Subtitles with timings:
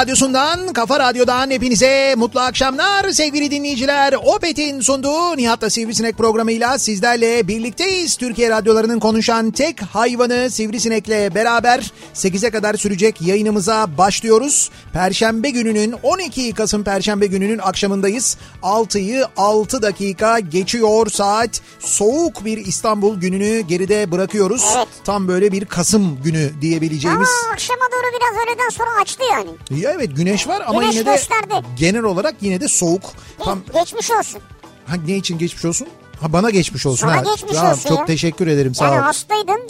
[0.00, 4.14] radyosundan, kafa radyodan hepinize mutlu akşamlar sevgili dinleyiciler.
[4.24, 8.16] Opet'in sunduğu Nihat'la Sivrisinek programıyla sizlerle birlikteyiz.
[8.16, 14.70] Türkiye radyolarının konuşan tek hayvanı Sivrisinek'le beraber 8'e kadar sürecek yayınımıza başlıyoruz.
[14.92, 18.36] Perşembe gününün 12 Kasım Perşembe gününün akşamındayız.
[18.62, 21.60] 6'yı 6 dakika geçiyor saat.
[21.78, 24.64] Soğuk bir İstanbul gününü geride bırakıyoruz.
[24.76, 24.88] Evet.
[25.04, 27.28] Tam böyle bir Kasım günü diyebileceğimiz.
[27.44, 29.50] Ama akşama doğru biraz öğleden sonra açtı yani.
[29.82, 31.54] Ya evet güneş var ama Güneş yine de gösterdi.
[31.76, 33.02] genel olarak yine de soğuk.
[33.44, 34.40] Tam Geçmiş olsun.
[34.86, 35.88] ha, ne için geçmiş olsun?
[36.20, 37.06] Ha bana geçmiş olsun.
[37.08, 37.22] Sana ha.
[37.34, 38.04] geçmiş Ya, olsun Çok ya.
[38.04, 39.02] teşekkür ederim sağ Yani ol.
[39.02, 39.60] hastaydın,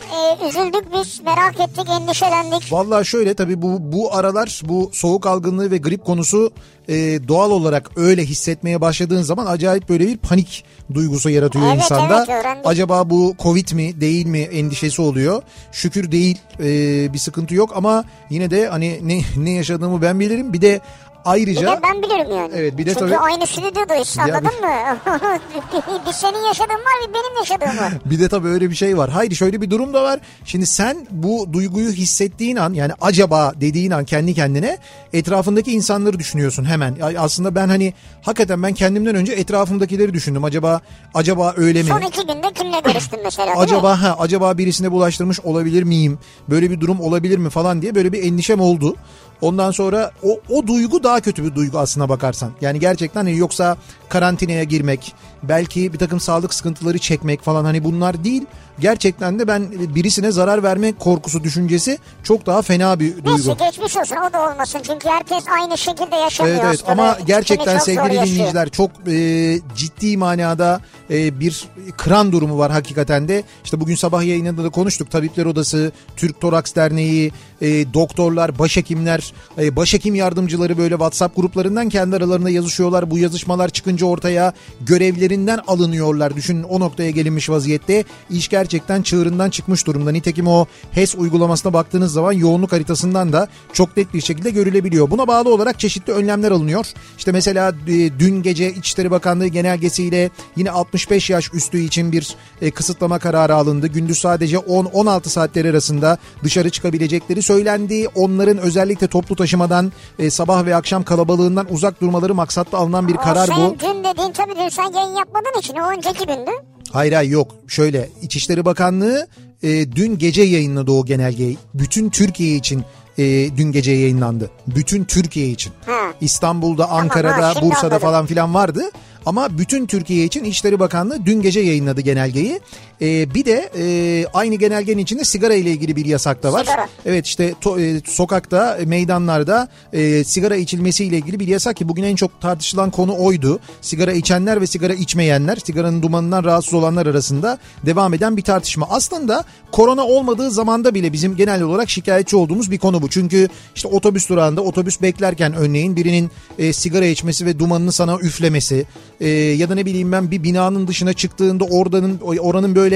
[0.42, 2.72] e, üzüldük biz, merak ettik, endişelendik.
[2.72, 6.50] Vallahi şöyle tabii bu bu aralar bu soğuk algınlığı ve grip konusu
[6.88, 6.94] e,
[7.28, 10.64] doğal olarak öyle hissetmeye başladığın zaman acayip böyle bir panik
[10.94, 12.26] duygusu yaratıyor Evet, insanda.
[12.28, 12.44] evet.
[12.64, 15.42] Acaba bu covid mi değil mi endişesi oluyor.
[15.72, 16.64] Şükür değil e,
[17.12, 20.52] bir sıkıntı yok ama yine de hani ne ne yaşadığımı ben bilirim.
[20.52, 20.80] Bir de
[21.28, 22.52] Bir ayrıca de ben bilirim yani.
[22.54, 24.98] Evet, bir de Çünkü tabii- aynı stüdyodayız Ya anladın mı?
[26.06, 27.92] bir senin yaşadığın var bir benim yaşadığım var.
[28.04, 29.10] Bir de tabii öyle bir şey var.
[29.10, 30.20] Hayır şöyle bir durum da var.
[30.44, 34.78] Şimdi sen bu duyguyu hissettiğin an yani acaba dediğin an kendi kendine
[35.12, 36.96] etrafındaki insanları düşünüyorsun hemen.
[37.18, 40.44] Aslında ben hani hakikaten ben kendimden önce etrafımdakileri düşündüm.
[40.44, 40.80] Acaba
[41.14, 41.88] acaba öyle mi?
[41.88, 43.52] Son iki günde kimle görüştün mesela?
[43.56, 46.18] Acaba ha acaba birisine bulaştırmış olabilir miyim?
[46.50, 48.96] Böyle bir durum olabilir mi falan diye böyle bir endişem oldu.
[49.40, 52.50] Ondan sonra o, o duygu daha kötü bir duygu aslına bakarsan.
[52.60, 53.76] Yani gerçekten hani yoksa
[54.08, 58.46] karantinaya girmek, belki bir takım sağlık sıkıntıları çekmek falan hani bunlar değil.
[58.80, 63.30] Gerçekten de ben birisine zarar verme korkusu düşüncesi çok daha fena bir duygu.
[63.30, 67.26] Neyse geçmiş olsun o da olmasın çünkü herkes aynı şekilde yaşamıyor Evet evet ama Kimi
[67.26, 70.80] gerçekten sevgili dinleyiciler çok e, ciddi manada
[71.10, 73.42] e, bir kıran durumu var hakikaten de.
[73.64, 75.10] İşte bugün sabah yayınında da konuştuk.
[75.10, 82.16] Tabipler Odası, Türk Toraks Derneği, e, doktorlar, başhekimler, e, başhekim yardımcıları böyle WhatsApp gruplarından kendi
[82.16, 83.10] aralarında yazışıyorlar.
[83.10, 86.36] Bu yazışmalar çıkınca ortaya görevlerinden alınıyorlar.
[86.36, 88.04] Düşünün o noktaya gelinmiş vaziyette.
[88.30, 90.10] İş gerçekten çığırından çıkmış durumda.
[90.10, 95.10] Nitekim o HES uygulamasına baktığınız zaman yoğunluk haritasından da çok net bir şekilde görülebiliyor.
[95.10, 96.86] Buna bağlı olarak çeşitli önlemler alınıyor.
[97.18, 102.70] İşte mesela e, dün gece İçişleri Bakanlığı genelgesiyle yine 65 yaş üstü için bir e,
[102.70, 103.86] kısıtlama kararı alındı.
[103.86, 108.08] Gündüz sadece 10-16 saatler arasında dışarı çıkabilecekleri söylendi.
[108.14, 113.48] Onların özellikle toplu taşımadan e, sabah ve akşam kalabalığından uzak durmaları maksatlı alınan bir karar
[113.48, 113.54] bu.
[113.54, 116.67] senin dün dediğin tabii dün sen yayın yapmadığın için o önceki gündü.
[116.92, 117.54] Hayır hayır yok.
[117.68, 119.26] Şöyle İçişleri Bakanlığı
[119.62, 121.58] e, dün gece yayınladı o genelgeyi.
[121.74, 122.84] Bütün Türkiye için
[123.18, 123.22] e,
[123.56, 124.50] dün gece yayınlandı.
[124.66, 125.72] Bütün Türkiye için.
[125.86, 126.00] Ha.
[126.20, 127.98] İstanbul'da, ha, Ankara'da, şimdi Bursa'da anladım.
[127.98, 128.82] falan filan vardı.
[129.26, 132.60] Ama bütün Türkiye için İçişleri Bakanlığı dün gece yayınladı genelgeyi.
[133.02, 136.64] E, bir de e, aynı genelgenin içinde sigara ile ilgili bir yasak da var.
[136.64, 136.88] Sigara.
[137.06, 141.88] Evet işte to- e, sokakta, e, meydanlarda e, sigara içilmesi ile ilgili bir yasak ki
[141.88, 143.60] bugün en çok tartışılan konu oydu.
[143.80, 148.86] Sigara içenler ve sigara içmeyenler, sigaranın dumanından rahatsız olanlar arasında devam eden bir tartışma.
[148.90, 153.08] Aslında korona olmadığı zamanda bile bizim genel olarak şikayetçi olduğumuz bir konu bu.
[153.08, 158.86] Çünkü işte otobüs durağında otobüs beklerken örneğin birinin e, sigara içmesi ve dumanını sana üflemesi
[159.20, 162.87] e, ya da ne bileyim ben bir binanın dışına çıktığında oradanın oranın böyle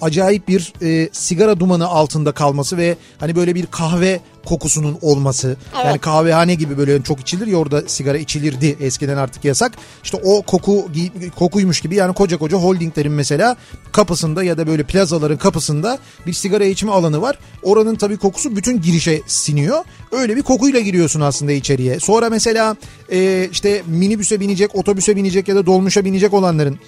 [0.00, 5.56] acayip bir e, sigara dumanı altında kalması ve hani böyle bir kahve kokusunun olması.
[5.84, 9.72] Yani kahvehane gibi böyle çok içilir ya orada sigara içilirdi eskiden artık yasak.
[10.04, 10.88] İşte o koku
[11.36, 13.56] kokuymuş gibi yani koca koca holdinglerin mesela
[13.92, 17.38] kapısında ya da böyle plazaların kapısında bir sigara içme alanı var.
[17.62, 19.84] Oranın tabii kokusu bütün girişe siniyor.
[20.12, 22.00] Öyle bir kokuyla giriyorsun aslında içeriye.
[22.00, 22.76] Sonra mesela
[23.12, 26.78] e, işte minibüse binecek, otobüse binecek ya da dolmuşa binecek olanların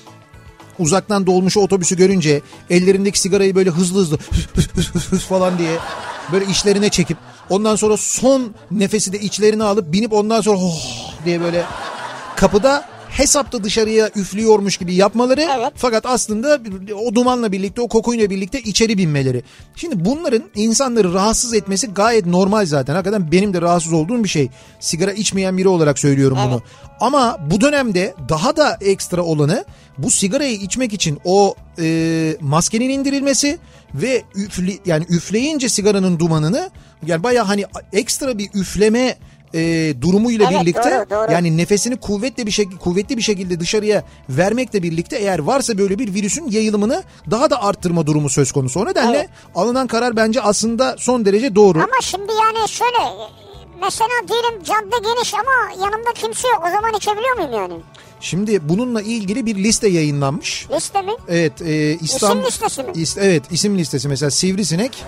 [0.78, 2.40] uzaktan dolmuş otobüsü görünce
[2.70, 4.18] ellerindeki sigarayı böyle hızlı
[4.54, 5.76] hızlı falan diye
[6.32, 7.18] böyle işlerine çekip
[7.50, 11.64] ondan sonra son nefesi de içlerine alıp binip ondan sonra oh diye böyle
[12.36, 15.72] kapıda hesapta dışarıya üflüyormuş gibi yapmaları Evet.
[15.76, 16.60] fakat aslında
[17.04, 19.42] o dumanla birlikte o kokuyla birlikte içeri binmeleri.
[19.76, 22.94] Şimdi bunların insanları rahatsız etmesi gayet normal zaten.
[22.94, 24.48] Hakikaten benim de rahatsız olduğum bir şey.
[24.80, 26.62] Sigara içmeyen biri olarak söylüyorum bunu.
[27.00, 29.64] Ama bu dönemde daha da ekstra olanı
[29.98, 33.58] bu sigarayı içmek için o e, maskenin indirilmesi
[33.94, 36.70] ve üfle, yani üfleyince sigaranın dumanını
[37.06, 39.18] yani baya hani ekstra bir üfleme
[39.54, 41.32] e, durumuyla Evet, birlikte doğru, doğru.
[41.32, 46.14] yani nefesini kuvvetli bir şekilde kuvvetli bir şekilde dışarıya vermekle birlikte eğer varsa böyle bir
[46.14, 48.80] virüsün yayılımını daha da arttırma durumu söz konusu.
[48.80, 49.28] O nedenle Evet.
[49.54, 51.78] alınan karar bence aslında son derece doğru.
[51.78, 52.98] Ama şimdi yani şöyle
[53.80, 56.62] mesela diyelim cadde geniş ama yanımda kimse yok.
[56.68, 57.74] O zaman içebiliyor muyum yani?
[58.22, 60.66] Şimdi bununla ilgili bir liste yayınlanmış.
[60.76, 61.12] Liste mi?
[61.28, 62.90] Evet, e, İstanbul İsim listesi mi?
[62.94, 65.04] İs- evet, isim listesi mesela Sivrisinek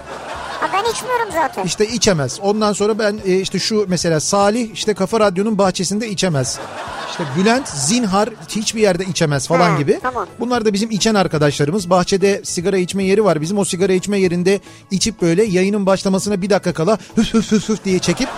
[0.60, 1.64] Ha ben içmiyorum zaten.
[1.64, 2.38] işte içemez.
[2.42, 6.58] Ondan sonra ben e, işte şu mesela Salih işte Kafa Radyo'nun bahçesinde içemez.
[7.10, 9.98] İşte Bülent zinhar hiçbir yerde içemez falan Ha, gibi.
[10.02, 10.26] tamam.
[10.40, 11.90] Bunlar da bizim içen arkadaşlarımız.
[11.90, 13.40] Bahçede sigara içme yeri var.
[13.40, 17.68] Bizim o sigara içme yerinde içip böyle yayının başlamasına bir dakika kala hüf hüf hüf
[17.68, 18.28] hüf diye çekip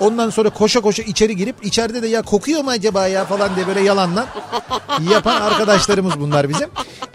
[0.00, 3.66] Ondan sonra koşa koşa içeri girip içeride de ya kokuyor mu acaba ya falan diye
[3.66, 4.26] böyle yalanla
[5.10, 6.68] yapan arkadaşlarımız bunlar bizim.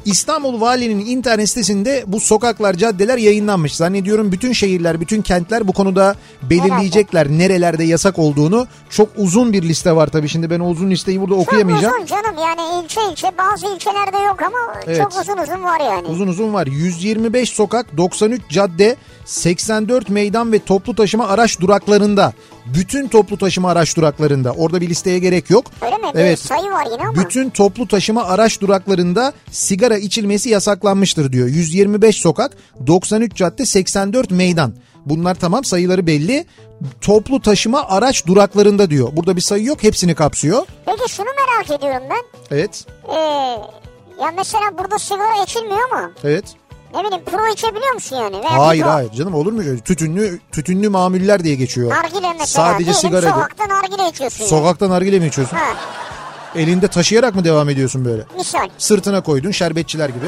[0.05, 3.75] İstanbul Valiliğinin internet sitesinde bu sokaklar, caddeler yayınlanmış.
[3.75, 8.67] Zannediyorum bütün şehirler, bütün kentler bu konuda belirleyecekler nerelerde yasak olduğunu.
[8.89, 11.93] Çok uzun bir liste var tabii şimdi ben o uzun listeyi burada okuyamayacağım.
[11.93, 14.97] Çok uzun canım yani ilçe ilçe bazı ilçelerde yok ama Evet.
[14.97, 16.07] çok uzun uzun var yani.
[16.07, 16.67] Uzun uzun var.
[16.67, 18.95] 125 sokak, 93 cadde,
[19.25, 22.33] 84 meydan ve toplu taşıma araç duraklarında.
[22.65, 24.51] Bütün toplu taşıma araç duraklarında.
[24.51, 25.65] Orada bir listeye gerek yok.
[25.81, 26.07] Öyle mi?
[26.15, 26.37] Evet.
[26.43, 27.15] Bir sayı var yine ama.
[27.15, 31.47] Bütün toplu taşıma araç duraklarında sigara içilmesi yasaklanmıştır diyor.
[31.47, 32.51] 125 sokak,
[32.87, 34.73] 93 cadde, 84 meydan.
[35.05, 36.45] Bunlar tamam sayıları belli.
[37.01, 39.09] Toplu taşıma araç duraklarında diyor.
[39.11, 40.65] Burada bir sayı yok hepsini kapsıyor.
[40.85, 42.39] Peki şunu merak ediyorum ben.
[42.57, 42.85] Evet.
[43.09, 43.19] Ee,
[44.23, 46.45] ya mesela burada sigara içilmiyor ama Evet.
[46.93, 48.39] Ne bileyim pro içebiliyor musun yani?
[48.39, 49.61] Veya Hayır pipo, hayır canım olur mu?
[49.85, 51.89] Tütünlü tütünlü mamuller diye geçiyor.
[51.89, 52.71] Nargile mesela.
[52.73, 53.29] Sadece sigara.
[53.29, 54.39] Sokakta nargile içiyorsun.
[54.39, 54.49] yani.
[54.49, 55.57] Sokakta nargile mi içiyorsun?
[55.57, 55.65] Ha,
[56.55, 58.23] Elinde taşıyarak mı devam ediyorsun böyle?
[58.37, 58.69] misal.
[58.77, 60.25] Sırtına koydun şerbetçiler gibi.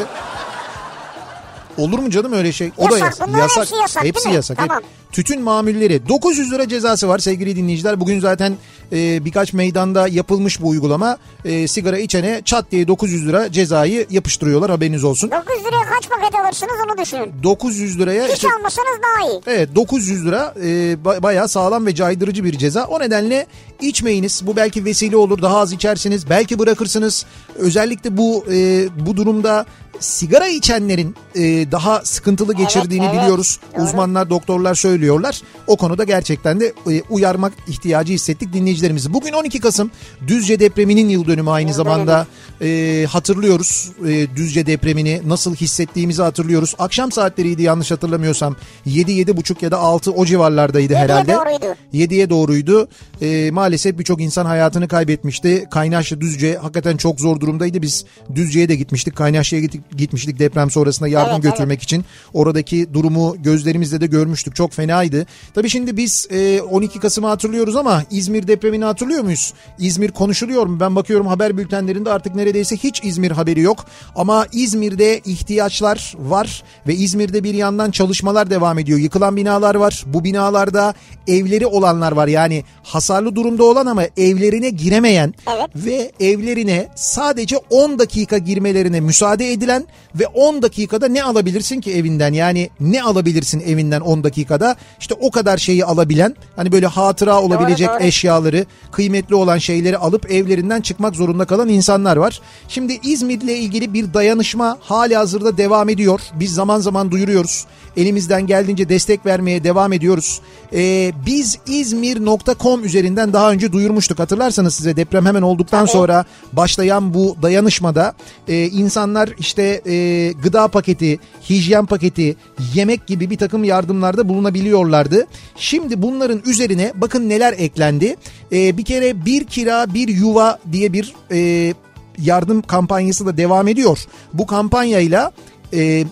[1.77, 2.71] Olur mu canım öyle şey?
[2.77, 3.27] O Yasak, da yasak.
[3.27, 4.57] bunların hepsi yasak, Hepsi yasak.
[4.57, 4.81] Tamam.
[5.15, 8.00] Tütün mamulleri 900 lira cezası var sevgili dinleyiciler.
[8.00, 8.57] Bugün zaten
[8.91, 11.17] e, birkaç meydanda yapılmış bu uygulama.
[11.45, 15.31] E, sigara içene çat diye 900 lira cezayı yapıştırıyorlar haberiniz olsun.
[15.31, 17.33] 900 liraya kaç paket alırsınız onu düşünün.
[17.44, 19.41] 900 liraya Hiç işte almasanız daha iyi.
[19.47, 20.67] Evet 900 lira e,
[21.06, 22.85] ba- bayağı sağlam ve caydırıcı bir ceza.
[22.85, 23.47] O nedenle
[23.81, 24.41] içmeyiniz.
[24.47, 25.41] Bu belki vesile olur.
[25.41, 26.29] Daha az içersiniz.
[26.29, 27.25] Belki bırakırsınız.
[27.56, 29.65] Özellikle bu e, bu durumda
[30.00, 31.41] sigara içenlerin e,
[31.72, 33.60] daha sıkıntılı geçirdiğini evet, biliyoruz.
[33.75, 33.84] doğru.
[33.84, 35.41] Uzmanlar, doktorlar söylüyorlar.
[35.67, 39.13] O konuda gerçekten de e, uyarmak ihtiyacı hissettik dinleyicilerimizi.
[39.13, 39.91] Bugün 12 Kasım
[40.27, 42.27] Düzce depreminin yıl dönümü aynı zamanda
[42.62, 43.91] e, hatırlıyoruz.
[44.07, 46.75] E, Düzce depremini nasıl hissettiğimizi hatırlıyoruz.
[46.79, 48.55] Akşam saatleriydi yanlış hatırlamıyorsam.
[48.85, 51.33] 7 buçuk ya da 6 o civarlardaydı herhalde.
[51.33, 51.75] doğruydu.
[51.93, 52.88] 7'ye doğruydu.
[53.21, 55.65] E, maalesef birçok insan hayatını kaybetmişti.
[55.71, 57.81] Kaynaşlı Düzce hakikaten çok zor durumdaydı.
[57.81, 59.15] Biz Düzce'ye de gitmiştik.
[59.15, 59.63] Kaynaşlı'ya
[59.97, 62.05] gitmiştik deprem sonrasında yardım Evet, götürmek için.
[62.33, 64.55] Oradaki durumu gözlerimizle de görmüştük.
[64.55, 65.25] Çok fenaydı.
[65.54, 69.54] Tabii şimdi biz e, 12 Kasım'ı hatırlıyoruz ama İzmir depremini hatırlıyor muyuz?
[69.80, 70.80] İzmir konuşuluyor mu?
[70.80, 73.86] Ben bakıyorum haber bültenlerinde artık neredeyse hiç İzmir haberi yok.
[74.16, 79.00] Ama İzmir'de ihtiyaçlar var ve İzmir'de bir yandan çalışmalar devam ediyor.
[79.00, 80.04] Yıkılan binalar var.
[80.06, 80.94] Bu binalarda
[81.28, 82.28] evleri olanlar var.
[82.28, 85.70] Yani hasarlı durumda olan ama evlerine giremeyen Evet.
[85.75, 92.34] ve evlerine sadece 10 dakika girmelerine müsaade edilen ve 10 dakikada ne alabilirsin ki evinden?
[92.34, 94.75] Yani ne alabilirsin evinden 10 dakikada?
[95.00, 98.04] İşte o kadar şeyi alabilen hani böyle hatıra olabilecek doğru.
[98.04, 102.42] eşyaları, kıymetli olan şeyleri alıp evlerinden çıkmak zorunda kalan insanlar var.
[102.68, 106.22] Şimdi İzmir'le ilgili bir dayanışma hali hazırda devam ediyor.
[106.39, 107.65] Biz zaman zaman duyuruyoruz.
[107.98, 110.42] Elimizden geldiğince destek vermeye devam ediyoruz.
[110.74, 114.20] Ee, biz İzmir.com üzerinden daha önce duyurmuştuk.
[114.20, 118.14] Hatırlarsanız size deprem hemen olduktan sonra başlayan bu dayanışmada
[118.48, 122.36] e, insanlar işte e, gıda paketi, hijyen paketi,
[122.74, 125.28] yemek gibi bir takım yardımlarda bulunabiliyorlardı.
[125.56, 128.16] Şimdi bunların üzerine bakın neler eklendi.
[128.52, 131.74] E, bir kere bir kira bir yuva diye bir e,
[132.20, 134.00] yardım kampanyası da devam ediyor.
[134.34, 135.32] Bu kampanyayla
[135.74, 136.06] e,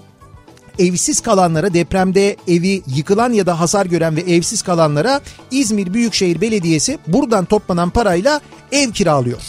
[0.79, 6.99] evsiz kalanlara depremde evi yıkılan ya da hasar gören ve evsiz kalanlara İzmir Büyükşehir Belediyesi
[7.07, 9.41] buradan toplanan parayla ev kiralıyor.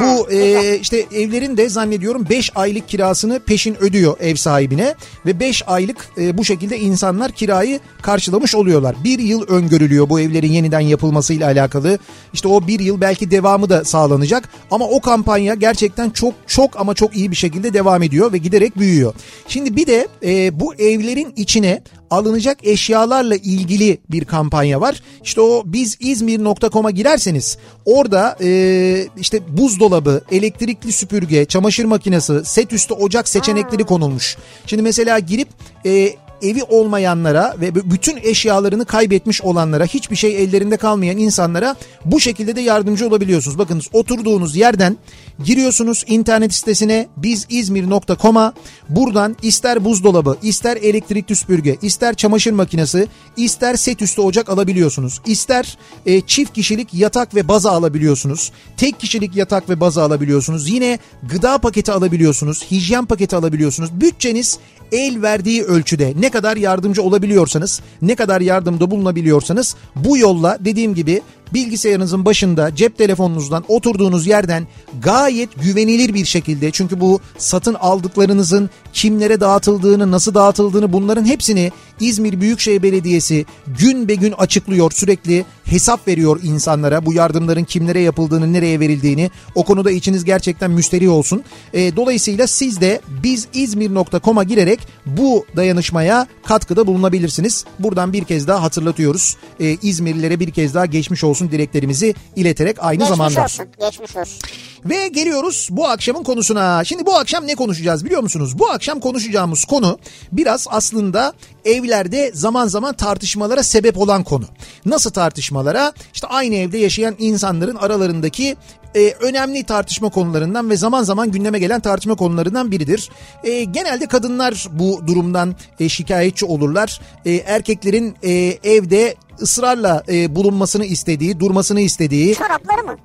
[0.00, 4.94] Bu e, işte evlerin de zannediyorum 5 aylık kirasını peşin ödüyor ev sahibine
[5.26, 8.96] ve 5 aylık e, bu şekilde insanlar kirayı karşılamış oluyorlar.
[9.04, 11.98] Bir yıl öngörülüyor bu evlerin yeniden yapılmasıyla alakalı.
[12.32, 16.94] İşte o bir yıl belki devamı da sağlanacak ama o kampanya gerçekten çok çok ama
[16.94, 19.14] çok iyi bir şekilde devam ediyor ve giderek büyüyor.
[19.48, 25.02] Şimdi bir de e, bu evlerin içine alınacak eşyalarla ilgili bir kampanya var.
[25.24, 32.94] İşte o biz İzmir.com'a girerseniz orada e, işte buzdolabı, elektrikli süpürge, çamaşır makinesi, set üstü
[32.94, 34.36] ocak seçenekleri konulmuş.
[34.66, 35.48] Şimdi mesela girip
[35.86, 42.56] e, evi olmayanlara ve bütün eşyalarını kaybetmiş olanlara hiçbir şey ellerinde kalmayan insanlara bu şekilde
[42.56, 43.58] de yardımcı olabiliyorsunuz.
[43.58, 44.96] Bakınız oturduğunuz yerden
[45.44, 48.52] giriyorsunuz internet sitesine bizizmir.com'a
[48.88, 55.20] buradan ister buzdolabı, ister elektrikli süpürge, ister çamaşır makinesi, ister set üstü ocak alabiliyorsunuz.
[55.26, 58.52] İster e, çift kişilik yatak ve baza alabiliyorsunuz.
[58.76, 60.70] Tek kişilik yatak ve baza alabiliyorsunuz.
[60.70, 62.64] Yine gıda paketi alabiliyorsunuz.
[62.70, 64.00] Hijyen paketi alabiliyorsunuz.
[64.00, 64.58] Bütçeniz
[64.92, 71.22] el verdiği ölçüde ne kadar yardımcı olabiliyorsanız, ne kadar yardımda bulunabiliyorsanız bu yolla dediğim gibi
[71.54, 74.66] bilgisayarınızın başında cep telefonunuzdan oturduğunuz yerden
[75.02, 82.40] gayet güvenilir bir şekilde çünkü bu satın aldıklarınızın kimlere dağıtıldığını, nasıl dağıtıldığını bunların hepsini İzmir
[82.40, 83.46] Büyükşehir Belediyesi
[83.78, 84.90] gün be gün açıklıyor.
[84.90, 89.30] Sürekli hesap veriyor insanlara bu yardımların kimlere yapıldığını, nereye verildiğini.
[89.54, 91.44] O konuda içiniz gerçekten müsterih olsun.
[91.72, 97.64] E, dolayısıyla siz de bizizmir.com'a girerek bu dayanışmaya katkıda bulunabilirsiniz.
[97.78, 99.36] Buradan bir kez daha hatırlatıyoruz.
[99.60, 103.44] E, İzmirlilere bir kez daha geçmiş olsun dileklerimizi ileterek aynı Geçmiş zamanda.
[103.44, 103.66] olsun.
[103.80, 104.38] Geçmiş olsun.
[104.84, 106.84] Ve geliyoruz bu akşamın konusuna.
[106.84, 108.58] Şimdi bu akşam ne konuşacağız biliyor musunuz?
[108.58, 109.98] Bu akşam konuşacağımız konu
[110.32, 111.32] biraz aslında
[111.64, 114.44] evlerde zaman zaman tartışmalara sebep olan konu.
[114.86, 115.92] Nasıl tartışmalara?
[116.14, 118.56] İşte aynı evde yaşayan insanların aralarındaki
[118.94, 123.10] e, önemli tartışma konularından ve zaman zaman gündeme gelen tartışma konularından biridir.
[123.44, 127.00] E, genelde kadınlar bu durumdan e, şikayetçi olurlar.
[127.24, 128.32] E, erkeklerin e,
[128.64, 132.96] evde ısrarla e, bulunmasını istediği, durmasını istediği Çorapları mı?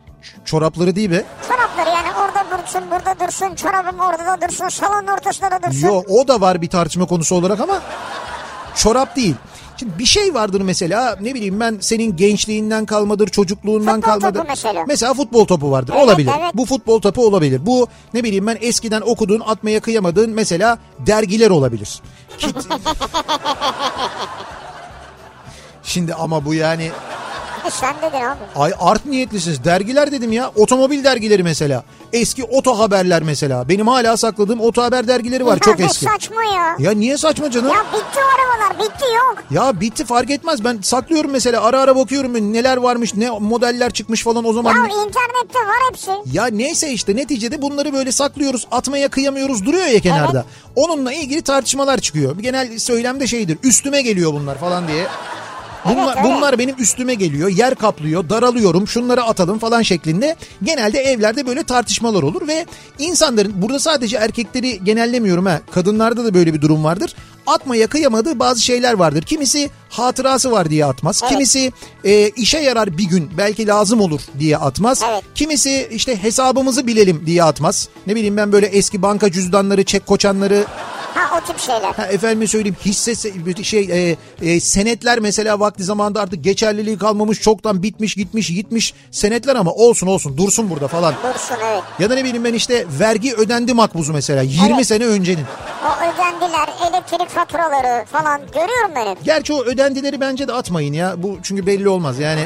[0.45, 1.23] çorapları değil mi?
[1.47, 5.87] Çorapları yani orada dursun, burada dursun, çorabım orada da dursun, salonun ortasında da dursun.
[5.87, 7.81] Yo o da var bir tartışma konusu olarak ama
[8.75, 9.35] çorap değil.
[9.77, 14.39] Şimdi bir şey vardır mesela ne bileyim ben senin gençliğinden kalmadır, çocukluğundan Futbol kalmadır.
[14.39, 14.83] topu mesela.
[14.87, 15.93] Mesela futbol topu vardır.
[15.97, 16.31] Evet, olabilir.
[16.39, 16.51] evet.
[16.53, 17.65] Bu futbol topu olabilir.
[17.65, 22.01] Bu ne bileyim ben eskiden okuduğun, atmaya kıyamadığın mesela dergiler olabilir.
[25.83, 26.91] Şimdi ama bu yani
[27.71, 28.39] Sen dedin abi.
[28.55, 29.63] ay art niyetlisiniz.
[29.63, 30.51] Dergiler dedim ya.
[30.55, 31.83] Otomobil dergileri mesela.
[32.13, 33.69] Eski oto haberler mesela.
[33.69, 36.05] Benim hala sakladığım oto haber dergileri var Ya çok eski.
[36.05, 36.75] saçma ya.
[36.79, 37.67] Ya niye saçma canım?
[37.69, 39.43] Ya bitti o arabalar bitti yok.
[39.51, 40.63] Ya bitti fark etmez.
[40.63, 44.75] Ben saklıyorum mesela ara ara bakıyorum neler varmış ne modeller çıkmış falan o zaman.
[44.75, 46.11] Ya internette var hepsi.
[46.33, 50.45] Ya neyse işte neticede bunları böyle saklıyoruz atmaya kıyamıyoruz duruyor ya kenarda.
[50.75, 52.37] Onunla ilgili tartışmalar çıkıyor.
[52.37, 55.07] Bir genel söylemde şeydir üstüme geliyor bunlar falan diye.
[55.85, 56.25] Bunlar, Evet, evet.
[56.37, 60.35] bunlar benim üstüme geliyor, yer kaplıyor, daralıyorum, şunları atalım falan şeklinde.
[60.63, 62.65] Genelde evlerde böyle tartışmalar olur ve
[62.99, 65.61] insanların burada sadece erkekleri genellemiyorum ha.
[65.71, 67.15] Kadınlarda da böyle bir durum vardır.
[67.47, 69.21] Atmaya kıyamadığı bazı şeyler vardır.
[69.21, 71.21] Kimisi hatırası var diye atmaz.
[71.29, 71.71] Kimisi
[72.03, 75.01] e, işe yarar bir gün belki lazım olur diye atmaz.
[75.11, 75.23] Evet.
[75.35, 77.89] Kimisi işte hesabımızı bilelim diye atmaz.
[78.07, 80.65] Ne bileyim ben böyle eski banka cüzdanları, çek koçanları,
[81.13, 81.93] Ha o tip şeyler.
[81.93, 87.41] Ha, efendime söyleyeyim hisse se- şey e, e, senetler mesela vakti zamanında artık geçerliliği kalmamış
[87.41, 91.13] çoktan bitmiş gitmiş gitmiş senetler ama olsun olsun dursun burada falan.
[91.33, 91.83] Dursun evet.
[91.99, 94.87] Ya da ne bileyim ben işte vergi ödendi makbuzu mesela 20 Evet.
[94.87, 95.45] sene öncenin.
[95.85, 99.23] O ödendiler elektrik faturaları falan görüyorum ben hep.
[99.23, 102.41] Gerçi o ödendileri bence de atmayın ya bu çünkü belli olmaz yani.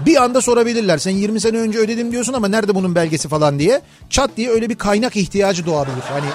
[0.00, 3.80] Bir anda sorabilirler sen 20 sene önce ödedim diyorsun ama nerede bunun belgesi falan diye.
[4.10, 6.02] Çat diye öyle bir kaynak ihtiyacı doğabilir.
[6.12, 6.26] Hani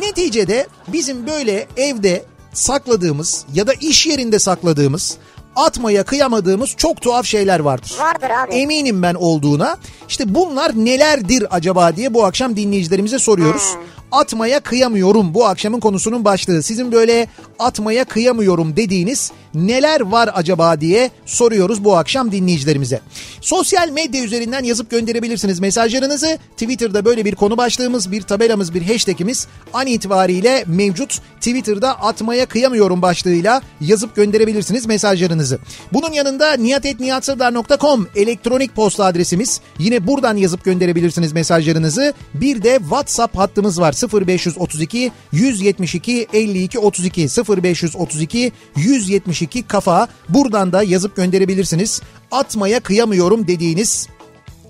[0.00, 5.16] Neticede bizim böyle evde sakladığımız ya da iş yerinde sakladığımız
[5.56, 7.92] atmaya kıyamadığımız çok tuhaf şeyler vardır.
[7.98, 8.54] Vardır abi.
[8.54, 9.76] Eminim ben olduğuna.
[10.08, 13.74] İşte bunlar nelerdir acaba diye bu akşam dinleyicilerimize soruyoruz.
[14.12, 16.62] Atmaya kıyamıyorum bu akşamın konusunun başlığı.
[16.62, 17.26] Sizin böyle
[17.58, 23.00] atmaya kıyamıyorum dediğiniz neler var acaba diye soruyoruz bu akşam dinleyicilerimize.
[23.40, 26.38] Sosyal medya üzerinden yazıp gönderebilirsiniz mesajlarınızı.
[26.56, 31.20] Twitter'da böyle bir konu başlığımız, bir tabelamız, bir hashtagimiz an itibariyle mevcut.
[31.36, 35.58] Twitter'da atmaya kıyamıyorum başlığıyla yazıp gönderebilirsiniz mesajlarınızı.
[35.92, 39.60] Bunun yanında niyatetniyatsırdar.com elektronik posta adresimiz.
[39.78, 42.14] Yine buradan yazıp gönderebilirsiniz mesajlarınızı.
[42.34, 47.28] Bir de WhatsApp hattımız var 0532 172 52 32
[47.62, 50.08] 0532 172 kafa.
[50.28, 52.02] Buradan da yazıp gönderebilirsiniz.
[52.30, 54.08] Atmaya kıyamıyorum dediğiniz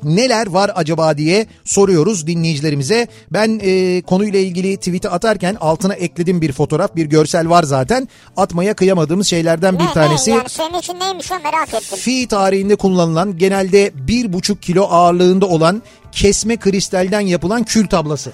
[0.04, 3.08] neler var acaba diye soruyoruz dinleyicilerimize.
[3.30, 8.08] Ben e, konuyla ilgili tweet'i atarken altına ekledim bir fotoğraf, bir görsel var zaten.
[8.36, 10.30] Atmaya kıyamadığımız şeylerden bir ne, tanesi.
[10.30, 10.34] Ne?
[10.34, 11.98] Yani senin için neymiş o merak ettim.
[11.98, 18.32] Fi tarihinde kullanılan genelde bir buçuk kilo ağırlığında olan kesme kristalden yapılan kül tablası.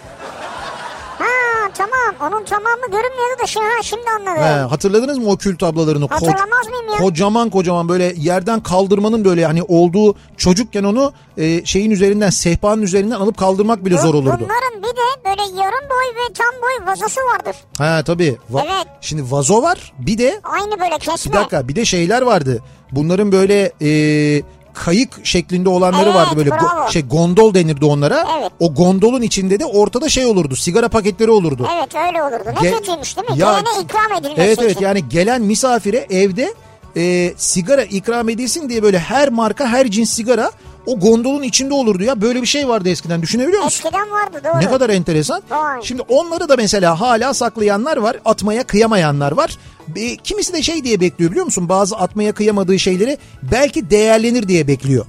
[2.18, 4.42] Tamam onun tamamı görünmüyordu da şimdi, ha, şimdi anladım.
[4.42, 6.08] He, hatırladınız mı o kül tablalarını?
[6.08, 6.98] Hatırlamaz mıyım ya?
[6.98, 13.16] Kocaman kocaman böyle yerden kaldırmanın böyle hani olduğu çocukken onu e, şeyin üzerinden sehpanın üzerinden
[13.20, 14.40] alıp kaldırmak bile Bu- zor olurdu.
[14.40, 17.56] Bunların bir de böyle yarım boy ve tam boy vazosu vardır.
[17.78, 18.36] Ha tabii.
[18.52, 18.86] Va- Evet.
[19.00, 21.32] Şimdi vazo var bir de Aynı böyle bir kesme.
[21.32, 22.62] dakika bir de şeyler vardı.
[22.92, 24.42] Bunların böyle e,
[24.74, 28.26] kayık şeklinde olanları Evet, vardı böyle go- şey gondol denirdi onlara.
[28.40, 28.52] Evet.
[28.60, 30.56] O gondolun içinde de ortada şey olurdu.
[30.56, 31.68] Sigara paketleri olurdu.
[31.76, 32.44] Evet öyle olurdu.
[32.62, 33.38] Ne Ge- kötüymüş değil mi?
[33.38, 34.84] Ya- Gelene ikram edilmesi Evet evet için.
[34.84, 36.54] yani gelen misafire evde
[36.96, 40.50] e, sigara ikram edilsin diye böyle her marka her cins sigara
[40.90, 42.20] o gondolun içinde olurdu ya.
[42.20, 43.82] Böyle bir şey vardı eskiden düşünebiliyor musun?
[43.86, 44.60] Eskiden vardı doğru.
[44.60, 45.42] Ne kadar enteresan.
[45.50, 45.80] Vay.
[45.82, 49.58] Şimdi onları da mesela hala saklayanlar var, atmaya kıyamayanlar var.
[49.96, 51.68] E, kimisi de şey diye bekliyor biliyor musun?
[51.68, 55.06] Bazı atmaya kıyamadığı şeyleri belki değerlenir diye bekliyor.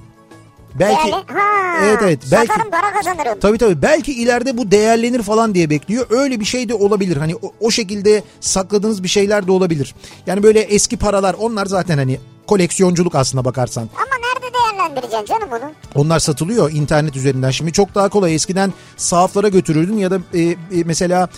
[0.78, 3.40] Belki Değerli- Ha, Evet evet belki Satarım para kazanırım.
[3.40, 6.06] Tabii tabii belki ileride bu değerlenir falan diye bekliyor.
[6.10, 7.16] Öyle bir şey de olabilir.
[7.16, 9.94] Hani o, o şekilde sakladığınız bir şeyler de olabilir.
[10.26, 13.88] Yani böyle eski paralar onlar zaten hani koleksiyonculuk aslında bakarsan.
[13.96, 14.04] Ama
[14.62, 15.72] değerlendireceksin canım onu?
[15.94, 17.50] Onlar satılıyor internet üzerinden.
[17.50, 18.34] Şimdi çok daha kolay.
[18.34, 21.28] Eskiden sahaflara götürürdün ya da e, e, mesela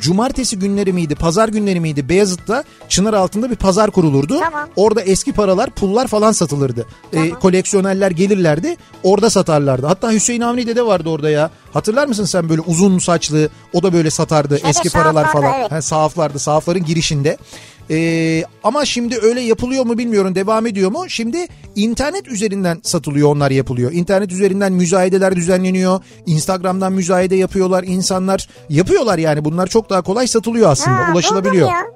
[0.00, 4.40] cumartesi günleri miydi, pazar günleri miydi Beyazıt'ta çınar altında bir pazar kurulurdu.
[4.40, 4.68] Tamam.
[4.76, 6.86] Orada eski paralar, pullar falan satılırdı.
[7.12, 9.86] E, koleksiyonerler gelirlerdi, orada satarlardı.
[9.86, 11.50] Hatta Hüseyin Avni Dede vardı orada ya.
[11.72, 15.52] Hatırlar mısın sen böyle uzun saçlı, o da böyle satardı Şeyde, eski paralar falan.
[15.60, 15.72] evet.
[15.72, 17.38] Ha, sahaflarda, sahafların girişinde.
[17.90, 21.04] Ee, ama şimdi öyle yapılıyor mu bilmiyorum devam ediyor mu?
[21.08, 21.46] Şimdi
[21.76, 23.92] internet üzerinden satılıyor onlar yapılıyor.
[23.92, 26.00] İnternet üzerinden müzayedeler düzenleniyor.
[26.26, 28.48] Instagram'dan müzayede yapıyorlar insanlar.
[28.68, 31.68] Yapıyorlar yani bunlar çok daha kolay satılıyor aslında Ha, ulaşılabiliyor.
[31.68, 31.86] ya.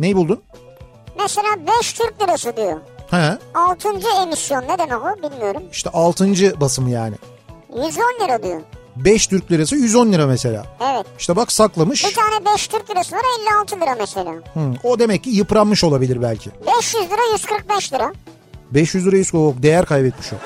[0.00, 0.40] Neyi buldun?
[1.18, 1.48] Mesela
[1.80, 2.80] 5 Türk lirası diyor.
[3.10, 3.88] He 6.
[4.22, 5.62] emisyon ne demek o bilmiyorum.
[5.72, 6.60] işte 6.
[6.60, 7.14] basımı yani.
[7.76, 7.86] 110
[8.24, 8.60] lira diyor.
[9.04, 10.66] 5 Türk lirası 110 lira mesela.
[10.92, 11.06] Evet.
[11.18, 12.04] İşte bak saklamış.
[12.06, 14.30] Bir tane 5 Türk lirası var 56 lira mesela.
[14.30, 16.50] Hı, o demek ki yıpranmış olabilir belki.
[16.66, 18.12] 500 lira 145 lira.
[18.70, 20.36] 500 lirayı o değer kaybetmiş o.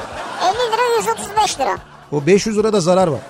[0.46, 1.76] 50 lira 135 lira.
[2.12, 3.20] O 500 lirada zarar var.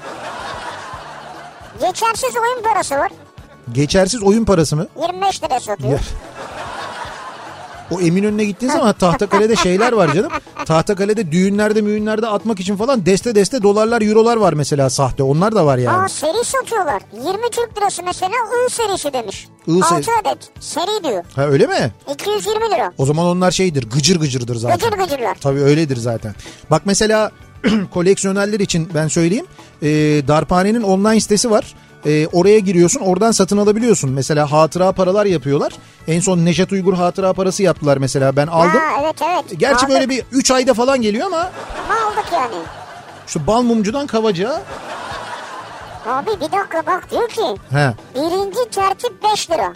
[1.81, 3.13] Geçersiz oyun parası var.
[3.73, 4.87] Geçersiz oyun parası mı?
[5.03, 5.93] 25 lira satıyor.
[5.93, 5.99] Ya.
[7.91, 10.33] O Eminönü'ne gittiğin zaman Tahtakale'de şeyler var canım.
[10.65, 15.23] Tahtakale'de düğünlerde müğünlerde atmak için falan deste deste dolarlar eurolar var mesela sahte.
[15.23, 15.97] Onlar da var yani.
[15.99, 17.03] Aa seri satıyorlar.
[17.13, 18.33] 20 Türk lirası mesela
[18.69, 19.49] I serisi demiş.
[19.67, 20.51] I 6 seri- adet.
[20.61, 21.25] Seri diyor.
[21.35, 21.93] Ha öyle mi?
[22.13, 22.93] 220 lira.
[22.99, 24.79] O zaman onlar şeydir gıcır gıcırdır zaten.
[24.91, 25.35] Gıcır gıcırlar.
[25.41, 26.35] Tabii öyledir zaten.
[26.71, 27.31] Bak mesela
[27.95, 29.47] koleksiyonerler için ben söyleyeyim.
[29.83, 29.89] E,
[30.29, 31.75] Darphane'nin online sitesi var.
[32.07, 34.11] E, oraya giriyorsun oradan satın alabiliyorsun.
[34.11, 35.73] Mesela hatıra paralar yapıyorlar.
[36.09, 38.71] En son Neşet Uygur hatıra parası yaptılar mesela ben aldım.
[38.81, 39.61] Ha evet evet.
[39.61, 39.89] Gerçi Aldık.
[39.89, 42.55] böyle bir 3 ayda falan geliyor ama Ama aldık yani.
[43.27, 44.63] şu bal mumcudan kavaca.
[46.07, 47.95] Abi bir dakika bak diyor ki He.
[48.15, 49.73] birinci tertip 5 lira.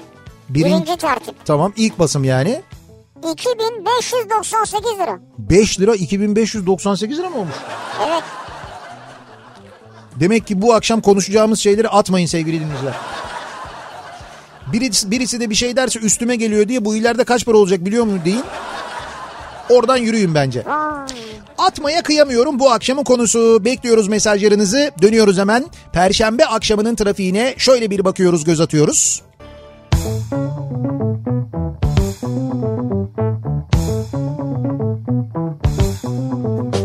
[0.49, 1.35] Birin, Birinci tertip.
[1.47, 2.63] Tamam ilk basım yani.
[3.33, 5.19] 2598 lira.
[5.39, 7.55] 5 lira 2598 lira mı olmuş?
[8.09, 8.23] Evet.
[10.21, 12.95] Demek ki bu akşam konuşacağımız şeyleri atmayın sevgili dinleyiciler.
[14.73, 18.05] Birisi, birisi de bir şey derse üstüme geliyor diye bu ileride kaç para olacak biliyor
[18.05, 18.45] musun deyin.
[19.71, 20.63] Oradan yürüyün bence.
[21.59, 23.65] Atmaya kıyamıyorum bu akşamın konusu.
[23.65, 24.91] Bekliyoruz mesajlarınızı.
[25.03, 25.65] Dönüyoruz hemen.
[25.93, 29.23] Perşembe akşamının trafiğine şöyle bir bakıyoruz, göz atıyoruz.
[36.37, 36.76] en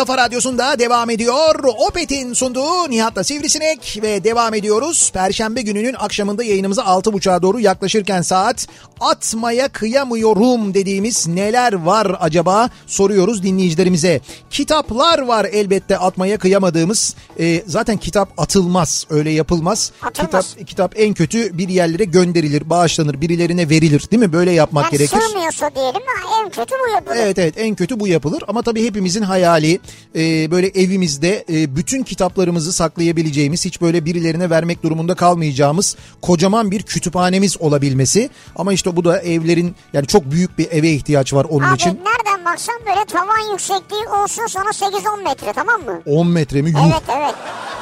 [0.00, 1.64] kafa radyosunda devam ediyor.
[1.88, 5.10] Opet'in sunduğu Nihat'la Sivrisinek ve devam ediyoruz.
[5.14, 8.66] Perşembe gününün akşamında yayınımıza 6.30'a doğru yaklaşırken saat
[9.00, 14.20] atmaya kıyamıyorum dediğimiz neler var acaba soruyoruz dinleyicilerimize.
[14.50, 17.14] Kitaplar var elbette atmaya kıyamadığımız.
[17.40, 19.92] Ee, zaten kitap atılmaz öyle yapılmaz.
[20.02, 20.48] Atılmaz.
[20.54, 24.32] Kitap, kitap en kötü bir yerlere gönderilir, bağışlanır, birilerine verilir değil mi?
[24.32, 25.20] Böyle yapmak Yani gerekir.
[25.20, 26.02] sığmıyorsa diyelim
[26.42, 27.16] en kötü bu yapılır.
[27.16, 29.80] Evet evet en kötü bu yapılır ama tabii hepimizin hayali
[30.16, 36.82] e, böyle evimizde e, bütün kitaplarımızı saklayabileceğimiz hiç böyle birilerine vermek durumunda kalmayacağımız kocaman bir
[36.82, 38.30] kütüphanemiz olabilmesi.
[38.56, 41.88] Ama işte bu da evlerin yani çok büyük bir eve ihtiyaç var onun Abi için.
[41.90, 46.02] nereden baksan böyle tavan yüksekliği olsun sana 8-10 metre tamam mı?
[46.06, 46.70] 10 metre mi?
[46.70, 46.78] Yuh.
[46.86, 47.34] Evet evet.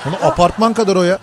[0.05, 1.19] Ama apartman kadar o ya.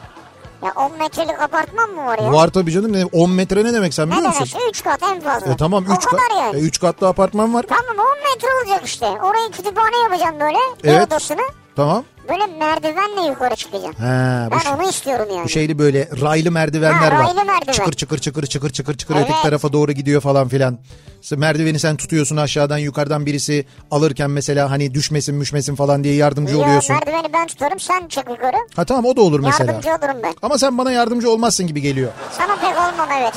[0.64, 2.32] Ya 10 metrelik apartman mı var ya?
[2.34, 2.94] Var tabii canım.
[2.94, 4.40] Ne- 10 metre ne demek sen Ne biliyor demek?
[4.40, 4.60] musun?
[4.70, 5.52] 3 kat en fazla.
[5.52, 6.06] E tamam 3 o kat.
[6.06, 6.60] kadar yani.
[6.60, 7.66] 3 katlı apartman var.
[7.70, 9.06] Tamam 10 metre olacak işte.
[9.08, 10.58] Orayı kütüphane yapacağım böyle.
[10.84, 11.02] Evet.
[11.02, 11.42] Ev odasını.
[11.76, 12.04] Tamam.
[12.30, 13.94] Böyle merdivenle yukarı çıkacağım.
[13.94, 15.44] He, Ben ş- onu istiyorum yani.
[15.44, 17.28] bu şeyli böyle raylı merdivenler Ha, var.
[17.28, 17.74] raylı merdiven.
[17.74, 19.26] Çıkır çıkır çıkır çıkır çıkır çıkır Evet.
[19.30, 20.80] öteki tarafa doğru gidiyor falan filan.
[21.22, 26.56] İşte merdiveni sen tutuyorsun aşağıdan yukarıdan birisi alırken mesela hani düşmesin müşmesin falan diye yardımcı
[26.56, 26.96] Ya, oluyorsun.
[26.96, 28.58] merdiveni ben tutarım sen çık yukarı.
[28.76, 29.72] Ha tamam o da olur mesela.
[29.72, 30.34] Yardımcı olurum ben.
[30.42, 32.12] Ama sen bana yardımcı olmazsın gibi geliyor.
[32.32, 33.34] Sana pek olmam evet.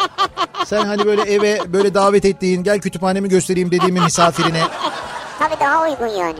[0.66, 4.62] Sen hani böyle eve böyle davet ettiğin gel kütüphanemi göstereyim dediğimi misafirine
[5.38, 6.38] Tabii daha uygun yani.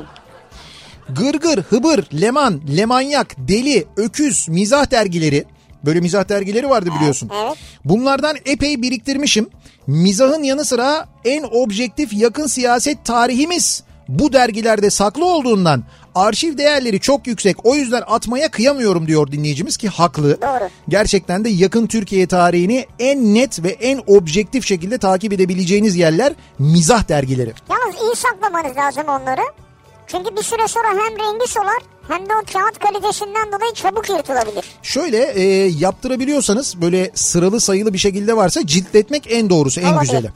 [1.09, 5.45] Gırgır, Hıbır, Leman, Lemanyak, Deli, Öküz, Mizah dergileri.
[5.85, 7.31] Böyle mizah dergileri vardı biliyorsun.
[7.45, 7.57] Evet.
[7.85, 9.49] Bunlardan epey biriktirmişim.
[9.87, 15.85] Mizahın yanı sıra en objektif yakın siyaset tarihimiz bu dergilerde saklı olduğundan
[16.15, 17.67] arşiv değerleri çok yüksek.
[17.67, 20.43] O yüzden atmaya kıyamıyorum diyor dinleyicimiz ki haklı.
[20.43, 20.69] Doğru.
[20.89, 27.09] Gerçekten de yakın Türkiye tarihini en net ve en objektif şekilde takip edebileceğiniz yerler mizah
[27.09, 27.53] dergileri.
[27.71, 29.43] Yalnız iyi saklamanız lazım onları.
[30.13, 34.65] Çünkü bir süre sonra hem rengi solar hem de o kağıt kalitesinden dolayı çabuk yırtılabilir.
[34.83, 40.01] Şöyle e, yaptırabiliyorsanız böyle sıralı sayılı bir şekilde varsa ciltletmek en doğrusu en Olabilir.
[40.01, 40.31] güzeli.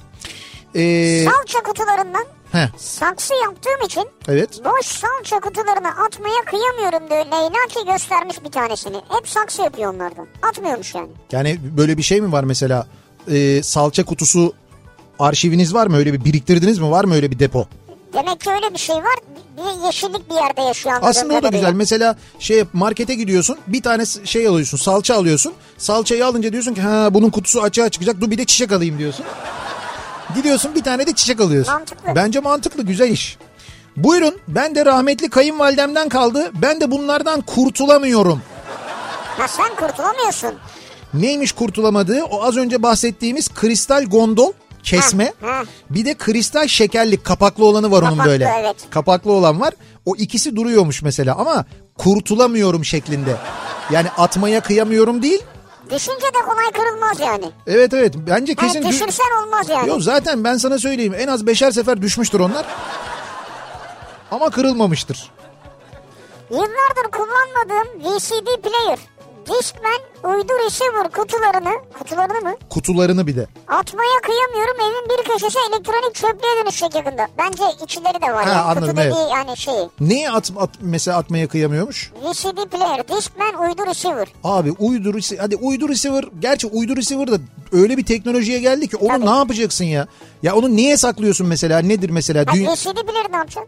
[0.74, 4.64] E, Salça kutularından heh, saksı yaptığım için evet.
[4.64, 8.96] boş salça kutularını atmaya kıyamıyorum diyor Leyla ki göstermiş bir tanesini.
[9.08, 10.26] Hep saksı yapıyor onlardan.
[10.42, 11.10] Atmıyormuş yani.
[11.32, 12.86] Yani böyle bir şey mi var mesela
[13.30, 14.52] e, salça kutusu
[15.18, 17.66] arşiviniz var mı öyle bir biriktirdiniz mi var mı öyle bir depo?
[18.12, 19.14] Demek ki öyle bir şey var.
[19.56, 21.72] Bir yeşillik bir yerde yaşıyor Aslında o da güzel.
[21.72, 25.52] Mesela şey markete gidiyorsun bir tane şey alıyorsun salça alıyorsun.
[25.78, 29.26] Salçayı alınca diyorsun ki ha bunun kutusu açığa çıkacak dur bir de çiçek alayım diyorsun.
[30.34, 31.74] Gidiyorsun bir tane de çiçek alıyorsun.
[31.74, 32.14] Mantıklı.
[32.14, 33.38] Bence mantıklı güzel iş.
[33.96, 36.50] Buyurun ben de rahmetli kayınvalidemden kaldı.
[36.54, 38.42] Ben de bunlardan kurtulamıyorum.
[39.38, 40.54] Ha sen kurtulamıyorsun.
[41.14, 42.24] Neymiş kurtulamadığı?
[42.24, 44.52] O az önce bahsettiğimiz kristal gondol
[44.86, 45.32] kesme.
[45.90, 48.54] Bir de kristal şekerlik kapaklı olanı var onun Kapaklı, böyle.
[48.60, 48.76] evet.
[48.90, 49.74] Kapaklı olan var.
[50.06, 51.64] O ikisi duruyormuş mesela ama
[51.98, 53.36] kurtulamıyorum şeklinde.
[53.90, 55.42] Yani atmaya kıyamıyorum değil.
[55.90, 57.50] Düşünce de kolay kırılmaz yani.
[57.66, 58.74] Evet evet bence kesin...
[58.74, 59.88] Yani dü- düşürsen olmaz yani.
[59.88, 62.66] Yok zaten ben sana söyleyeyim en az beşer sefer düşmüştür onlar.
[64.30, 65.30] Ama kırılmamıştır.
[66.50, 68.98] Yıllardır kullanmadığım VCD player,
[69.46, 70.00] Discman,
[70.34, 72.54] uydu receiver kutularını, kutularını mı?
[72.70, 73.46] Kutularını bir de.
[73.68, 77.28] Atmaya kıyamıyorum evin bir köşesi elektronik çöplüğe dönüşecek yakında.
[77.38, 78.60] Bence içleri de var Ha, yani.
[78.60, 79.12] anladım, Kutu evet.
[79.14, 79.88] dediği yani şeyi.
[80.00, 82.12] Neyi at, at, mesela atmaya kıyamıyormuş?
[82.24, 84.28] VCD player, Discman, uydu receiver.
[84.44, 87.38] Abi uydu rece- hadi uydu receiver gerçi uydu receiver da
[87.72, 89.26] öyle bir teknolojiye geldi ki onu Tabii.
[89.26, 90.06] ne yapacaksın ya?
[90.42, 91.78] Ya onu niye saklıyorsun mesela?
[91.78, 92.40] Nedir mesela?
[92.46, 93.64] Ha, Dü- VCD player ne yapacaksın?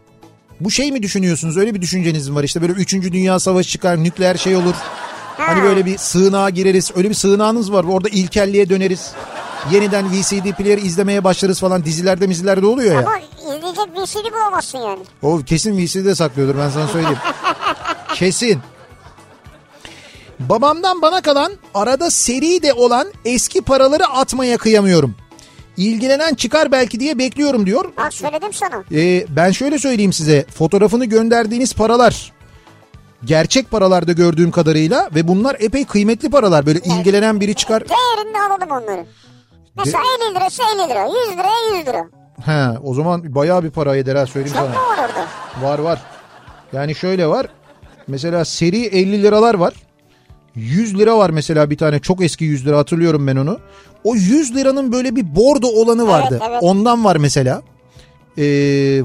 [0.61, 1.57] bu şey mi düşünüyorsunuz?
[1.57, 2.43] Öyle bir düşünceniz mi var?
[2.43, 2.93] İşte böyle 3.
[2.93, 4.75] Dünya Savaşı çıkar, nükleer şey olur.
[5.39, 6.91] Hani böyle bir sığınağa gireriz.
[6.95, 7.83] Öyle bir sığınağınız var.
[7.83, 9.11] Orada ilkelliğe döneriz.
[9.71, 11.85] Yeniden VCD player izlemeye başlarız falan.
[11.85, 12.99] Dizilerde mizilerde oluyor ya.
[12.99, 14.99] Ama izleyecek VCD bulamazsın yani.
[15.21, 17.17] O kesin VCD'de saklıyordur ben sana söyleyeyim.
[18.13, 18.59] kesin.
[20.39, 25.15] Babamdan bana kalan arada seri de olan eski paraları atmaya kıyamıyorum.
[25.77, 27.85] İlgilenen çıkar belki diye bekliyorum diyor.
[27.97, 28.83] Bak söyledim sana.
[28.91, 30.45] Ee, ben şöyle söyleyeyim size.
[30.55, 32.31] Fotoğrafını gönderdiğiniz paralar
[33.25, 36.65] gerçek paralarda gördüğüm kadarıyla ve bunlar epey kıymetli paralar.
[36.65, 37.83] Böyle ilgilenen biri çıkar.
[37.89, 39.05] Değerinde alalım onları.
[39.77, 42.05] Mesela 50 lirası 50 lira, 100 liraya 100 lira.
[42.45, 44.75] He, o zaman bayağı bir para eder ha söyleyeyim Çok sana.
[44.75, 45.25] var orada?
[45.67, 46.01] Var var.
[46.73, 47.47] Yani şöyle var.
[48.07, 49.73] Mesela seri 50 liralar var.
[50.55, 53.59] 100 lira var mesela bir tane çok eski 100 lira hatırlıyorum ben onu.
[54.03, 56.37] O 100 liranın böyle bir bordo olanı vardı.
[56.41, 56.63] Evet, evet.
[56.63, 57.61] Ondan var mesela.
[58.37, 58.43] Ee,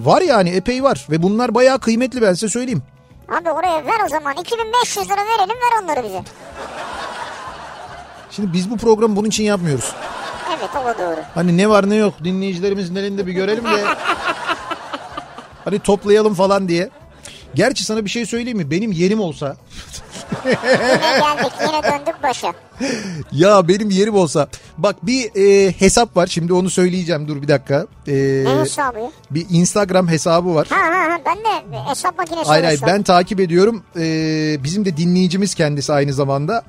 [0.04, 2.82] var yani epey var ve bunlar bayağı kıymetli ben size söyleyeyim.
[3.28, 6.22] Abi oraya ver o zaman 2500 lira verelim ver onları bize.
[8.30, 9.92] Şimdi biz bu programı bunun için yapmıyoruz.
[10.58, 11.20] Evet o da doğru.
[11.34, 13.84] Hani ne var ne yok dinleyicilerimizin elinde bir görelim de.
[15.64, 16.90] Hani toplayalım falan diye.
[17.54, 18.70] Gerçi sana bir şey söyleyeyim mi?
[18.70, 19.56] Benim yerim olsa
[20.44, 20.54] Yine
[21.18, 22.52] geldik yine döndük başa.
[23.32, 27.86] ya benim yerim olsa bak bir e, hesap var şimdi onu söyleyeceğim dur bir dakika.
[28.06, 28.98] E, Ne hesabı
[29.30, 30.66] bir Instagram hesabı var.
[30.70, 33.82] Ha ha ha ben de hesap makinesi Hayır hayır ben takip ediyorum.
[33.96, 36.62] Ee, bizim de dinleyicimiz kendisi aynı zamanda.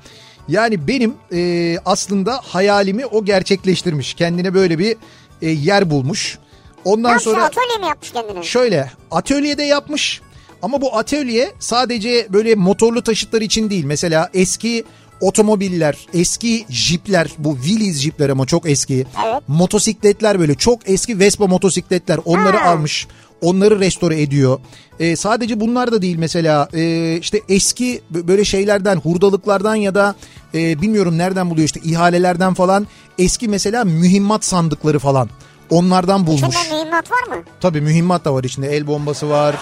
[0.48, 4.14] Yani benim e, aslında hayalimi o gerçekleştirmiş.
[4.14, 4.96] Kendine böyle bir
[5.42, 6.38] e, yer bulmuş.
[6.84, 8.42] Ondan Nasıl sonra atölye mi yapmış kendine?
[8.42, 10.20] şöyle atölyede yapmış.
[10.62, 13.84] Ama bu atölye sadece böyle motorlu taşıtlar için değil.
[13.84, 14.84] Mesela eski
[15.20, 19.06] otomobiller, eski jipler, bu Willys jipler ama çok eski.
[19.26, 19.42] Evet.
[19.48, 22.70] Motosikletler böyle çok eski Vespa motosikletler onları Ha.
[22.70, 23.06] almış.
[23.42, 24.58] Onları restore ediyor.
[25.00, 30.14] Ee, sadece bunlar da değil mesela e, işte eski böyle şeylerden hurdalıklardan ya da
[30.54, 32.86] e, bilmiyorum nereden buluyor işte ihalelerden falan
[33.18, 35.28] eski mesela mühimmat sandıkları falan
[35.70, 36.40] onlardan bulmuş.
[36.56, 37.42] İçinde mühimmat var mı?
[37.60, 38.76] Tabii mühimmat da var içinde.
[38.76, 39.56] El bombası var.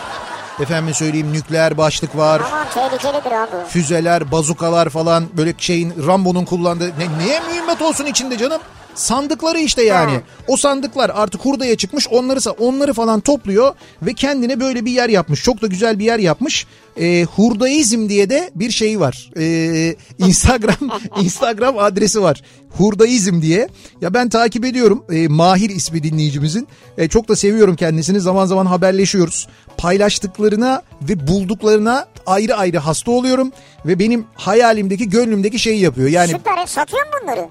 [0.61, 2.43] Efendim söyleyeyim nükleer başlık var.
[2.47, 3.69] Aman tehlikelidir abi.
[3.69, 6.88] Füzeler, bazukalar falan böyle şeyin Rambo'nun kullandığı.
[6.88, 8.61] Ne, niye mühimmat olsun içinde canım?
[8.94, 10.12] Sandıkları işte yani.
[10.12, 10.22] Ha.
[10.48, 12.09] O sandıklar artık hurdaya çıkmış.
[12.09, 15.42] Onları onları falan topluyor ve kendine böyle bir yer yapmış.
[15.42, 16.66] Çok da güzel bir yer yapmış.
[17.00, 19.30] Ee, hurdaizm diye de bir şey var.
[19.38, 22.42] Ee, Instagram Instagram adresi var.
[22.70, 23.68] Hurdaizm diye.
[24.00, 25.04] Ya ben takip ediyorum.
[25.12, 26.68] Ee, Mahir ismi dinleyicimizin.
[26.98, 28.20] Ee, çok da seviyorum kendisini.
[28.20, 29.48] Zaman zaman haberleşiyoruz.
[29.76, 33.52] Paylaştıklarına ve bulduklarına ayrı ayrı hasta oluyorum
[33.87, 36.09] ve benim hayalimdeki, gönlümdeki şeyi yapıyor.
[36.09, 37.48] Yani Süper satıyor mu bunları?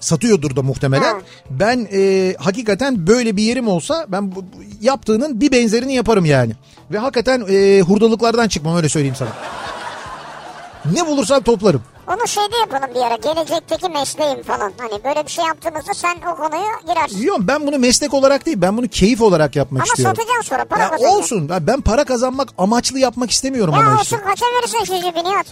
[0.00, 1.02] Satıyordur da muhtemelen.
[1.14, 1.18] Ha.
[1.50, 4.44] Ben e, hakikaten böyle bir yerim olsa ben bu,
[4.80, 6.52] yaptığının bir benzerini yaparım yani.
[6.90, 9.28] Ve hakikaten e, hurdalıklardan çıkmam öyle söyleyeyim sana.
[10.94, 11.82] Ne bulursam toplarım.
[12.08, 13.16] Onu şeyde yapalım bir ara.
[13.16, 14.72] Gelecekteki mesleğim falan.
[14.78, 17.22] Hani böyle bir şey yaptığımızda sen o konuya girersin.
[17.22, 20.16] Yok ben bunu meslek olarak değil ben bunu keyif olarak yapmak Ama istiyorum.
[20.16, 21.18] satacaksın sonra para Ya kazanacaksın.
[21.22, 24.16] olsun Ya ben para kazanmak amaçlı yapmak istemiyorum Ya ama olsun işte.
[24.28, 25.46] kaça verirsin şu jipi Nihat?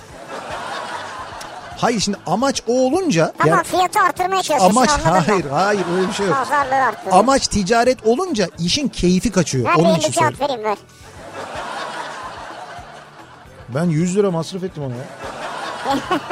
[1.76, 5.32] Hayır şimdi amaç o olunca Tamam yani fiyatı artırmaya çalışıyorsun amaç anladım ben.
[5.32, 6.36] hayır hayır öyle bir şey yok.
[7.12, 9.64] Amaç ticaret olunca işin keyfi kaçıyor.
[9.64, 10.38] Ver Onun için söylüyorum.
[10.40, 10.78] vereyim ver.
[13.68, 15.04] Ben 100 lira masraf ettim ona ya.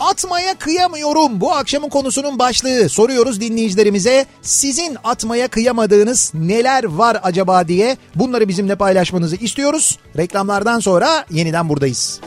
[0.00, 1.40] Atmaya kıyamıyorum.
[1.40, 2.88] Bu akşamın konusunun başlığı.
[2.88, 4.26] Soruyoruz dinleyicilerimize.
[4.42, 9.98] Sizin atmaya kıyamadığınız neler var acaba diye bunları bizimle paylaşmanızı istiyoruz.
[10.16, 12.20] Reklamlardan sonra yeniden buradayız.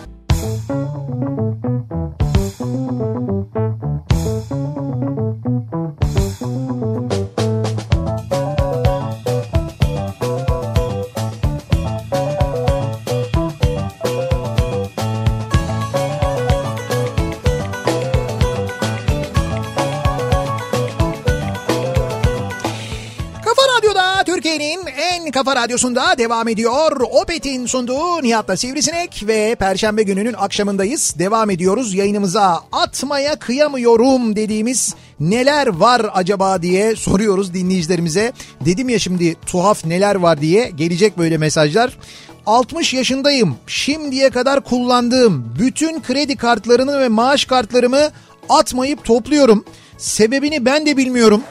[25.73, 27.01] Radyosunda devam ediyor.
[27.01, 31.15] Opet'in sunduğu Nihat'la Sivrisinek ve Perşembe gününün akşamındayız.
[31.19, 32.61] Devam ediyoruz yayınımıza.
[32.71, 38.33] Atmaya kıyamıyorum dediğimiz neler var acaba diye soruyoruz dinleyicilerimize.
[38.65, 41.97] Dedim ya şimdi tuhaf neler var diye gelecek böyle mesajlar.
[42.45, 43.55] 60 yaşındayım.
[43.67, 48.11] Şimdiye kadar kullandığım bütün kredi kartlarını ve maaş kartlarımı
[48.49, 49.65] atmayıp topluyorum.
[49.97, 51.43] Sebebini ben de bilmiyorum.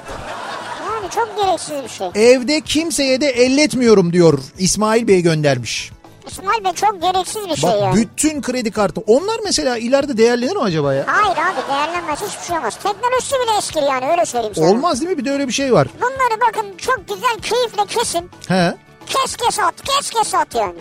[1.14, 2.32] Çok gereksiz bir şey.
[2.34, 5.90] Evde kimseye de elletmiyorum diyor İsmail Bey göndermiş.
[6.30, 7.96] İsmail Bey çok gereksiz bir şey Bak yani.
[7.96, 11.04] bütün kredi kartı onlar mesela ileride değerlenir mi acaba ya?
[11.06, 12.78] Hayır abi değerlenmez hiçbir şey olmaz.
[12.82, 14.66] Teknolojisi bile eskir yani öyle söyleyeyim sana.
[14.66, 15.18] Olmaz değil mi?
[15.18, 15.88] Bir de öyle bir şey var.
[16.00, 18.30] Bunları bakın çok güzel keyifle kesin.
[18.48, 18.74] He.
[19.06, 20.78] Kes kes at kes kes at yani.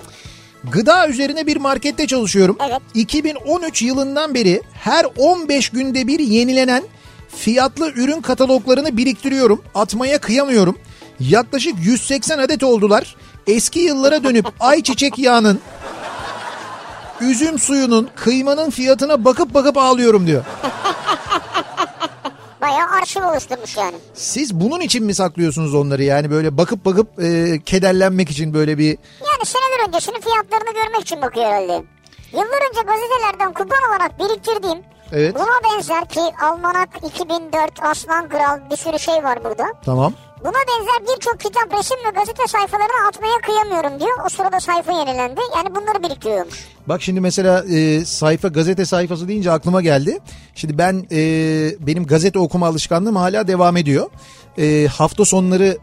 [0.64, 2.58] Gıda üzerine bir markette çalışıyorum.
[2.70, 2.82] Evet.
[2.94, 6.84] 2013 yılından beri her 15 günde bir yenilenen
[7.36, 9.64] fiyatlı ürün kataloglarını biriktiriyorum.
[9.76, 10.78] Atmaya kıyamıyorum.
[11.20, 13.16] Yaklaşık 180 adet oldular.
[13.48, 15.60] Eski yıllara dönüp ayçiçek yağının,
[17.22, 20.44] üzüm suyunun, kıymanın fiyatına bakıp bakıp ağlıyorum diyor.
[22.62, 23.96] Bayağı arşiv oluşturmuş yani.
[24.14, 28.88] Siz bunun için mi saklıyorsunuz onları yani böyle bakıp bakıp e, kederlenmek için böyle bir
[29.22, 31.84] Yani seneler öncesinin fiyatlarını görmek için bakıyor herhalde.
[32.32, 34.78] Yıllar önce gazetelerden kupon olarak biriktirdiğim
[35.12, 35.36] Evet.
[35.36, 39.66] buna benzer ki Almanak 2004, Aslan Kral bir sürü şey var burada.
[39.86, 44.18] tamam Buna benzer birçok kitap, resim ve gazete sayfalarını atmaya kıyamıyorum diyor.
[44.26, 45.42] O sırada sayfa yenilendi.
[45.56, 46.68] Yani bunları biriktiriyormuş.
[46.88, 50.20] Bak şimdi mesela e, sayfa gazete sayfası deyince aklıma geldi.
[50.56, 51.20] Şimdi ben e,
[51.80, 54.10] benim gazete okuma alışkanlığım hala devam ediyor.
[54.58, 55.78] E, hafta sonları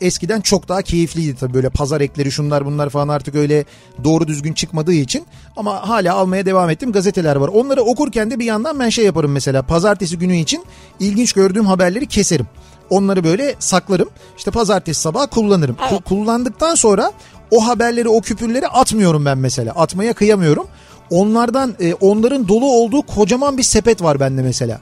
[0.00, 3.64] eskiden çok daha keyifliydi tabii böyle pazar ekleri şunlar bunlar falan artık öyle
[4.04, 5.24] doğru düzgün çıkmadığı için.
[5.56, 7.48] Ama hala almaya devam ettim gazeteler var.
[7.48, 10.64] Onları okurken de bir yandan ben şey yaparım mesela pazartesi günü için
[11.00, 12.46] ilginç gördüğüm haberleri keserim.
[12.90, 14.08] Onları böyle saklarım.
[14.38, 15.74] İşte pazartesi sabah kullanırım.
[15.76, 16.04] Ku- Evet.
[16.04, 17.12] kullandıktan sonra
[17.50, 19.72] o haberleri o küpürleri atmıyorum ben mesela.
[19.72, 20.66] Atmaya kıyamıyorum.
[21.10, 24.80] Onlardan e, onların dolu olduğu kocaman bir sepet var bende mesela.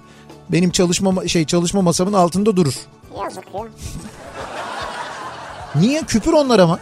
[0.49, 2.75] Benim çalışma ma- şey çalışma masamın altında durur.
[3.25, 3.61] Yazık ya.
[5.75, 6.79] Niye küpür onlar ama?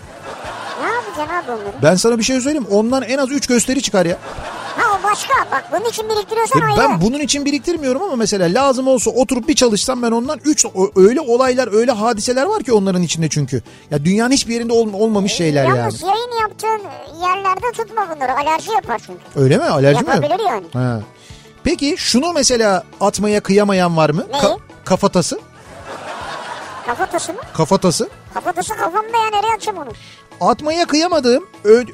[0.83, 1.83] Ne yapacaksın abi onları?
[1.83, 2.67] Ben sana bir şey söyleyeyim.
[2.71, 4.19] Ondan en az 3 gösteri çıkar ya.
[4.77, 5.35] Ha o başka.
[5.53, 6.77] Bak bunun için biriktiriyorsan E, ayrı.
[6.79, 11.21] ben bunun için biriktirmiyorum ama mesela lazım olsa oturup bir çalışsam ben ondan 3 öyle
[11.21, 13.63] olaylar öyle hadiseler var ki onların içinde çünkü.
[13.91, 15.79] Ya dünyanın hiçbir yerinde ol- olmamış şeyler yani.
[15.79, 16.81] Yalnız yayın yaptığın
[17.23, 18.33] yerlerde tutma bunları.
[18.37, 19.21] Alerji yapar çünkü.
[19.37, 19.65] Öyle mi?
[19.65, 20.11] Alerji mi?
[20.11, 20.65] Yapabilir yani.
[20.73, 21.01] Ha.
[21.65, 24.25] Peki şunu mesela atmaya kıyamayan var mı?
[24.33, 24.43] Neyi?
[24.85, 25.39] kafatası.
[26.87, 27.39] Kafatası mı?
[27.55, 28.09] Kafatası.
[28.35, 29.91] Kafatası kafamda ya nereye açayım onu?
[30.41, 31.47] Atmaya kıyamadığım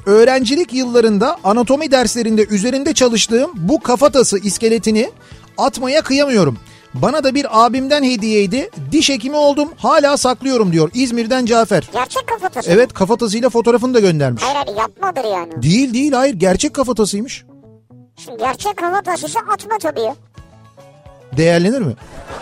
[0.05, 5.11] öğrencilik yıllarında anatomi derslerinde üzerinde çalıştığım bu kafatası iskeletini
[5.57, 6.57] atmaya kıyamıyorum.
[6.93, 8.69] Bana da bir abimden hediyeydi.
[8.91, 9.69] Diş hekimi oldum.
[9.77, 10.89] Hala saklıyorum diyor.
[10.93, 11.89] İzmir'den Cafer.
[11.93, 12.71] Gerçek kafatası.
[12.71, 14.43] Evet kafatasıyla fotoğrafını da göndermiş.
[14.43, 15.63] Hayır hayır yapmadır yani.
[15.63, 17.45] Değil değil hayır gerçek kafatasıymış.
[18.17, 20.13] Şimdi gerçek kafatası ise atma tabii.
[21.37, 21.93] Değerlenir mi?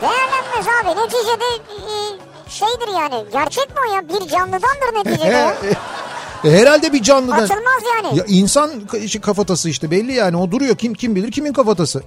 [0.01, 1.01] Değerlenmez abi.
[1.01, 2.18] Neticede e,
[2.59, 3.25] şeydir yani.
[3.33, 4.09] Gerçek mi o ya?
[4.09, 5.65] Bir canlıdandır neticede o.
[6.43, 7.43] E, Herhalde bir canlıdan.
[7.43, 8.17] Atılmaz yani.
[8.17, 8.71] Ya insan
[9.21, 12.03] kafatası işte belli yani o duruyor kim kim bilir kimin kafatası.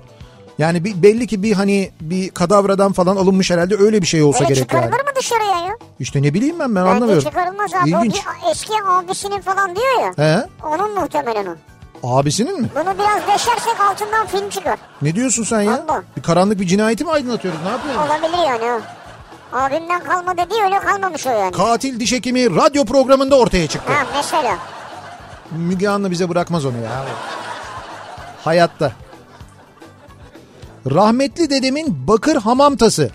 [0.58, 4.44] Yani bir, belli ki bir hani bir kadavradan falan alınmış herhalde öyle bir şey olsa
[4.44, 4.82] Öyle gerek yani.
[4.82, 5.76] çıkarılır mı dışarıya ya?
[6.00, 7.24] İşte ne bileyim ben ben Bence anlamıyorum.
[7.28, 7.90] çıkarılmaz abi.
[7.90, 8.16] İlginç.
[8.46, 10.12] O eski abisinin falan diyor ya.
[10.24, 10.46] He?
[10.66, 11.54] Onun muhtemelen o.
[12.02, 12.68] Abisinin mi?
[12.74, 14.78] Bunu biraz deşersek altından film çıkar.
[15.02, 15.72] Ne diyorsun sen ya?
[15.88, 16.02] Allah.
[16.16, 18.00] Bir karanlık bir cinayeti mi aydınlatıyoruz ne yapıyoruz?
[18.10, 18.80] Olabilir yani o.
[19.52, 21.52] Abimden kalma dedi öyle kalmamış o yani.
[21.52, 23.92] Katil diş hekimi radyo programında ortaya çıktı.
[23.92, 24.58] Ha mesela.
[25.50, 27.04] Müge Anlı bize bırakmaz onu ya.
[28.44, 28.92] Hayatta.
[30.90, 33.10] Rahmetli dedemin bakır hamam tası.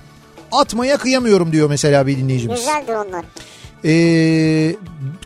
[0.52, 2.60] Atmaya kıyamıyorum diyor mesela bir dinleyicimiz.
[2.60, 3.26] Güzeldir onlar.
[3.86, 4.76] Ee,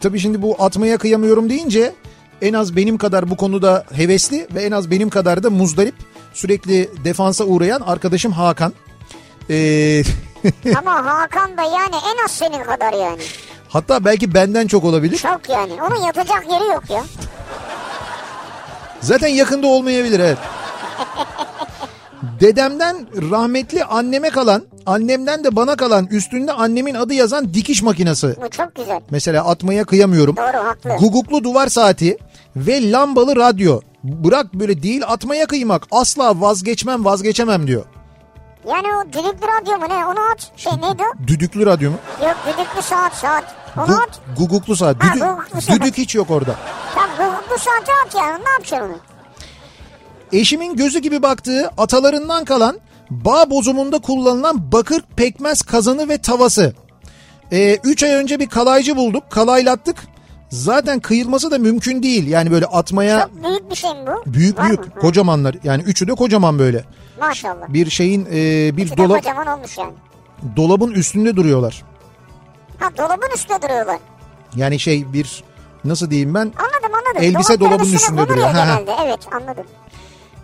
[0.01, 1.93] tabii şimdi bu atmaya kıyamıyorum deyince
[2.41, 5.95] en az benim kadar bu konuda hevesli ve en az benim kadar da muzdarip
[6.33, 8.73] sürekli defansa uğrayan arkadaşım Hakan.
[9.49, 10.03] Ee,
[10.77, 13.21] Ama Hakan da yani en az senin kadar yani.
[13.69, 15.17] hatta belki benden çok olabilir.
[15.17, 15.73] Çok yani.
[15.83, 17.03] Onun yatacak yeri yok ya.
[19.01, 20.37] Zaten yakında olmayabilir evet.
[22.39, 28.35] Dedemden rahmetli anneme kalan, annemden de bana kalan üstünde annemin adı yazan dikiş makinesi.
[28.41, 29.01] Bu çok güzel.
[29.09, 30.37] Mesela atmaya kıyamıyorum.
[30.37, 30.89] Doğru haklı.
[30.95, 32.17] Guguklu duvar saati
[32.55, 33.79] ve lambalı radyo.
[34.03, 35.83] Bırak böyle değil atmaya kıymak.
[35.91, 37.85] Asla vazgeçmem vazgeçemem diyor.
[38.69, 40.05] Yani o düdüklü radyo mu ne?
[40.05, 40.51] Onu at.
[40.55, 41.27] Şey neydi o?
[41.27, 41.97] Düdüklü radyo mu?
[42.21, 43.43] Yok düdüklü saat saat.
[43.77, 44.19] Onu Gu- at.
[44.37, 45.03] guguklu saat.
[45.03, 45.79] Ha, Düdük, guguklu saat.
[45.79, 46.55] düdük hiç yok orada.
[46.95, 48.43] Tam düdüklü saati at yani.
[48.45, 48.97] Ne yapacaksın onu?
[50.31, 56.73] Eşimin gözü gibi baktığı atalarından kalan bağ bozumunda kullanılan bakır pekmez kazanı ve tavası.
[57.51, 59.23] 3 ay önce bir kalaycı bulduk.
[59.31, 59.95] Kalaylattık.
[60.49, 62.27] Zaten kıyılması da mümkün değil.
[62.27, 64.33] Yani böyle atmaya Çok büyük bir şey mi bu?
[64.33, 64.85] büyük Var büyük mı?
[64.95, 65.55] Ha, kocamanlar.
[65.63, 66.83] Yani üçü de kocaman böyle.
[67.27, 67.67] Maşallah.
[67.73, 68.31] Bir şeyin e,
[68.77, 69.93] bir de dolap kocaman olmuş yani.
[70.55, 71.83] dolabın üstünde duruyorlar.
[72.79, 73.97] Ha dolabın üstünde duruyorlar.
[74.55, 75.43] Yani şey bir
[75.85, 77.23] nasıl diyeyim ben Anladım anladım.
[77.23, 78.47] Elbise Dolapların dolabın üstünde duruyor.
[78.47, 78.65] Ha, ha.
[78.65, 78.91] genelde.
[79.05, 79.65] Evet anladım.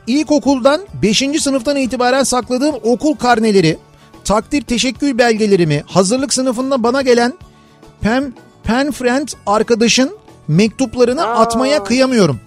[0.07, 1.23] İlkokuldan 5.
[1.41, 3.77] sınıftan itibaren sakladığım okul karneleri,
[4.23, 7.33] takdir teşekkür belgelerimi, hazırlık sınıfında bana gelen
[8.01, 11.39] pen, pen friend arkadaşın mektuplarını Aa.
[11.39, 12.39] atmaya kıyamıyorum.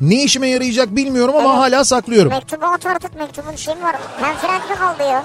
[0.00, 1.58] Ne işime yarayacak bilmiyorum ama Evet.
[1.58, 2.30] hala saklıyorum.
[2.32, 3.96] Mektubu at artık mektubun şey mi var?
[4.20, 5.24] Penfrent mi kaldı ya?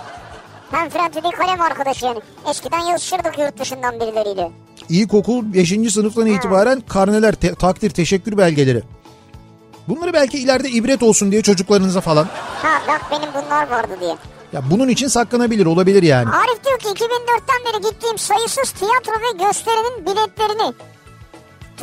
[0.71, 2.19] Penfrent dediği kalem arkadaşı yani.
[2.49, 4.51] Eskiden yazışırdık yurt dışından birileriyle.
[4.89, 5.69] İlkokul 5.
[5.93, 8.83] sınıftan itibaren karneler, te- takdir, teşekkür belgeleri.
[9.87, 12.27] Bunları belki ileride ibret olsun diye çocuklarınıza falan.
[12.61, 14.15] Ha bak benim bunlar vardı diye.
[14.53, 16.29] Ya bunun için saklanabilir, olabilir yani.
[16.29, 20.73] Arif diyor ki 2004'ten beri gittiğim sayısız tiyatro ve gösterinin biletlerini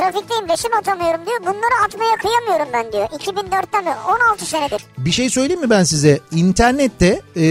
[0.00, 1.40] trafikteyim resim atamıyorum diyor.
[1.40, 3.08] Bunları atmaya kıyamıyorum ben diyor.
[3.08, 3.94] 2004'ten beri
[4.30, 4.84] 16 senedir.
[4.98, 6.20] Bir şey söyleyeyim mi ben size?
[6.32, 7.42] İnternette e,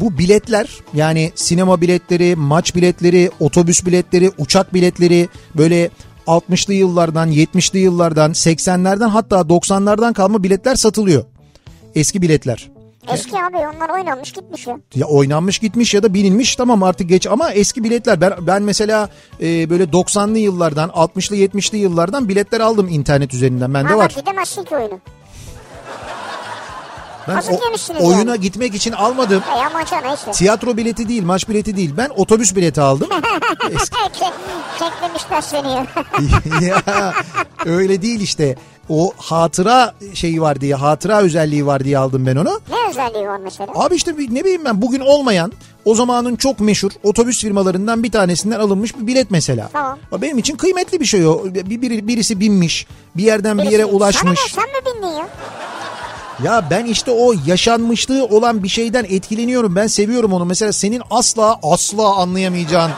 [0.00, 5.90] bu biletler yani sinema biletleri, maç biletleri, otobüs biletleri, uçak biletleri böyle
[6.26, 11.24] 60'lı yıllardan, 70'li yıllardan, 80'lerden hatta 90'lardan kalma biletler satılıyor.
[11.94, 12.77] Eski biletler.
[13.12, 14.78] Eski abi onlar oynanmış gitmiş ya.
[14.94, 19.08] Ya oynanmış gitmiş ya da bilinmiş tamam artık geç ama eski biletler ben, ben mesela
[19.42, 24.12] e, böyle 90'lı yıllardan 60'lı 70'li yıllardan biletler aldım internet üzerinden bende Ama var.
[24.16, 25.00] gidemezsin ki oyunu.
[27.28, 27.42] Ben
[28.00, 28.40] o- oyuna yani.
[28.40, 29.42] gitmek için almadım.
[29.54, 30.30] Veya maça neyse.
[30.32, 31.94] Tiyatro bileti değil, maç bileti değil.
[31.96, 33.08] Ben otobüs bileti aldım.
[33.70, 34.32] Eski- Ke-
[34.78, 35.68] Keklemişler seni
[36.68, 37.12] ya
[37.66, 38.56] öyle değil işte.
[38.88, 42.60] O hatıra şeyi var diye, hatıra özelliği var diye aldım ben onu.
[42.70, 43.72] Ne özelliği var mesela?
[43.74, 45.52] Abi işte bir- ne bileyim ben bugün olmayan
[45.84, 49.68] o zamanın çok meşhur otobüs firmalarından bir tanesinden alınmış bir bilet mesela.
[49.72, 49.98] Tamam.
[50.22, 51.44] Benim için kıymetli bir şey o.
[51.44, 52.86] Bir, biri- birisi binmiş,
[53.16, 54.40] bir yerden bir yere Birisi- ulaşmış.
[54.54, 55.28] Sana ne sen mi bindin ya?
[56.44, 59.76] Ya ben işte o yaşanmışlığı olan bir şeyden etkileniyorum.
[59.76, 60.44] Ben seviyorum onu.
[60.44, 62.90] Mesela senin asla asla anlayamayacağın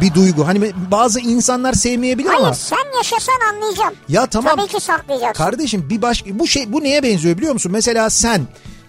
[0.00, 0.46] bir duygu.
[0.46, 2.54] Hani bazı insanlar sevmeyebilir Hayır ama.
[2.54, 3.94] sen yaşasan anlayacağım.
[4.08, 4.56] Ya tamam.
[4.56, 5.44] Tabii ki saklayacaksın.
[5.44, 7.72] Kardeşim bir başka bu şey bu neye benziyor biliyor musun?
[7.72, 8.46] Mesela sen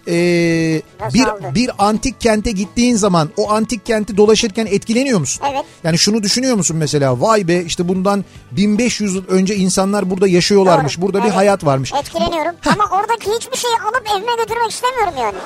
[0.07, 1.55] Nasıl bir aldı?
[1.55, 5.43] bir antik kente gittiğin zaman o antik kenti dolaşırken etkileniyor musun?
[5.51, 5.65] Evet.
[5.83, 7.21] Yani şunu düşünüyor musun mesela?
[7.21, 10.97] Vay be işte bundan 1500 yıl önce insanlar burada yaşıyorlarmış.
[10.97, 11.05] Doğru.
[11.05, 11.35] Burada bir Evet.
[11.35, 11.93] hayat varmış.
[11.93, 15.37] Etkileniyorum ama oradaki hiçbir şeyi alıp evime götürmek istemiyorum yani.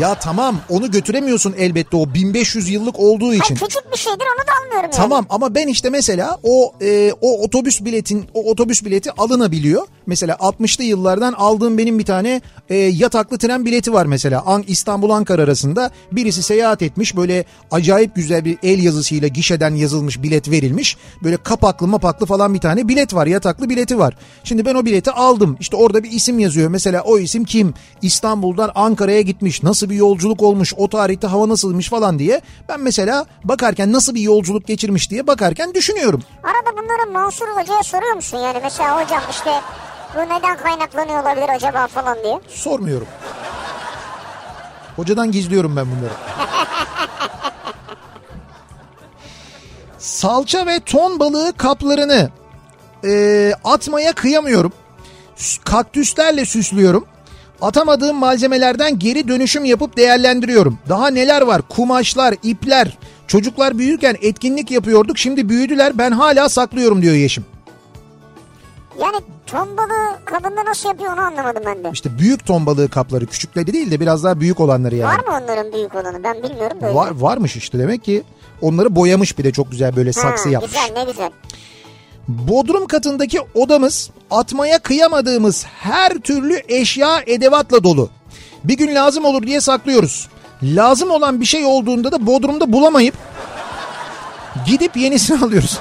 [0.00, 3.54] Ya tamam onu götüremiyorsun elbette o 1500 yıllık olduğu için.
[3.54, 4.90] Hayır, küçük bir şeydir onu da almıyorum yani.
[4.90, 9.86] Tamam ama ben işte mesela o e, o otobüs biletin o otobüs bileti alınabiliyor.
[10.06, 14.42] Mesela 60'lı yıllardan aldığım benim bir tane e, yataklı tren bileti var mesela.
[14.46, 20.22] An İstanbul Ankara arasında birisi seyahat etmiş böyle acayip güzel bir el yazısıyla gişeden yazılmış
[20.22, 20.96] bilet verilmiş.
[21.24, 24.16] Böyle kapaklı mapaklı falan bir tane bilet var yataklı bileti var.
[24.44, 26.68] Şimdi ben o bileti aldım işte orada bir isim yazıyor.
[26.70, 27.74] Mesela o isim kim?
[28.02, 32.40] İstanbul'dan Ankara'ya gitmiş nasıl bir yolculuk olmuş o tarihte hava nasılmış falan diye.
[32.68, 36.22] Ben mesela bakarken nasıl bir yolculuk geçirmiş diye bakarken düşünüyorum.
[36.42, 38.58] Arada bunları Mansur Hoca'ya soruyor musun yani?
[38.62, 39.50] Mesela hocam işte
[40.14, 42.40] bu neden kaynaklanıyor olabilir acaba falan diye.
[42.48, 43.06] Sormuyorum.
[44.96, 46.12] Hocadan gizliyorum ben bunları.
[49.98, 52.30] Salça ve ton balığı kaplarını
[53.04, 54.72] e, atmaya kıyamıyorum.
[55.64, 57.06] Kaktüslerle süslüyorum.
[57.62, 60.78] Atamadığım malzemelerden geri dönüşüm yapıp değerlendiriyorum.
[60.88, 61.62] Daha neler var?
[61.68, 62.98] Kumaşlar, ipler.
[63.26, 65.18] Çocuklar büyürken etkinlik yapıyorduk.
[65.18, 65.98] Şimdi büyüdüler.
[65.98, 67.44] Ben hala saklıyorum diyor Yeşim.
[69.00, 71.90] Yani ton balığı kabında nasıl yapıyor onu anlamadım ben de.
[71.92, 73.26] İşte büyük ton balığı kapları.
[73.26, 75.18] Küçükleri değil de biraz daha büyük olanları yani.
[75.18, 76.94] Var mı onların büyük olanı ben bilmiyorum da.
[76.94, 78.22] Var, varmış işte demek ki
[78.60, 80.72] onları boyamış bir de çok güzel böyle saksı ha, yapmış.
[80.72, 81.30] Güzel ne güzel.
[82.28, 88.10] Bodrum katındaki odamız atmaya kıyamadığımız her türlü eşya edevatla dolu.
[88.64, 90.28] Bir gün lazım olur diye saklıyoruz.
[90.62, 93.14] Lazım olan bir şey olduğunda da Bodrum'da bulamayıp
[94.66, 95.78] gidip yenisini alıyoruz.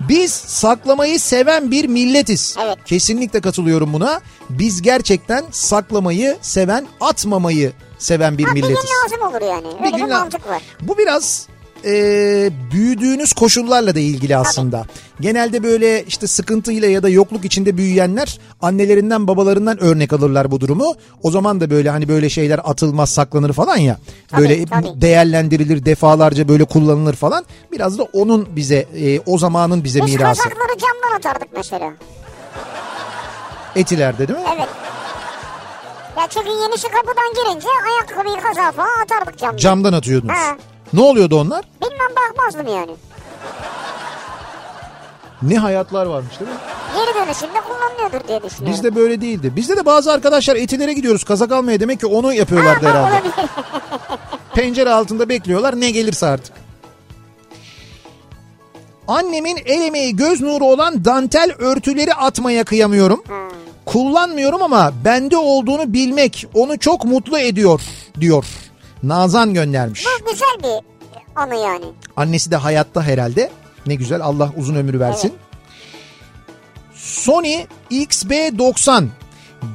[0.00, 2.56] Biz saklamayı seven bir milletiz.
[2.64, 2.78] Evet.
[2.86, 4.20] Kesinlikle katılıyorum buna.
[4.50, 8.90] Biz gerçekten saklamayı seven, atmamayı seven bir Ha, bir gün milletiz.
[9.04, 9.66] lazım olur yani.
[9.66, 10.62] Öyle bir, Bir gün mantık var.
[10.80, 11.46] Bu biraz
[11.84, 14.84] e, büyüdüğünüz koşullarla da ilgili aslında.
[15.20, 20.94] Genelde böyle işte sıkıntıyla ya da yokluk içinde büyüyenler annelerinden babalarından örnek alırlar bu durumu.
[21.22, 23.98] O zaman da böyle hani böyle şeyler atılmaz saklanır falan ya.
[24.28, 25.00] Tabii, böyle tabii.
[25.00, 27.44] değerlendirilir defalarca böyle kullanılır falan.
[27.72, 30.42] Biraz da onun bize e, o zamanın bize Biz mirası.
[30.42, 31.92] kazakları camdan atardık mesela.
[33.76, 34.44] Etilerde değil mi?
[34.56, 34.68] Evet.
[36.18, 39.56] Ya çünkü yenisi kapıdan girince ayakkabıyı kazağı falan atardık camdan.
[39.56, 40.34] Camdan atıyordunuz.
[40.34, 40.56] Ha.
[40.92, 41.64] Ne oluyordu onlar?
[41.82, 42.90] Bilmem bakmazdım yani.
[45.42, 46.56] Ne hayatlar varmış değil mi?
[46.94, 48.72] Geri dönüşümde kullanılıyordur diye düşünüyorum.
[48.72, 49.52] Bizde böyle değildi.
[49.56, 53.28] Bizde de bazı arkadaşlar etilere gidiyoruz kazak almaya demek ki onu yapıyorlardı Ha, herhalde.
[54.54, 56.52] Pencere altında bekliyorlar ne gelirse artık.
[59.08, 63.22] Annemin el emeği göz nuru olan dantel örtüleri atmaya kıyamıyorum.
[63.86, 67.80] Kullanmıyorum ama bende olduğunu bilmek onu çok mutlu ediyor
[68.20, 68.44] diyor.
[69.02, 70.04] Nazan göndermiş.
[70.06, 70.84] Bu güzel bir
[71.40, 71.84] anı yani.
[72.16, 73.50] Annesi de hayatta herhalde.
[73.86, 75.34] Ne güzel Allah uzun ömür versin.
[76.94, 79.04] Sony XB90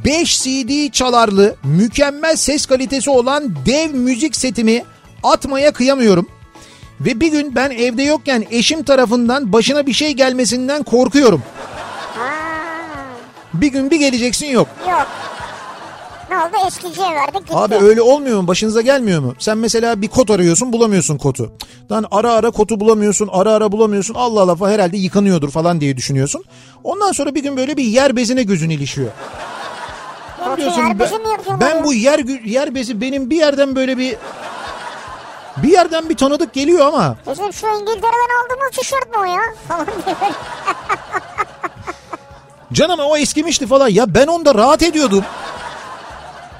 [0.06, 4.84] 5 CD çalarlı mükemmel ses kalitesi olan dev müzik setimi
[5.24, 6.28] atmaya kıyamıyorum.
[7.02, 11.44] Ve bir gün ben evde yokken eşim tarafından başına bir şey gelmesinden korkuyorum.
[12.18, 12.30] Ha,
[13.54, 14.68] Bir gün bir geleceksin yok.
[14.90, 15.08] yok.
[16.34, 17.56] Ne oldu eskiciye verdik gitti.
[17.56, 18.48] Abi öyle olmuyor mu?
[18.48, 19.36] Başınıza gelmiyor mu?
[19.40, 21.52] Sen mesela bir kot arıyorsun bulamıyorsun kotu.
[21.92, 24.14] Lan ara ara kotu bulamıyorsun ara ara bulamıyorsun.
[24.14, 26.44] Allah Allah herhalde yıkanıyordur falan diye düşünüyorsun.
[26.84, 29.12] Ondan sonra bir gün böyle bir yer bezine gözün ilişiyor.
[30.42, 34.16] Lan diyorsun, ben, ben bu yer yer bezi benim bir yerden böyle bir
[35.58, 39.42] bir yerden bir tanıdık geliyor ama Bizim şu İngiltere'den aldığımız tişört mü o ya?
[39.68, 40.16] Falan diye.
[42.74, 43.88] canım o eskimişti falan.
[43.88, 45.24] Ya ben onda rahat ediyordum.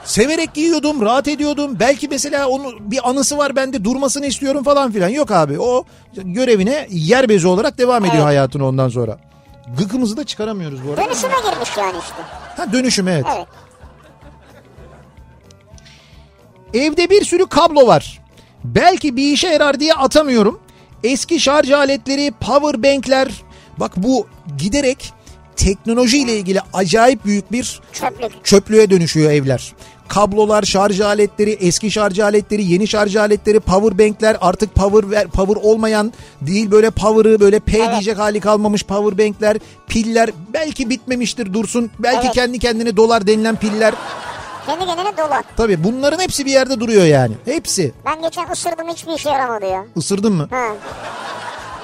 [0.06, 1.80] Severek giyiyordum, rahat ediyordum.
[1.80, 5.10] Belki mesela onun bir anısı var bende durmasını istiyorum falan filan.
[5.10, 5.84] Yok abi o
[6.16, 8.26] görevine yer bezi olarak devam ediyor Evet.
[8.26, 9.18] hayatını ondan sonra.
[9.78, 11.06] Gıkımızı da çıkaramıyoruz bu arada.
[11.06, 12.16] Dönüşüme girmiş yani işte.
[12.58, 13.26] Ha dönüşüm evet.
[13.36, 13.48] Evet.
[16.74, 18.22] Evde bir sürü kablo var.
[18.64, 20.60] Belki bir işe yarar diye atamıyorum.
[21.04, 23.28] Eski şarj aletleri, power bankler.
[23.78, 24.28] Bak bu
[24.58, 25.14] giderek
[25.56, 28.46] teknolojiyle ilgili acayip büyük bir Çöplük.
[28.46, 29.74] çöplüğe dönüşüyor evler.
[30.08, 36.14] Kablolar, şarj aletleri, eski şarj aletleri, yeni şarj aletleri, power bankler artık power power olmayan
[36.42, 37.92] değil böyle power'ı böyle P Evet.
[37.92, 41.92] diyecek hali kalmamış power bankler, piller belki bitmemiştir dursun.
[42.00, 42.34] Belki Evet.
[42.36, 43.94] kendi kendine dolar denilen piller.
[44.66, 45.44] Kendi kendine dolar.
[45.58, 47.34] Tabii bunların hepsi bir yerde duruyor yani.
[47.46, 47.92] Hepsi.
[48.06, 49.86] Ben geçen ısırdım hiçbir işe yaramadı ya.
[49.96, 50.48] Isırdın mı?
[50.52, 50.66] Ha.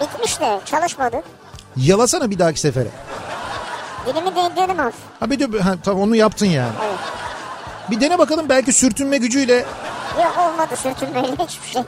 [0.02, 1.22] Bitmiş de çalışmadı.
[1.78, 2.88] Yalasana bir dahaki sefere.
[4.10, 4.94] Dilimi değdirdim az.
[5.20, 6.72] Ha bir de ha, tamam onu yaptın yani.
[6.86, 7.00] Evet.
[7.92, 9.66] Bir dene bakalım belki sürtünme gücüyle
[10.18, 11.82] Yok olmadı sürtünmeyle hiçbir şey.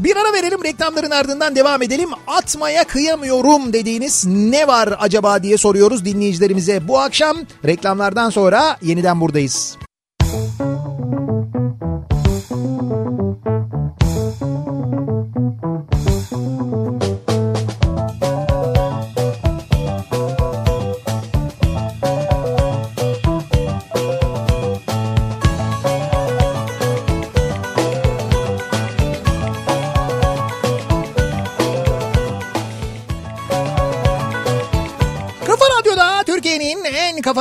[0.00, 2.10] Bir ara verelim reklamların ardından devam edelim.
[2.26, 6.88] Atmaya kıyamıyorum dediğiniz ne var acaba diye soruyoruz dinleyicilerimize.
[6.88, 9.76] Bu akşam reklamlardan sonra yeniden buradayız.
[10.22, 10.75] Kafa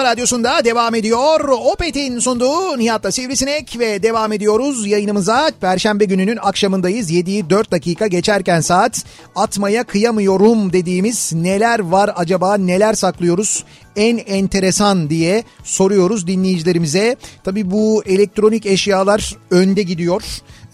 [0.05, 1.39] radyosunda devam ediyor.
[1.49, 5.51] Opet'in sunduğu Nihat'la Sivrisinek ve devam ediyoruz yayınımıza.
[5.61, 7.11] Perşembe gününün akşamındayız.
[7.11, 9.03] 7'yi 4 dakika geçerken saat
[9.35, 13.63] atmaya kıyamıyorum dediğimiz neler var acaba neler saklıyoruz
[13.95, 17.15] en enteresan diye soruyoruz dinleyicilerimize.
[17.43, 20.23] Tabii bu elektronik eşyalar önde gidiyor.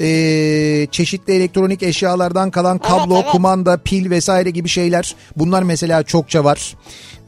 [0.02, 3.32] Ee, çeşitli elektronik eşyalardan kalan kablo, evet.
[3.32, 5.16] kumanda, pil vesaire gibi şeyler.
[5.36, 6.76] Bunlar mesela çokça var.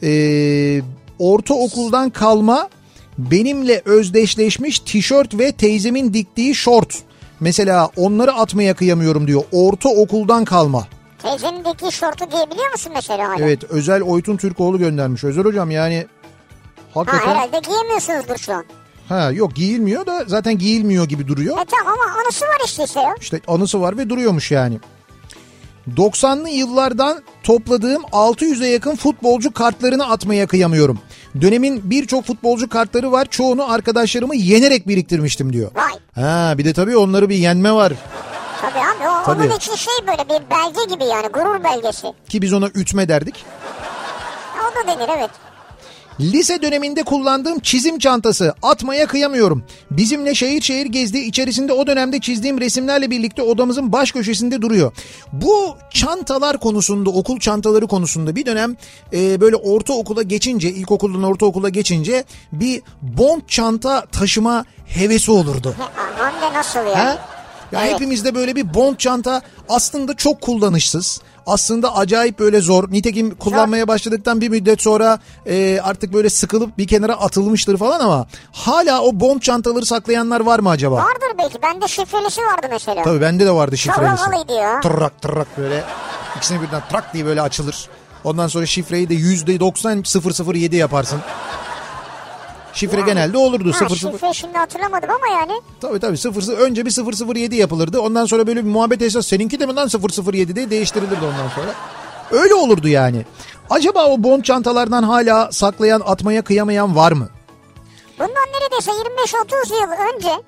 [0.03, 0.81] Ee,
[1.19, 2.69] ortaokuldan kalma
[3.17, 6.95] benimle özdeşleşmiş tişört ve teyzemin diktiği şort.
[7.39, 9.43] Mesela onları atmaya kıyamıyorum diyor.
[9.51, 10.87] Ortaokuldan kalma.
[11.21, 13.35] Teyzemdeki şortu giyebiliyor musun mesela hala?
[13.39, 15.23] Evet Özel Oytun Türkoğlu göndermiş.
[15.23, 16.07] Özel hocam yani
[16.93, 18.65] Ha hakikaten herhalde giyemiyorsunuzdur şu an.
[19.09, 21.57] ha yok giyilmiyor da zaten giyilmiyor gibi duruyor.
[21.57, 23.15] E tamam ama anısı var işte işte ya.
[23.21, 24.79] İşte anısı var ve duruyormuş yani.
[25.95, 30.99] 90'lı yıllardan topladığım 600'e yakın futbolcu kartlarını atmaya kıyamıyorum.
[31.41, 33.27] Dönemin birçok futbolcu kartları var.
[33.29, 35.71] Çoğunu arkadaşlarımı yenerek biriktirmiştim diyor.
[35.75, 35.93] Vay.
[36.23, 37.93] Ha bir de tabii onları bir yenme var.
[38.61, 39.47] Tabii abi o, Tabii.
[39.47, 42.07] onun için şey böyle bir belge gibi yani gurur belgesi.
[42.29, 43.45] Ki biz ona ütme derdik.
[44.59, 45.29] O da denir evet.
[46.19, 49.63] Lise döneminde kullandığım çizim çantası atmaya kıyamıyorum.
[49.91, 51.17] Bizimle şehir şehir gezdi.
[51.17, 54.91] İçerisinde o dönemde çizdiğim resimlerle birlikte odamızın baş köşesinde duruyor.
[55.33, 58.75] Bu çantalar konusunda okul çantaları konusunda bir dönem
[59.13, 65.75] e, böyle ortaokula geçince ilkokuldan ortaokula geçince bir bond çanta taşıma hevesi olurdu.
[65.77, 67.05] He, hem de nasıl ya?
[67.05, 67.17] Ha?
[67.71, 67.93] Ya Evet.
[67.93, 71.21] hepimizde böyle bir bond çanta aslında çok kullanışsız.
[71.47, 72.91] Aslında acayip böyle zor.
[72.91, 78.27] Nitekim kullanmaya başladıktan bir müddet sonra e, artık böyle sıkılıp bir kenara atılmıştır falan ama
[78.51, 80.95] hala o bond çantaları saklayanlar var mı acaba?
[80.95, 81.61] Vardır belki.
[81.61, 83.03] Bende şifrelisi vardı mesela.
[83.03, 84.23] Tabii bende de vardı şifrelisi.
[84.23, 84.79] havalıydı ya.
[84.81, 85.83] Tırrak tırrak böyle
[86.37, 87.87] ikisini birden trak diye böyle açılır.
[88.23, 90.03] Ondan sonra şifreyi de yüzde 90
[90.53, 91.19] 007 yaparsın.
[92.73, 93.71] Şifre genelde olurdu.
[93.79, 95.61] Ha, 00 şifre şimdi hatırlamadım ama yani.
[95.81, 96.91] Tabii tabii 00 önce bir
[97.35, 97.99] 007 yapılırdı.
[97.99, 99.89] Ondan sonra böyle bir muhabbet esas seninki de mi lan
[100.33, 101.73] 007 diye değiştirilirdi ondan sonra.
[102.31, 103.25] Öyle olurdu yani.
[103.69, 107.29] Acaba o bond çantalardan hala saklayan atmaya kıyamayan var mı?
[108.19, 110.43] Bundan neredeyse 25-30 yıl önce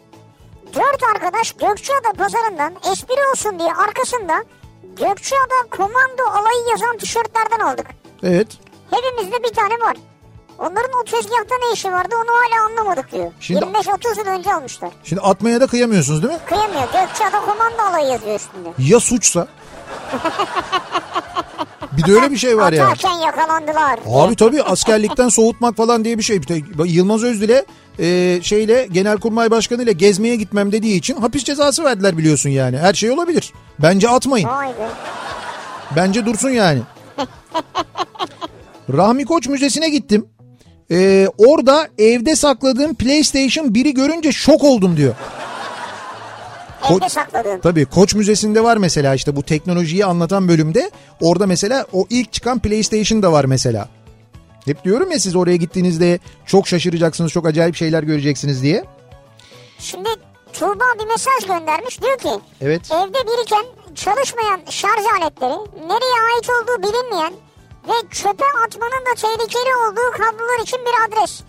[0.75, 4.43] dört arkadaş Gökçeada pazarından espri olsun diye arkasında
[4.83, 7.87] Gökçeada komando alayı yazan tişörtlerden aldık.
[8.23, 8.47] Evet.
[8.91, 9.97] Hepimizde bir tane var.
[10.59, 13.31] Onların o tezgahta ne işi vardı onu hala anlamadık diyor.
[13.39, 14.89] Şimdi- 25-30 yıl önce almışlar.
[15.03, 16.39] Şimdi atmaya da kıyamıyorsunuz değil mi?
[16.45, 16.81] Kıyamıyor.
[16.81, 18.69] Gökçeada komando alayı yazıyor üstünde.
[18.77, 19.47] Ya suçsa?
[21.91, 22.85] bir de öyle bir şey var ya.
[22.85, 23.99] Atarken yakalandılar.
[24.07, 26.41] Abi tabii askerlikten soğutmak falan diye bir şey.
[26.85, 27.65] Yılmaz Özdil'e
[27.99, 32.77] e, şeyle Genelkurmay Başkanı ile gezmeye gitmem dediği için hapis cezası verdiler biliyorsun yani.
[32.77, 33.53] Her şey olabilir.
[33.79, 34.49] Bence atmayın.
[34.49, 34.89] Vay be.
[35.95, 36.81] Bence dursun yani.
[38.93, 40.25] Rahmi Koç Müzesi'ne gittim.
[40.91, 45.15] Ee, orada evde sakladığım PlayStation 1'i görünce şok oldum diyor.
[46.81, 47.59] Ko- Evde sakladığın.
[47.59, 50.91] Tabii Koç Müzesi'nde var mesela işte bu teknolojiyi anlatan bölümde.
[51.21, 53.87] Orada mesela o ilk çıkan PlayStation da var mesela.
[54.65, 58.83] Hep diyorum ya siz oraya gittiğinizde çok şaşıracaksınız, çok acayip şeyler göreceksiniz diye.
[59.79, 60.09] Şimdi
[60.53, 62.01] Tuğba bir mesaj göndermiş.
[62.01, 62.29] Diyor ki
[62.61, 62.81] Evet.
[62.91, 63.65] evde biriken
[63.95, 65.53] çalışmayan şarj aletleri
[65.87, 67.33] nereye ait olduğu bilinmeyen
[67.87, 71.41] ve çöpe atmanın da tehlikeli olduğu kablolar için bir adres.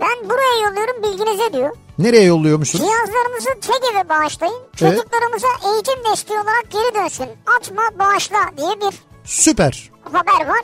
[0.00, 1.76] Ben buraya yolluyorum bilginize diyor.
[1.98, 2.84] Nereye yolluyormuşsunuz?
[2.86, 4.54] Cihazlarınızı TEGEV'e bağışlayın.
[4.54, 4.76] Evet.
[4.78, 7.26] Çocuklarımıza eğitim desteği olarak geri dönsün.
[7.58, 9.90] Atma bağışla diye bir Süper.
[10.12, 10.60] haber var.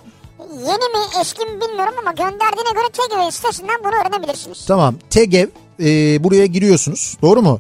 [0.53, 4.66] Yeni mi eski mi bilmiyorum ama gönderdiğine göre TGV sitesinden bunu öğrenebilirsiniz.
[4.66, 4.95] Tamam.
[5.11, 5.49] TEGEV
[5.81, 5.85] e,
[6.25, 7.16] buraya giriyorsunuz.
[7.22, 7.59] Doğru mu?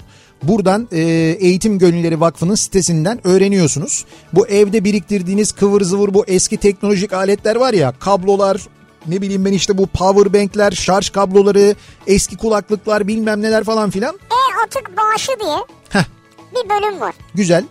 [0.48, 1.00] Buradan e,
[1.40, 4.04] Eğitim Gönülleri Vakfı'nın sitesinden öğreniyorsunuz.
[4.32, 8.60] Bu evde biriktirdiğiniz kıvır zıvır bu eski teknolojik aletler var ya kablolar
[9.06, 11.74] ne bileyim ben işte bu power bankler, şarj kabloları,
[12.06, 14.14] eski kulaklıklar bilmem neler falan filan.
[14.14, 15.56] E-atık bağışı diye
[15.88, 16.04] Heh
[16.52, 17.14] bir bölüm var.
[17.34, 17.64] güzel.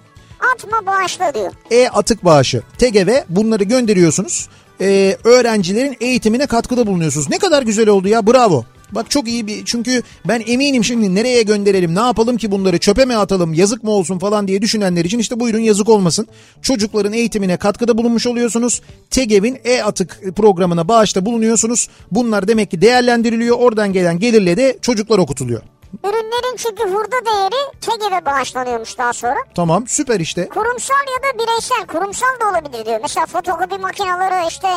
[0.56, 1.52] Atma bağışla diyor.
[1.72, 2.62] E-atık bağışı.
[2.78, 4.50] TGV bunları gönderiyorsunuz.
[4.82, 7.30] Ee, öğrencilerin eğitimine katkıda bulunuyorsunuz.
[7.30, 8.66] Ne kadar güzel oldu ya bravo.
[8.96, 13.06] Bak çok iyi bir çünkü ben eminim şimdi nereye gönderelim ne yapalım ki bunları çöpe
[13.06, 16.28] mi atalım yazık mı olsun falan diye düşünenler için işte buyurun yazık olmasın.
[16.62, 18.82] Çocukların eğitimine katkıda bulunmuş oluyorsunuz.
[19.10, 21.88] TEGEV'in e-atık programına bağışta bulunuyorsunuz.
[22.12, 25.62] Bunlar demek ki değerlendiriliyor oradan gelen gelirle de çocuklar okutuluyor.
[26.04, 29.36] Ürünlerin çünkü hurda değeri TGV bağışlanıyormuş daha sonra.
[29.56, 30.48] Tamam süper işte.
[30.50, 31.86] Kurumsal ya da bireysel.
[31.88, 33.00] Kurumsal da olabilir diyor.
[33.02, 34.68] Mesela fotokopi makineleri işte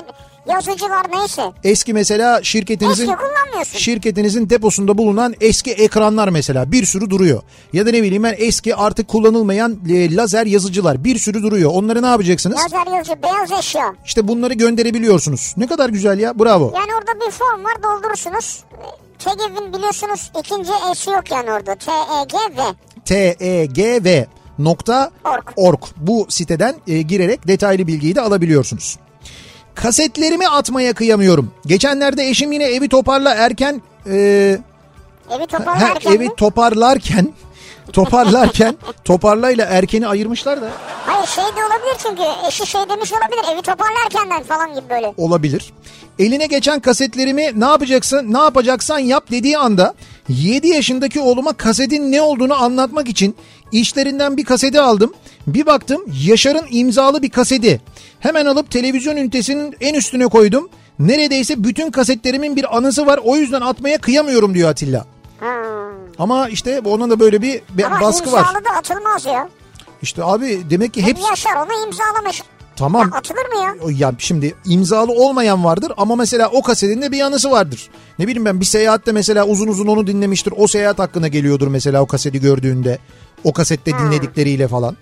[0.49, 1.43] yazıcılar neyse.
[1.65, 3.79] Eski mesela şirketinizin Eski kullanmıyorsun.
[3.79, 7.43] şirketinizin deposunda bulunan eski ekranlar mesela bir sürü duruyor.
[7.73, 11.71] Ya da ne bileyim ben eski artık kullanılmayan e, lazer yazıcılar bir sürü duruyor.
[11.75, 12.57] Onları ne yapacaksınız?
[12.65, 13.95] Lazer yazıcı, beyaz eşya.
[14.05, 15.55] İşte bunları gönderebiliyorsunuz.
[15.57, 16.73] Ne kadar güzel ya bravo.
[16.75, 18.65] Yani orada bir form var doldurursunuz.
[19.19, 21.75] TGV'in biliyorsunuz ikinci eşi yok yani orada.
[21.75, 22.73] TEGV.
[23.05, 24.25] tegv
[24.59, 25.45] nokta Org.
[25.57, 28.99] org bu siteden e, girerek detaylı bilgiyi de alabiliyorsunuz.
[29.75, 31.51] Kasetlerimi atmaya kıyamıyorum.
[31.67, 34.13] Geçenlerde eşim yine evi toparla erken e,
[35.31, 36.35] Evi Ha, toparlarken evi mi?
[36.37, 37.33] toparlarken
[38.05, 40.69] toparlarken toparlayla erkeni ayırmışlar da
[41.07, 43.53] Hayır şey de olabilir çünkü eşi şey demiş olabilir.
[43.55, 45.15] Evi toparlarkenden falan gibi böyle.
[45.17, 45.73] olabilir.
[46.19, 49.95] Eline geçen kasetlerimi ne yapacaksın ne yapacaksan yap dediği anda
[50.29, 53.37] 7 yaşındaki oğluma kasetin ne olduğunu anlatmak için
[53.73, 55.13] işlerinden bir kaseti aldım.
[55.47, 57.81] Bir baktım Yaşar'ın imzalı bir kaseti.
[58.21, 60.69] Hemen alıp televizyon ünitesinin en üstüne koydum.
[60.99, 65.07] Neredeyse bütün kasetlerimin bir anısı var o yüzden atmaya kıyamıyorum diyor Atilla.
[65.41, 65.86] Ha.
[66.19, 68.39] Ama işte ona da böyle bir, bir Ama baskı var.
[68.47, 69.49] imzalı da atılmaz ya.
[70.03, 72.43] İşte abi demek ki hep Yaşar onu imzalamış.
[72.77, 73.75] tamam Ya atılır mı ya?
[74.09, 77.91] Ya şimdi imzalı olmayan vardır ama mesela o kasetin de bir anısı vardır.
[78.19, 80.55] Ne bileyim ben bir seyahatte mesela uzun uzun onu dinlemiştir.
[80.57, 82.99] O seyahat hakkında geliyordur mesela o kaseti gördüğünde.
[83.45, 84.97] O kasette dinledikleriyle falan.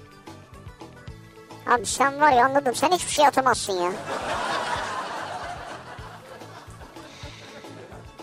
[1.66, 2.74] Abi sen var ya anladım.
[2.74, 3.92] Sen hiçbir şey atamazsın ya.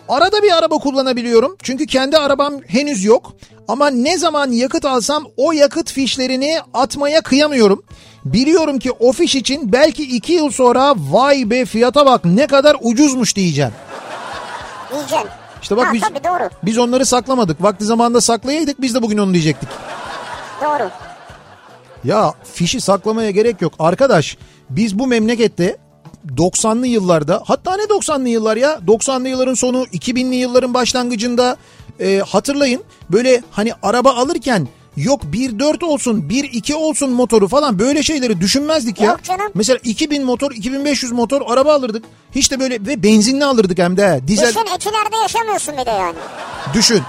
[0.10, 1.56] Arada bir araba kullanabiliyorum.
[1.64, 3.34] Çünkü kendi arabam henüz yok.
[3.68, 7.84] Ama ne zaman yakıt alsam o yakıt fişlerini atmaya kıyamıyorum.
[8.26, 12.78] Biliyorum ki o fiş için belki iki yıl sonra vay be fiyata bak ne kadar
[12.82, 13.72] ucuzmuş diyeceğim.
[14.91, 15.30] Diyeceksin.
[15.62, 16.49] İşte bak ha, biz, Tabii doğru.
[16.64, 17.64] biz onları saklamadık.
[17.64, 19.70] Vakti zamanında saklayaydık biz de bugün onu diyecektik.
[20.62, 20.89] Doğru.
[22.04, 23.74] Ya fişi saklamaya gerek yok.
[23.80, 24.38] Arkadaş
[24.70, 25.78] biz bu memlekette
[26.38, 31.57] 90'lı yıllarda hatta ne 90'lı yıllar ya 90'lı yılların sonu 2000'li yılların başlangıcında
[31.99, 34.67] e, hatırlayın böyle hani araba alırken
[34.97, 39.07] yok 1.4 olsun 1.2 olsun motoru falan böyle şeyleri düşünmezdik ya.
[39.07, 39.51] Yok canım.
[39.53, 42.05] Mesela 2000 motor 2500 motor araba alırdık.
[42.36, 44.22] Hiç de böyle ve benzinli alırdık hem de.
[44.28, 46.15] Dizel Düşün etilerde yaşamıyorsun bir de yani.
[46.74, 47.01] düşün.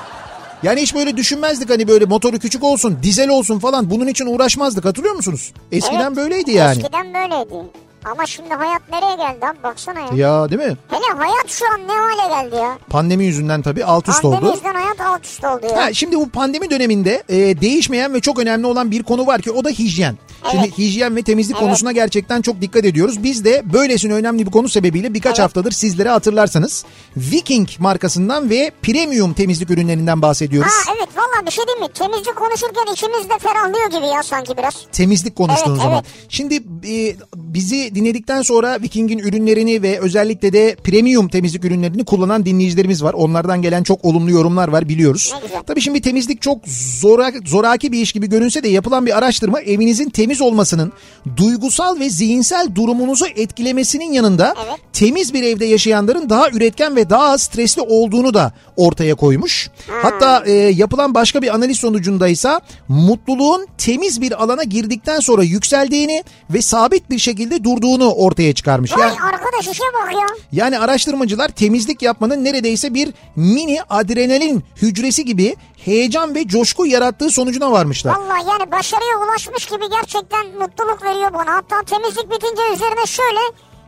[0.63, 3.91] Yani hiç böyle düşünmezdik hani böyle motoru küçük olsun, dizel olsun falan.
[3.91, 5.53] Bunun için uğraşmazdık hatırlıyor musunuz?
[5.73, 6.17] Eskiden Evet.
[6.17, 6.79] böyleydi yani.
[6.79, 7.67] Eskiden böyleydi.
[8.05, 10.07] Ama şimdi hayat nereye geldi abi baksana ya.
[10.15, 10.77] Ya değil mi?
[10.89, 12.79] Hele hayat şu an ne hale geldi ya.
[12.91, 14.53] Pandemi yüzünden tabii alt üst Pandemi oldu.
[14.55, 15.77] yüzünden hayat alt üst oldu ya.
[15.85, 19.51] Ha, şimdi bu pandemi döneminde e, değişmeyen ve çok önemli olan bir konu var ki
[19.51, 20.19] o da hijyen.
[20.51, 20.79] Şimdi Evet.
[20.79, 21.67] hijyen ve temizlik Evet.
[21.67, 23.23] konusuna gerçekten çok dikkat ediyoruz.
[23.23, 25.45] Biz de böylesine önemli bir konu sebebiyle birkaç Evet.
[25.45, 26.85] haftadır sizlere hatırlarsanız
[27.17, 30.73] Viking markasından ve premium temizlik ürünlerinden bahsediyoruz.
[30.73, 31.89] Ha evet valla bir şey değil mi?
[31.95, 34.75] Temizlik konuşurken içimiz de ferahlıyor gibi ya sanki biraz.
[34.93, 35.95] temizlik konuştuğun Evet, zaman.
[35.95, 36.27] evet.
[36.29, 36.55] Şimdi
[36.89, 37.17] e,
[37.55, 43.15] bizi dinledikten sonra Viking'in ürünlerini ve özellikle de premium temizlik ürünlerini kullanan dinleyicilerimiz var.
[43.15, 45.35] Onlardan gelen çok olumlu yorumlar var biliyoruz.
[45.67, 46.59] Tabii şimdi temizlik çok
[47.01, 50.93] zora, zoraki bir iş gibi görünse de yapılan bir araştırma evinizin temiz olmasının
[51.37, 54.81] duygusal ve zihinsel durumunuzu etkilemesinin yanında Evet.
[54.93, 59.71] temiz bir evde yaşayanların daha üretken ve daha az stresli olduğunu da ortaya koymuş.
[60.03, 66.25] Hatta e, yapılan başka bir analiz sonucunda ise mutluluğun temiz bir alana girdikten sonra yükseldiğini
[66.51, 68.97] ve sabit bir şekilde durduğunu ortaya çıkarmış.
[68.97, 70.27] Vay Yani, arkadaş işe bak ya.
[70.53, 77.73] yani araştırmacılar temizlik yapmanın neredeyse bir mini adrenalin hücresi gibi heyecan ve coşku yarattığı sonucuna
[77.73, 78.15] varmışlar.
[78.17, 81.55] Valla yani başarıya ulaşmış gibi gerçekten mutluluk veriyor bana.
[81.55, 83.41] Hatta temizlik bitince üzerine şöyle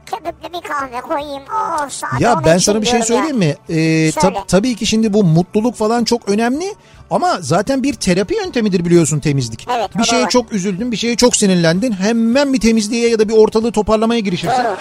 [0.06, 1.42] köpüklü bir kahve koyayım.
[1.52, 3.22] Oh Ya ben sana bir şey diyorum ya.
[3.22, 3.56] söyleyeyim mi?
[3.68, 3.74] Ee,
[4.10, 4.38] tab- Söyle.
[4.48, 6.74] tabii ki şimdi bu mutluluk falan çok önemli
[7.10, 9.66] ama zaten bir terapi yöntemidir biliyorsun temizlik.
[9.76, 10.30] Evet, bir şeye var.
[10.30, 11.92] çok üzüldün, bir şeye çok sinirlendin.
[11.92, 14.64] Hemen bir temizliğe ya da bir ortalığı toparlamaya girişirsin.
[14.64, 14.76] Doğru.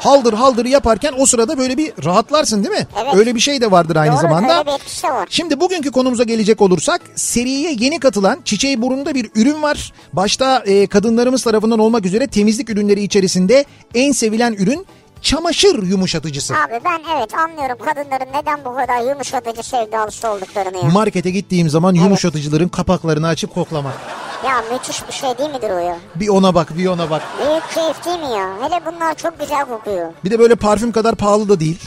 [0.00, 2.86] Haldır haldır yaparken o sırada böyle bir rahatlarsın değil mi?
[3.02, 3.14] Evet.
[3.14, 4.58] Öyle bir şey de vardır aynı Doğru zamanda.
[4.58, 5.26] öyle bir etkisi var.
[5.30, 9.92] Şimdi bugünkü konumuza gelecek olursak seriye yeni katılan çiçeği burnunda bir ürün var.
[10.12, 14.86] Başta e, kadınlarımız tarafından olmak üzere temizlik ürünleri içerisinde en sevilen ürün
[15.22, 16.54] çamaşır yumuşatıcısı.
[16.56, 20.82] Abi ben evet anlıyorum kadınların neden bu kadar yumuşatıcı sevdalısı olduklarını ya.
[20.84, 23.94] Markete gittiğim zaman yumuşatıcıların kapaklarını açıp koklamak.
[24.46, 25.96] ya müthiş bir şey değil midir o ya?
[26.14, 27.22] Bir ona bak bir ona bak.
[27.38, 28.48] Büyük keyif değil mi ya?
[28.62, 30.12] Hele bunlar çok güzel kokuyor.
[30.24, 31.80] Bir de böyle parfüm kadar pahalı da değil.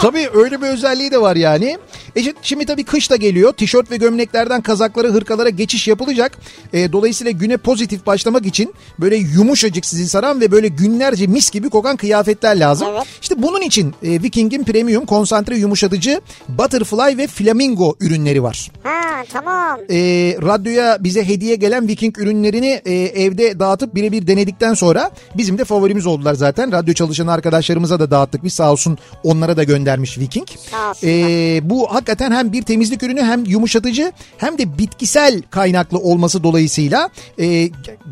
[0.00, 1.78] Tabii öyle bir özelliği de var yani.
[2.16, 3.52] E şi- şimdi tabii kış da geliyor.
[3.52, 6.38] Tişört ve gömleklerden kazaklara, hırkalara geçiş yapılacak.
[6.72, 11.70] E, dolayısıyla güne pozitif başlamak için böyle yumuşacık sizi saran ve böyle günlerce mis gibi
[11.70, 12.88] kokan kıyafetler lazım.
[12.92, 13.02] Evet.
[13.22, 18.70] İşte bunun için e, Viking'in premium konsantre yumuşatıcı Butterfly ve Flamingo ürünleri var.
[18.82, 19.00] Ha
[19.32, 19.78] tamam.
[19.90, 19.96] E,
[20.42, 26.06] radyoya bize hediye gelen Viking ürünlerini e, evde dağıtıp birebir denedikten sonra bizim de favorimiz
[26.06, 26.72] oldular zaten.
[26.72, 28.44] Radyo çalışan arkadaşlarımıza da dağıttık.
[28.44, 30.48] Biz sağ olsun onlara da göndermiş Viking.
[30.70, 31.12] Sağ olsunlar.
[31.12, 37.10] E, bu hakikaten hem bir temizlik ürünü hem yumuşatıcı hem de bitkisel kaynaklı olması dolayısıyla
[37.40, 37.70] e,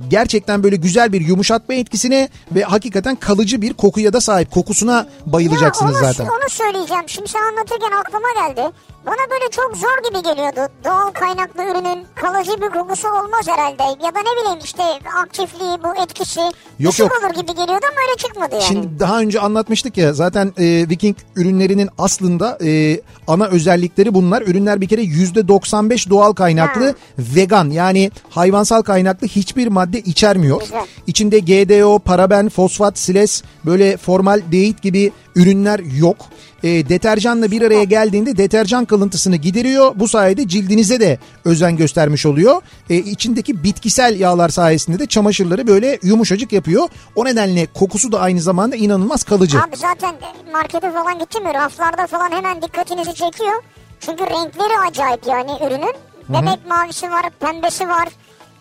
[0.08, 4.50] gerçekten böyle güzel bir yumuşatma etkisine ve hakikaten kalıcı bir kokuya da sahip.
[4.50, 6.24] Kokusuna bayılacaksınız ya onu, zaten.
[6.24, 7.04] onu söyleyeceğim.
[7.06, 8.72] Şimdi sen anlatırken aklıma geldi.
[9.08, 10.72] Bana böyle çok zor gibi geliyordu.
[10.84, 13.82] Doğal kaynaklı ürünün kalıcı bir kokusu olmaz herhalde.
[13.82, 14.82] Ya da ne bileyim işte
[15.22, 17.12] aktifliği, bu etkisi Yok, düşük yok.
[17.22, 18.62] olur gibi geliyordu ama öyle çıkmadı yani.
[18.62, 24.42] Şimdi daha önce anlatmıştık ya zaten e, Viking ürünlerinin aslında e, ana özellikleri bunlar.
[24.42, 26.94] Ürünler bir kere %95 doğal kaynaklı Ha.
[27.18, 30.60] vegan yani hayvansal kaynaklı hiçbir madde içermiyor.
[30.60, 30.86] Güzel.
[31.06, 36.16] İçinde GDO, paraben, fosfat, siles böyle formaldehit gibi ürünler yok.
[36.62, 39.92] E, deterjanla bir araya geldiğinde deterjan kalıntısını gideriyor.
[39.94, 42.62] Bu sayede cildinize de özen göstermiş oluyor.
[42.90, 46.88] E, içindeki bitkisel yağlar sayesinde de çamaşırları böyle yumuşacık yapıyor.
[47.14, 49.58] O nedenle kokusu da aynı zamanda inanılmaz kalıcı.
[49.58, 50.14] Abi zaten
[50.52, 53.62] markete falan gittim mi raflarda falan hemen dikkatinizi çekiyor.
[54.00, 55.94] Çünkü renkleri acayip yani ürünün.
[56.28, 58.08] Bebek mavisi var, pembesi var.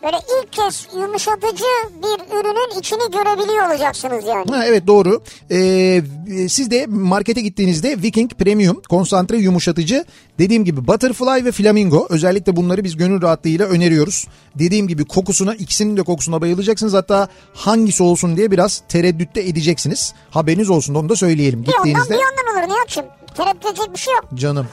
[0.03, 1.63] Böyle ilk kez yumuşatıcı
[2.03, 4.51] bir ürünün içini görebiliyor olacaksınız yani.
[4.51, 5.21] Ha, evet doğru.
[5.51, 6.01] Ee,
[6.49, 10.05] siz de markete gittiğinizde Viking Premium konsantre yumuşatıcı
[10.39, 14.27] dediğim gibi Butterfly ve Flamingo özellikle bunları biz gönül rahatlığıyla öneriyoruz.
[14.55, 16.93] Dediğim gibi kokusuna ikisinin de kokusuna bayılacaksınız.
[16.93, 20.13] Hatta hangisi olsun diye biraz tereddütte edeceksiniz.
[20.29, 21.63] Haberiniz olsun onu da söyleyelim.
[21.63, 22.19] Bir ondan Gittiğinizde bir
[22.53, 23.05] ondan olur Nihat'cığım.
[23.37, 24.25] Tereddüt edecek bir şey yok.
[24.35, 24.67] canım.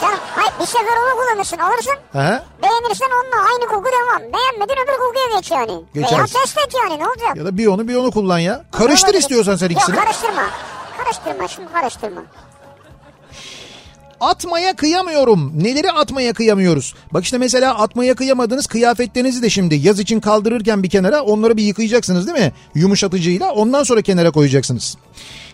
[0.00, 0.18] Canım
[0.60, 1.94] bir sefer onu kullanırsın alırsın.
[2.14, 2.44] Aha.
[2.62, 4.32] Beğenirsen onunla aynı koku devam.
[4.32, 5.82] Beğenmedin öbür kokuya geç yani.
[5.94, 6.16] Geçersin.
[6.16, 7.36] Veya test et yani ne olacak?
[7.36, 8.64] Ya da bir onu bir onu kullan ya.
[8.72, 9.20] Karıştır Olabilir.
[9.20, 9.96] istiyorsan sen ikisini.
[9.96, 10.42] Yok karıştırma.
[10.98, 12.22] Karıştırma şimdi karıştırma.
[14.20, 15.52] Atmaya kıyamıyorum.
[15.64, 16.94] Neleri atmaya kıyamıyoruz?
[17.12, 21.62] Bak işte mesela atmaya kıyamadığınız kıyafetlerinizi de şimdi yaz için kaldırırken bir kenara onları bir
[21.62, 22.52] yıkayacaksınız değil mi?
[22.74, 24.96] Yumuşatıcıyla ondan sonra kenara koyacaksınız.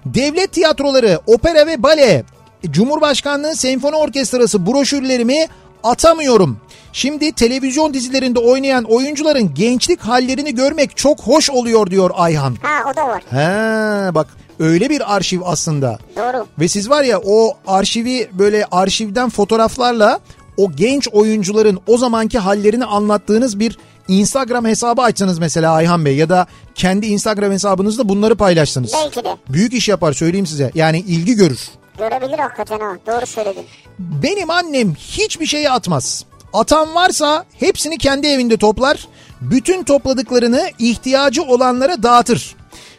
[0.05, 2.24] Devlet tiyatroları, opera ve bale,
[2.70, 5.46] Cumhurbaşkanlığı Senfoni Orkestrası broşürlerimi
[5.84, 6.58] atamıyorum.
[6.92, 12.56] Şimdi televizyon dizilerinde oynayan oyuncuların gençlik hallerini görmek çok hoş oluyor diyor Ayhan.
[12.62, 13.22] Ha o da var.
[13.30, 14.26] He bak
[14.58, 15.98] öyle bir arşiv aslında.
[16.16, 16.46] Doğru.
[16.58, 20.20] Ve siz var ya o arşivi böyle arşivden fotoğraflarla
[20.56, 26.28] o genç oyuncuların o zamanki hallerini anlattığınız bir Instagram hesabı açsanız mesela Ayhan Bey ya
[26.28, 28.92] da kendi Instagram hesabınızda bunları paylaşsanız.
[29.04, 29.36] Belki de.
[29.48, 30.70] Büyük iş yapar söyleyeyim size.
[30.74, 31.61] Yani ilgi görür.
[32.01, 32.96] Görebilir hakikaten ha.
[33.07, 33.64] Doğru söyledin.
[33.98, 36.24] Benim annem hiçbir şeyi atmaz.
[36.53, 39.09] Atan varsa hepsini kendi evinde toplar.
[39.40, 42.57] Bütün topladıklarını ihtiyacı olanlara dağıtır.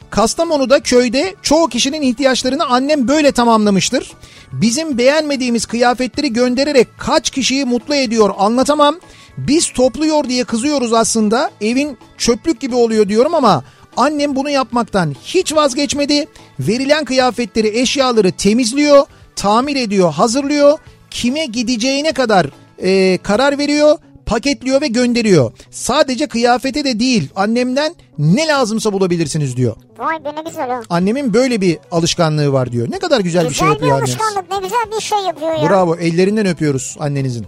[0.10, 4.12] Kastamonu'da köyde çoğu kişinin ihtiyaçlarını annem böyle tamamlamıştır.
[4.52, 8.96] Bizim beğenmediğimiz kıyafetleri göndererek kaç kişiyi mutlu ediyor anlatamam.
[9.38, 11.52] Biz topluyor diye kızıyoruz aslında.
[11.62, 13.64] Evin çöplük gibi oluyor diyorum ama
[13.98, 16.26] annem bunu yapmaktan hiç vazgeçmedi.
[16.60, 20.78] Verilen kıyafetleri, eşyaları temizliyor, tamir ediyor, hazırlıyor.
[21.12, 22.48] Kime gideceğine kadar
[22.84, 25.52] e, karar veriyor paketliyor ve gönderiyor.
[25.72, 29.76] Sadece kıyafete de değil annemden ne lazımsa bulabilirsiniz diyor.
[29.98, 30.82] Vay be ne güzel ha.
[30.90, 32.92] Annemin böyle bir alışkanlığı var diyor.
[32.92, 34.16] Ne kadar güzel, bir şey Güzel bir yapıyor anneniz.
[34.22, 35.70] alışkanlık ne güzel bir şey yapıyor ya.
[35.70, 37.46] Bravo ellerinden öpüyoruz annenizin.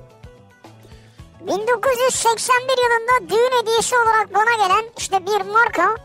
[1.48, 5.96] 1981 yılında düğün hediyesi olarak bana gelen işte bir marka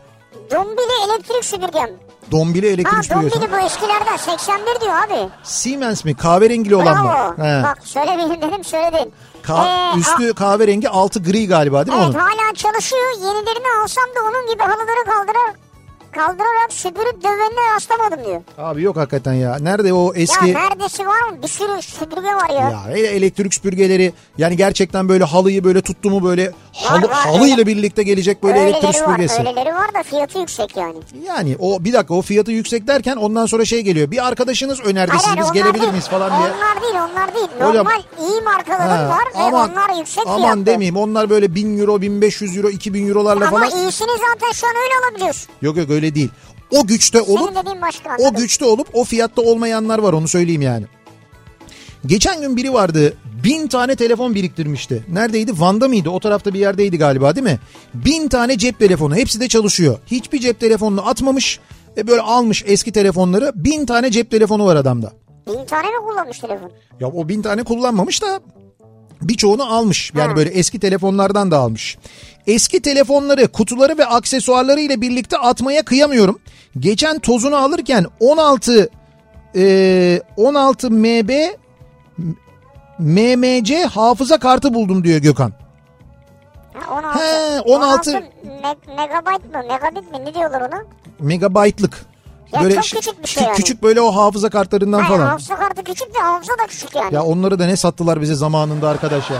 [0.51, 1.89] Dombili elektrik süpürgem.
[2.31, 3.35] Dombili Ha elektrik süpürgesi.
[3.41, 5.29] Dombili bu eskilerden 81 diyor abi.
[5.43, 6.15] Siemens mi?
[6.17, 7.11] Kahverengili olan mı?
[7.13, 7.43] Bravo.
[7.47, 7.63] He.
[7.63, 9.13] Bak söylemeyeyim dedim söyledin.
[9.43, 12.23] Ka- Ee, üstü kahverengi altı gri galiba değil mi Evet onun?
[12.25, 13.11] hala çalışıyor.
[13.21, 15.51] Yenilerini alsam da onun gibi halıları kaldırar
[16.11, 18.41] kaldırarak süpürüp dövenine rastlamadım diyor.
[18.57, 19.57] Abi yok hakikaten ya.
[19.59, 20.47] Nerede o eski...
[20.49, 21.37] Ya neredesi var mı?
[21.43, 22.55] Bir sürü süpürge var ya.
[22.69, 27.53] Ya hele elektrik süpürgeleri yani gerçekten böyle halıyı böyle tuttu mu böyle halı, var, halıyla
[27.57, 27.67] öyle.
[27.67, 29.39] birlikte gelecek böyle elektrik öyleleri var, süpürgesi.
[29.39, 30.95] öyleleri var da fiyatı yüksek yani.
[31.27, 34.11] Yani o bir dakika o fiyatı yüksek derken ondan sonra şey geliyor.
[34.11, 35.91] Bir arkadaşınız önerdi siz Hayır, biz onlar gelebilir değil.
[35.91, 36.39] miyiz falan diye.
[36.51, 37.47] Onlar değil onlar değil.
[37.59, 40.65] Hocam- Normal iyi markaların var ve onlar yüksek aman fiyatlı.
[40.65, 43.69] demeyeyim onlar böyle 1000 euro 1500 euro 2000 eurolarla Ama falan.
[43.83, 45.49] iyisini zaten şu an öyle alabiliyorsun.
[45.61, 46.29] Yok yok öyle değil.
[46.71, 50.85] O güçte olup başka o güçte olup o fiyatta olmayanlar var onu söyleyeyim yani.
[52.05, 55.03] Geçen gün biri vardı bin tane telefon biriktirmişti.
[55.09, 55.59] Neredeydi?
[55.59, 56.09] Van'da mıydı?
[56.09, 57.59] O tarafta bir yerdeydi galiba değil mi?
[57.93, 59.99] Bin tane cep telefonu hepsi de çalışıyor.
[60.07, 61.59] Hiçbir cep telefonunu atmamış.
[61.97, 63.51] E böyle almış eski telefonları.
[63.55, 65.13] Bin tane cep telefonu var adamda.
[65.47, 66.71] Bin tane mi kullanmış telefon?
[66.99, 68.39] Ya o bin tane kullanmamış da
[69.21, 70.11] birçoğunu almış.
[70.15, 70.35] Yani Ha.
[70.35, 71.97] böyle eski telefonlardan da almış.
[72.49, 76.39] Eski telefonları, kutuları ve aksesuarları ile birlikte atmaya kıyamıyorum.
[76.79, 78.89] Geçen tozunu alırken 16
[79.55, 81.29] e, 16 MB
[82.99, 85.53] MMC hafıza kartı buldum diyor Gökhan.
[86.73, 87.19] Ha, 16.
[87.19, 88.11] He, 16.
[88.11, 89.63] me- megabayt mı?
[89.69, 90.25] Megabit mi?
[90.25, 90.83] Ne diyorlar ona?
[91.19, 92.05] Megabaytlık.
[92.53, 93.55] Ya Böyle çok küçük bir şey yani.
[93.55, 95.27] Küçük böyle o hafıza kartlarından Hayır, falan.
[95.27, 97.15] hafıza kartı küçük de hafıza da küçük yani.
[97.15, 99.37] Ya onları da ne sattılar bize zamanında arkadaş ya.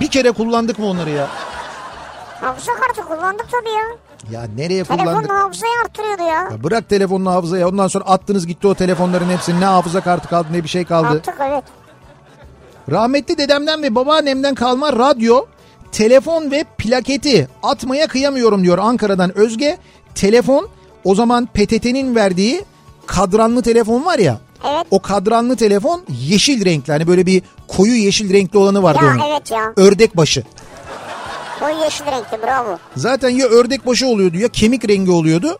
[0.00, 1.26] Bir kere kullandık mı onları ya?
[2.40, 4.40] Hafıza kartı kullandık tabii ya.
[4.40, 5.30] Ya nereye Telefonun kullandık?
[5.32, 6.48] hafızayı arttırıyordu ya.
[6.52, 10.48] Ya bırak telefonunu hafızaya ondan sonra attınız gitti o telefonların hepsini ne hafıza kartı kaldı
[10.52, 11.06] ne bir şey kaldı.
[11.08, 11.64] Attık evet.
[12.90, 15.46] Rahmetli dedemden ve babaannemden kalma radyo,
[15.92, 19.78] telefon ve plaketi atmaya kıyamıyorum diyor Ankara'dan Özge.
[20.14, 20.68] Telefon
[21.04, 22.64] o zaman PTT'nin verdiği
[23.06, 24.38] kadranlı telefon var ya.
[24.68, 24.86] Evet.
[24.90, 29.30] O kadranlı telefon yeşil renkli hani böyle bir koyu yeşil renkli olanı vardı Ya onun.
[29.30, 29.72] evet ya.
[29.76, 30.42] Ördek başı.
[31.60, 32.78] Koyu yeşil renkli bravo.
[32.96, 35.58] Zaten ya ördek başı oluyordu ya kemik rengi oluyordu.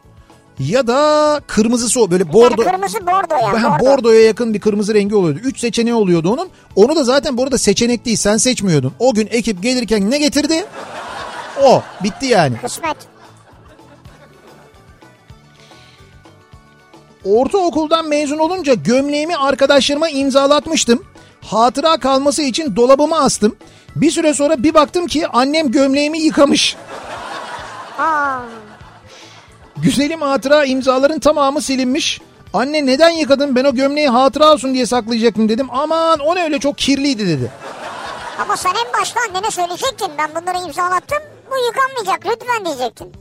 [0.58, 2.62] Ya da kırmızısı o böyle bordo.
[2.62, 3.62] Yani kırmızı bordo ya.
[3.62, 3.90] Ha, bordo.
[3.90, 5.40] bordoya yakın bir kırmızı rengi oluyordu.
[5.44, 6.48] Üç seçeneği oluyordu onun.
[6.76, 8.92] Onu da zaten bu arada seçenek değil sen seçmiyordun.
[8.98, 10.64] O gün ekip gelirken ne getirdi?
[11.64, 11.82] O.
[12.02, 12.56] Bitti yani.
[12.62, 12.96] Kısmet.
[17.24, 21.04] Ortaokuldan mezun olunca gömleğimi arkadaşlarıma imzalatmıştım.
[21.44, 23.56] Hatıra kalması için dolabıma astım.
[23.96, 26.76] Bir süre sonra bir baktım ki annem gömleğimi yıkamış.
[27.98, 28.38] Aa,
[29.76, 32.20] Güzelim hatıra imzaların tamamı silinmiş.
[32.54, 35.68] Anne neden yıkadın ben o gömleği hatıra olsun diye saklayacaktım dedim.
[35.70, 37.50] Aman o ne öyle çok kirliydi dedi.
[38.42, 40.08] ama sen en başta annene söyleyecektin.
[40.18, 41.18] Ben bunları imzalattım.
[41.50, 43.12] Bu yıkanmayacak lütfen diyecektin.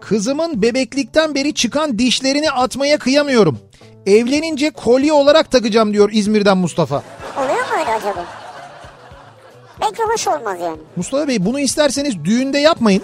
[0.00, 3.58] Kızımın bebeklikten beri çıkan dişlerini atmaya kıyamıyorum.
[4.06, 7.02] Evlenince kolye olarak takacağım diyor İzmir'den Mustafa.
[7.38, 8.24] Oluyor mu öyle acaba?
[9.84, 10.78] Belki hoş olmaz yani.
[10.96, 13.02] Mustafa Bey bunu isterseniz düğünde yapmayın.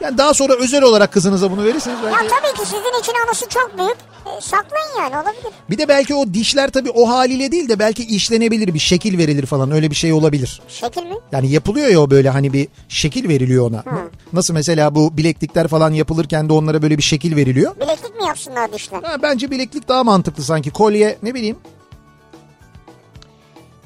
[0.00, 2.28] Yani daha sonra özel olarak kızınıza bunu verirsiniz Ya belki.
[2.28, 3.96] tabii ki sizin için anısı çok büyük.
[4.26, 5.52] E, saklayın yani olabilir.
[5.70, 9.46] Bir de belki o dişler tabii o haliyle değil de belki işlenebilir bir şekil verilir
[9.46, 10.62] falan öyle bir şey olabilir.
[10.68, 11.14] Şekil mi?
[11.32, 13.84] Yani yapılıyor ya o böyle hani bir şekil veriliyor ona.
[14.32, 17.76] Nasıl mesela bu bileklikler falan yapılırken de onlara böyle bir şekil veriliyor.
[17.76, 19.02] Bileklik mi yapsınlar dişler?
[19.02, 20.70] Ha, bence bileklik daha mantıklı sanki.
[20.70, 21.56] Kolye ne bileyim.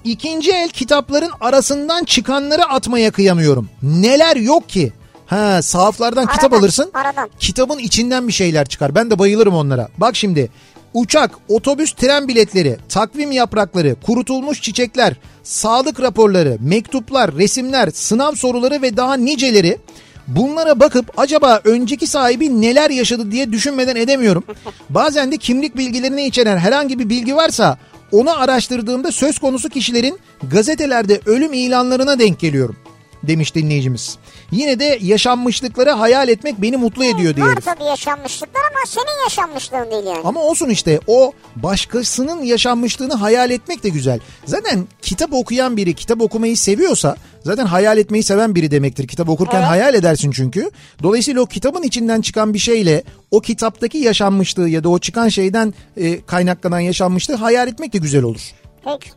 [0.05, 3.69] İkinci el kitapların arasından çıkanları atmaya kıyamıyorum.
[3.83, 4.93] Neler yok ki?
[5.27, 6.91] Ha sahaflardan kitap Aradan, alırsın.
[6.95, 7.31] aradan.
[7.39, 8.95] Kitabın içinden bir şeyler çıkar.
[8.95, 9.89] Ben de bayılırım onlara.
[9.99, 10.51] Bak şimdi
[10.95, 18.97] uçak, otobüs, tren biletleri, takvim yaprakları, kurutulmuş çiçekler, sağlık raporları, mektuplar, resimler, sınav soruları ve
[18.97, 19.79] daha niceleri
[20.27, 24.45] Bunlara bakıp acaba önceki sahibi neler yaşadı diye düşünmeden edemiyorum.
[24.91, 27.79] Bazen de kimlik bilgilerini içeren herhangi bir bilgi varsa
[28.13, 30.19] onu araştırdığımda söz konusu kişilerin
[30.51, 32.77] gazetelerde ölüm ilanlarına denk geliyorum
[33.23, 34.19] demiş dinleyicimiz.
[34.51, 37.47] Yine de yaşanmışlıkları hayal etmek beni mutlu ediyor diyor.
[37.47, 37.65] Var herif.
[37.65, 40.21] tabii yaşanmışlıklar ama senin yaşanmışlığın değil yani.
[40.25, 44.21] Ama olsun işte o başkasının yaşanmışlığını hayal etmek de güzel.
[44.45, 49.09] Zaten kitap okuyan biri kitap okumayı seviyorsa zaten hayal etmeyi seven biri demektir.
[49.09, 49.69] Kitap okurken Evet.
[49.69, 50.71] hayal edersin çünkü.
[51.03, 55.75] Dolayısıyla o kitabın içinden çıkan bir şeyle o kitaptaki yaşanmışlığı ya da o çıkan şeyden
[55.97, 58.41] e, kaynaklanan yaşanmışlığı hayal etmek de güzel olur.
[58.85, 59.11] Peki.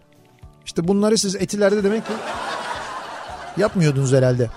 [0.65, 2.13] İşte bunları siz etilerde demek ki
[3.57, 4.49] yapmıyordunuz herhalde.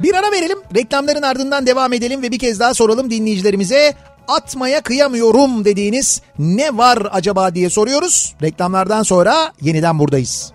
[0.00, 0.58] Bir ara verelim.
[0.74, 3.94] Reklamların ardından devam edelim ve bir kez daha soralım dinleyicilerimize.
[4.28, 8.34] Atmaya kıyamıyorum dediğiniz ne var acaba diye soruyoruz.
[8.42, 10.52] Reklamlardan sonra yeniden buradayız.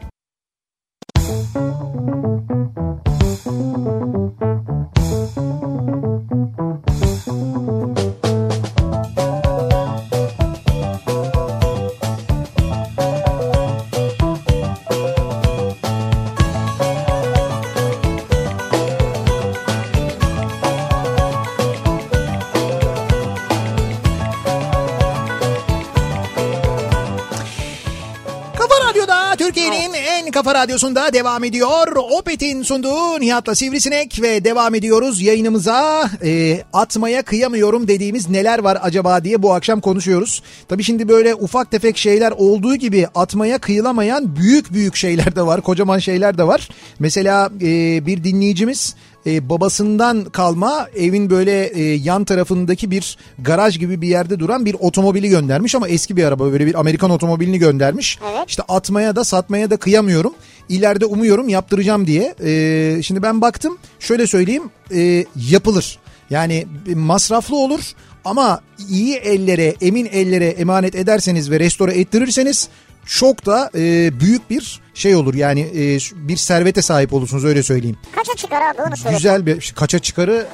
[30.58, 31.96] Radyosu'nda devam ediyor.
[32.12, 36.10] Opet'in sunduğu Nihat'la Sivrisinek ve devam ediyoruz yayınımıza.
[36.24, 40.44] E, atmaya kıyamıyorum dediğimiz neler var acaba diye bu akşam konuşuyoruz.
[40.68, 45.62] Tabii şimdi böyle ufak tefek şeyler olduğu gibi atmaya kıyılamayan büyük büyük şeyler de var.
[45.62, 46.70] Kocaman şeyler de var.
[47.00, 48.96] Mesela e, bir dinleyicimiz
[49.28, 54.74] e, babasından kalma evin böyle e, yan tarafındaki bir garaj gibi bir yerde duran bir
[54.74, 58.20] otomobili göndermiş ama eski bir araba böyle bir Amerikan otomobilini göndermiş.
[58.32, 58.44] Evet.
[58.48, 60.34] İşte atmaya da satmaya da kıyamıyorum.
[60.70, 62.36] İleride umuyorum yaptıracağım diye.
[62.44, 64.64] E, şimdi ben baktım şöyle söyleyeyim
[64.96, 66.00] e, yapılır.
[66.30, 67.82] Yani masraflı olur
[68.26, 72.70] ama iyi ellere, emin ellere emanet ederseniz ve restore ettirirseniz
[73.06, 75.34] çok da e, büyük bir şey olur.
[75.34, 75.98] Yani e,
[76.28, 77.98] bir servete sahip olursunuz öyle söyleyeyim.
[78.16, 79.16] Kaça çıkar abi onu söyle.
[79.16, 80.48] Güzel bir kaça çıkarı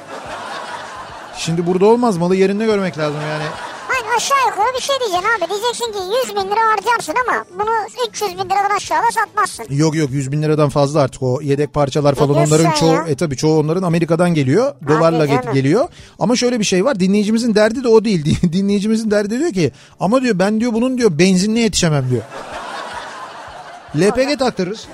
[1.38, 3.44] şimdi burada olmaz malı yerinde görmek lazım yani.
[4.16, 5.50] Aşağı yukarı bir şey diyeceksin abi.
[5.50, 5.98] Diyeceksin ki
[6.28, 7.70] 100 bin lira harcarsın ama bunu
[8.08, 9.66] 300 bin liradan aşağıda satmazsın.
[9.70, 13.04] Yok yok 100 bin liradan fazla artık o yedek parçalar falan diyorsun onların çoğu ya?
[13.08, 15.42] e tabi çoğu onların Amerika'dan geliyor dolarla canım.
[15.42, 15.88] get- geliyor
[16.18, 20.22] ama şöyle bir şey var dinleyicimizin derdi de o değil dinleyicimizin derdi diyor ki ama
[20.22, 22.22] diyor ben diyor bunun diyor benzinine yetişemem diyor.
[24.00, 24.86] LPG taktırırız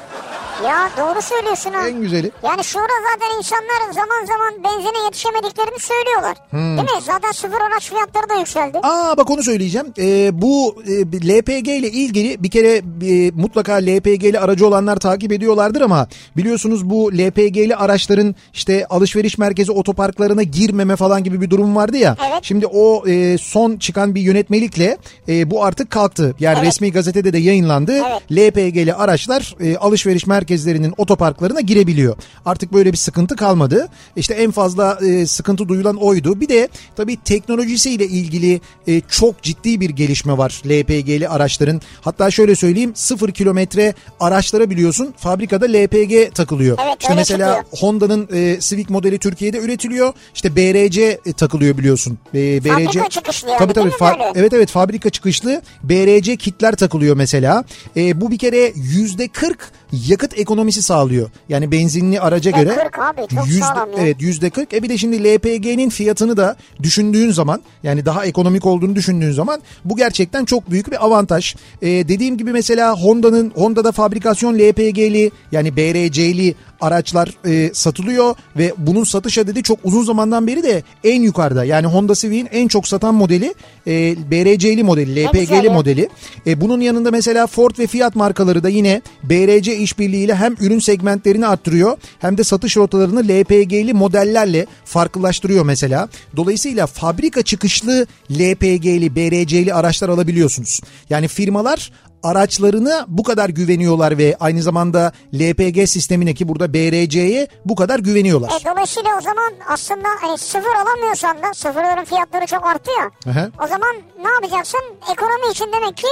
[0.64, 1.88] Ya doğru söylüyorsun ha.
[1.88, 2.30] en güzeli.
[2.42, 6.36] Yani şurada zaten insanlar zaman zaman benzine yetişemediklerini söylüyorlar.
[6.50, 6.60] Hmm.
[6.76, 7.02] Değil mi?
[7.02, 8.78] Zaten sıfır araç fiyatları da yükseldi.
[8.82, 9.86] Aa bak onu söyleyeceğim.
[9.98, 15.80] Ee, bu e, LPG ile ilgili bir kere e, mutlaka LPG'li aracı olanlar takip ediyorlardır
[15.80, 21.96] ama biliyorsunuz bu LPG'li araçların işte alışveriş merkezi otoparklarına girmeme falan gibi bir durum vardı
[21.96, 22.16] ya.
[22.30, 22.38] Evet.
[22.42, 24.96] Şimdi o e, son çıkan bir yönetmelikle
[25.28, 26.34] e, bu artık kalktı.
[26.40, 26.66] Yani Evet.
[26.66, 27.92] resmi gazetede de yayınlandı.
[27.92, 28.32] Evet.
[28.32, 32.16] LPG'li araçlar e, alışveriş merkezlerinin otoparklarına girebiliyor.
[32.44, 33.88] Artık böyle bir sıkıntı kalmadı.
[34.16, 36.40] İşte en fazla e, sıkıntı duyulan oydu.
[36.40, 41.80] Bir de tabii teknolojisiyle ilgili e, çok ciddi bir gelişme var LPG'li araçların.
[42.00, 46.78] Hatta şöyle söyleyeyim sıfır kilometre araçlara biliyorsun fabrikada LPG takılıyor.
[46.86, 47.64] Evet, işte mesela.
[47.70, 50.12] Honda'nın e, Civic modeli Türkiye'de üretiliyor.
[50.34, 52.18] İşte BRC e, takılıyor biliyorsun.
[52.34, 53.90] E, Fabrika çıkışlı yani, Tabii tabii.
[53.90, 54.32] Fa-?
[54.34, 57.64] Evet evet fabrika çıkışlı BRC kitler takılıyor mesela.
[57.96, 61.30] E, bu bir kere yüzde 40 yakıt ekonomisi sağlıyor.
[61.48, 63.98] Yani benzinli araca göre 40 abi, çok yüzde, sağlam ya.
[63.98, 64.74] evet yüzde 40.
[64.74, 69.60] E bir de şimdi LPG'nin fiyatını da düşündüğün zaman yani daha ekonomik olduğunu düşündüğün zaman
[69.84, 71.54] bu gerçekten çok büyük bir avantaj.
[71.82, 79.04] E, dediğim gibi mesela Honda'nın Honda'da fabrikasyon LPG'li yani BRC'li araçlar e, satılıyor ve bunun
[79.04, 81.64] satış adedi çok uzun zamandan beri de en yukarıda.
[81.64, 83.54] Yani Honda Civic'in en çok satan modeli
[83.86, 86.08] e, BRC'li modeli, LPG'li modeli.
[86.46, 91.46] E, bunun yanında mesela Ford ve Fiat markaları da yine BRC işbirliğiyle hem ürün segmentlerini
[91.46, 96.08] arttırıyor hem de satış rotalarını LPG'li modellerle farklılaştırıyor mesela.
[96.36, 100.80] Dolayısıyla fabrika çıkışlı LPG'li, BRC'li araçlar alabiliyorsunuz.
[101.10, 101.90] Yani firmalar
[102.22, 108.48] araçlarına bu kadar güveniyorlar ve aynı zamanda LPG sistemine ki burada BRC'ye bu kadar güveniyorlar.
[108.48, 113.32] E, dolayısıyla o zaman aslında hani sıfır alamıyorsan da sıfırların fiyatları çok arttı ya.
[113.32, 113.50] Aha.
[113.64, 114.80] O zaman ne yapacaksın?
[115.12, 116.06] Ekonomi için demek ki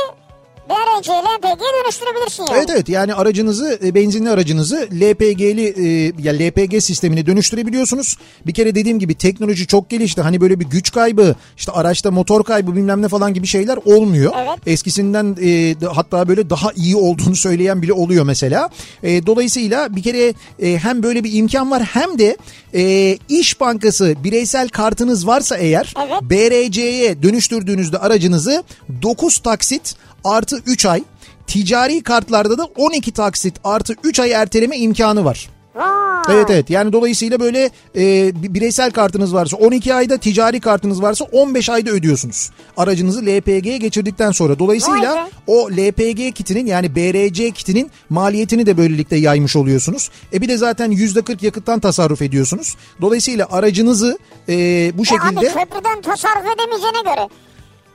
[0.68, 2.58] BRC, LPG'ye dönüştürebilirsin yani.
[2.58, 8.16] Evet evet yani aracınızı e, benzinli aracınızı LPG'li e, ya LPG sistemine dönüştürebiliyorsunuz.
[8.46, 10.22] Bir kere dediğim gibi teknoloji çok gelişti.
[10.22, 14.32] Hani böyle bir güç kaybı, işte araçta motor kaybı bilmem ne falan gibi şeyler olmuyor.
[14.36, 14.58] Evet.
[14.66, 18.70] Eskisinden e, hatta böyle daha iyi olduğunu söyleyen bile oluyor mesela.
[19.02, 22.36] E, dolayısıyla bir kere e, hem böyle bir imkan var hem de
[22.74, 26.22] e, İş Bankası bireysel kartınız varsa eğer Evet.
[26.22, 28.64] BRC'ye dönüştürdüğünüzde aracınızı
[29.02, 29.94] 9 taksit
[30.24, 31.02] artı 3 ay
[31.46, 35.48] ticari kartlarda da 12 taksit artı 3 ay erteleme imkanı var.
[35.74, 36.34] Vay.
[36.36, 41.24] Evet evet yani dolayısıyla böyle e, bir bireysel kartınız varsa 12 ayda ticari kartınız varsa
[41.24, 42.50] 15 ayda ödüyorsunuz.
[42.76, 44.58] Aracınızı LPG'ye geçirdikten sonra.
[44.58, 50.10] Dolayısıyla o LPG kitinin yani BRC kitinin maliyetini de böylelikle yaymış oluyorsunuz.
[50.32, 52.76] E bir de zaten %40 yakıttan tasarruf ediyorsunuz.
[53.00, 54.54] Dolayısıyla aracınızı e,
[54.98, 55.38] bu E şekilde...
[55.40, 57.28] abi köprüden tasarruf edemeyeceğine göre.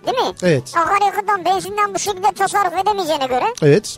[0.05, 0.33] Değil mi?
[0.43, 0.63] Evet.
[0.77, 3.45] Akaryakıttan, benzinden bu şekilde tasarruf edemeyeceğine göre.
[3.61, 3.97] Evet.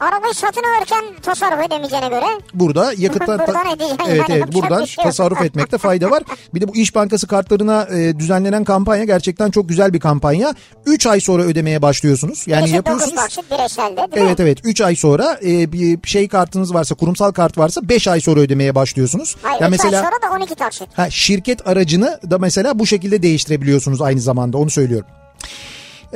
[0.00, 2.24] Arabayı satın alırken tasarruf edemeyeceğine göre.
[2.54, 6.22] Burada yakıttan Buradan evet yani, evet buradan bir şey tasarruf etmekte fayda var.
[6.54, 10.54] Bir de bu İş Bankası kartlarına e, düzenlenen kampanya gerçekten çok güzel bir kampanya.
[10.86, 12.44] 3 ay sonra ödemeye başlıyorsunuz.
[12.46, 13.10] Yani Birisi yapıyorsunuz.
[13.16, 14.42] dokuz taksit bireyselde değil Evet mi?
[14.42, 18.40] evet 3 ay sonra e, bir şey kartınız varsa kurumsal kart varsa 5 ay sonra
[18.40, 19.36] ödemeye başlıyorsunuz.
[19.42, 20.88] Hayır ya mesela ay sonra da 12 taksit.
[20.94, 25.06] ha, şirket aracını da mesela bu şekilde değiştirebiliyorsunuz aynı zamanda onu söylüyorum.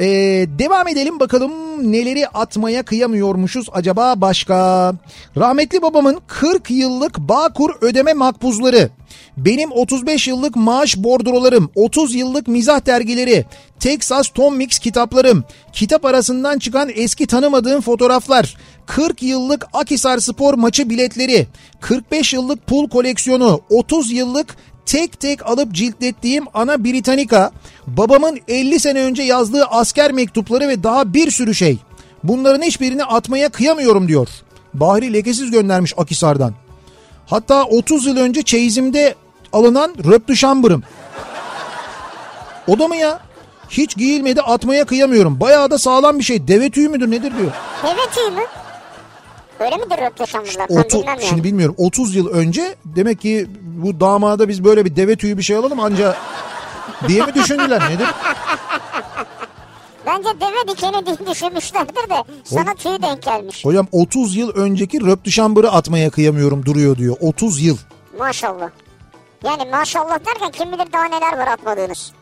[0.01, 1.53] Ee, devam edelim bakalım
[1.93, 4.95] neleri atmaya kıyamıyormuşuz acaba başka.
[5.37, 8.91] Rahmetli babamın 40 yıllık Bağkur ödeme makbuzları,
[9.37, 13.45] benim 35 yıllık maaş bordrolarım, 30 yıllık mizah dergileri,
[13.81, 18.57] Texas Tom Mix kitaplarım, kitap arasından çıkan eski tanımadığım fotoğraflar,
[18.87, 21.47] 40 yıllık Akisar Spor maçı biletleri,
[21.81, 24.57] 45 yıllık pul koleksiyonu, 30 yıllık
[24.89, 27.51] tek tek alıp ciltlettiğim Ana Britannica,
[27.87, 31.79] babamın 50 sene önce yazdığı asker mektupları ve daha bir sürü şey.
[32.25, 34.29] Bunların hiçbirini atmaya kıyamıyorum diyor.
[34.75, 36.55] Bahri lekesiz göndermiş Akisar'dan.
[37.27, 39.15] Hatta 30 yıl önce çeyizimde
[39.53, 40.83] alınan röptü şambırım.
[42.67, 43.21] O da mı ya?
[43.71, 45.41] Hiç giyilmedi atmaya kıyamıyorum.
[45.41, 46.49] Bayağı da sağlam bir şey.
[46.49, 47.53] Deve tüyü müdür nedir diyor.
[47.83, 48.43] Deve tüyü mü?
[49.61, 50.69] Öyle midir röpleşanlılar?
[50.71, 51.23] Ben bilmem yani.
[51.23, 55.43] şimdi bilmiyorum 30 yıl önce demek ki bu damada biz böyle bir deve tüyü bir
[55.43, 56.17] şey alalım anca
[57.09, 58.07] diye mi düşündüler nedir?
[60.07, 63.65] Bence deve dikeni düşünmüşlerdir de sana tüy denk gelmiş.
[63.65, 67.17] Hocam 30 yıl önceki röptü şambırı atmaya kıyamıyorum duruyor diyor.
[67.21, 67.77] 30 yıl.
[68.19, 68.71] Maşallah.
[69.45, 72.13] Yani maşallah derken kim bilir daha neler var atmadığınız.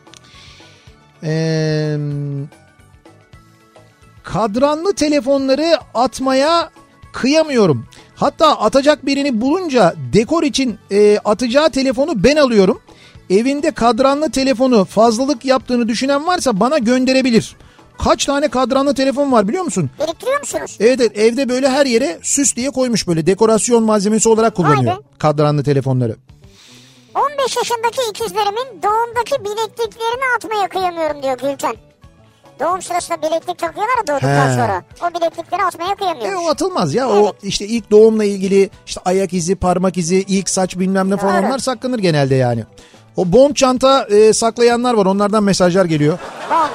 [1.23, 1.97] Ee,
[4.23, 6.69] kadranlı telefonları atmaya
[7.21, 7.85] kıyamıyorum.
[8.15, 12.81] Hatta atacak birini bulunca dekor için e, atacağı telefonu ben alıyorum.
[13.29, 17.55] Evinde kadranlı telefonu fazlalık yaptığını düşünen varsa bana gönderebilir.
[18.03, 19.89] Kaç tane kadranlı telefon var biliyor musun?
[19.99, 20.77] Biriktiriyor musunuz?
[20.79, 25.01] Evet, evet evde böyle her yere süs diye koymuş böyle dekorasyon malzemesi olarak kullanıyor be.
[25.19, 26.15] kadranlı telefonları.
[27.15, 31.75] 15 yaşındaki ikizlerimin doğumdaki bilekliklerini atmaya kıyamıyorum diyor Gülten.
[32.59, 34.53] Doğum sırasında bileklik takıyorlar ya doğduktan He.
[34.53, 34.83] sonra.
[35.01, 36.45] O bileklikleri atmaya E kıyamıyormuş.
[36.47, 37.09] o atılmaz ya.
[37.09, 41.37] O işte ilk doğumla ilgili işte ayak izi, parmak izi, ilk saç bilmem ne falan
[41.37, 41.47] Doğru.
[41.47, 42.63] onlar saklanır genelde yani.
[43.15, 45.05] O bond çanta e, saklayanlar var.
[45.05, 46.19] Onlardan mesajlar geliyor.
[46.51, 46.69] Bond.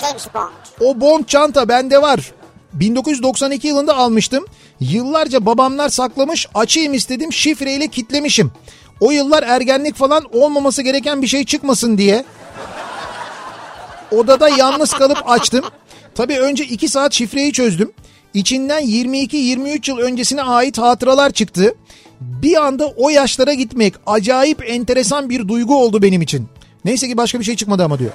[0.00, 0.50] James Bond.
[0.88, 2.32] O bond çanta bende var.
[2.72, 4.44] 1992 yılında almıştım.
[4.80, 6.48] Yıllarca babamlar saklamış.
[6.54, 7.32] Açayım istedim.
[7.32, 8.52] Şifreyle kitlemişim.
[9.00, 12.24] O yıllar ergenlik falan olmaması gereken bir şey çıkmasın diye.
[14.16, 15.64] Odada yalnız kalıp açtım.
[16.14, 17.92] Tabii önce 2 saat şifreyi çözdüm.
[18.34, 21.74] İçinden 22-23 yıl öncesine ait hatıralar çıktı.
[22.20, 26.48] Bir anda o yaşlara gitmek acayip enteresan bir duygu oldu benim için.
[26.84, 28.10] Neyse ki başka bir şey çıkmadı ama diyor.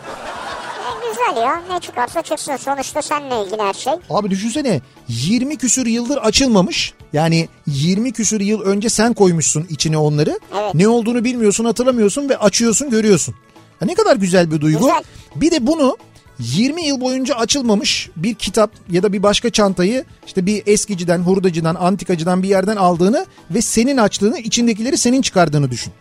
[1.09, 1.61] Güzel ya.
[1.69, 2.55] Ne çıkarsa çıksın.
[2.55, 3.93] Sonuçta seninle ilgili her şey.
[4.09, 6.93] Abi düşünsene 20 küsür yıldır açılmamış.
[7.13, 10.39] Yani 20 küsür yıl önce sen koymuşsun içine onları.
[10.59, 10.73] Evet.
[10.75, 13.35] Ne olduğunu bilmiyorsun hatırlamıyorsun ve açıyorsun görüyorsun.
[13.81, 14.79] Ya ne kadar güzel bir duygu.
[14.79, 15.03] Güzel.
[15.35, 15.97] Bir de bunu
[16.39, 21.75] 20 yıl boyunca açılmamış bir kitap ya da bir başka çantayı işte bir eskiciden, hurdacıdan,
[21.75, 25.93] antikacıdan bir yerden aldığını ve senin açtığını, içindekileri senin çıkardığını düşün.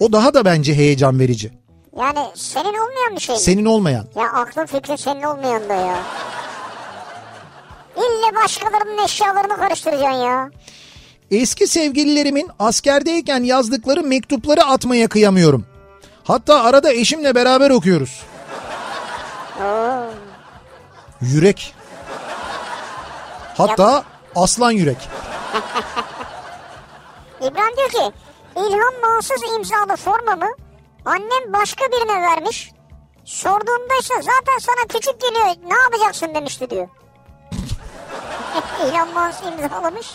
[0.00, 1.50] O daha da bence heyecan verici.
[1.98, 3.40] Yani senin olmayan bir şey mi?
[3.40, 4.06] Senin olmayan.
[4.16, 6.02] Ya aklın fikrin senin olmayan da ya.
[7.96, 10.50] İlle başkalarının eşyalarını karıştıracaksın ya.
[11.30, 15.66] Eski sevgililerimin askerdeyken yazdıkları mektupları atmaya kıyamıyorum.
[16.28, 18.22] Hatta arada eşimle beraber okuyoruz.
[19.60, 20.04] Oo.
[21.20, 21.74] Yürek.
[23.56, 24.04] Hatta
[24.36, 25.08] aslan yürek.
[27.40, 28.16] İbrahim diyor ki
[28.56, 30.48] İlhan Mansız imzalı formamı
[31.04, 32.72] annem başka birine vermiş.
[33.24, 36.88] Sorduğumda ise zaten sana küçük geliyor ne yapacaksın demişti diyor.
[38.88, 40.06] İlhan Mansız imzalamış.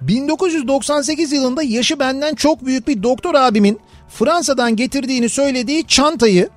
[0.00, 3.80] 1998 yılında yaşı benden çok büyük bir doktor abimin
[4.18, 6.48] Fransa'dan getirdiğini söylediği çantayı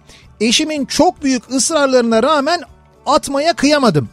[0.41, 2.61] eşimin çok büyük ısrarlarına rağmen
[3.05, 4.09] atmaya kıyamadım.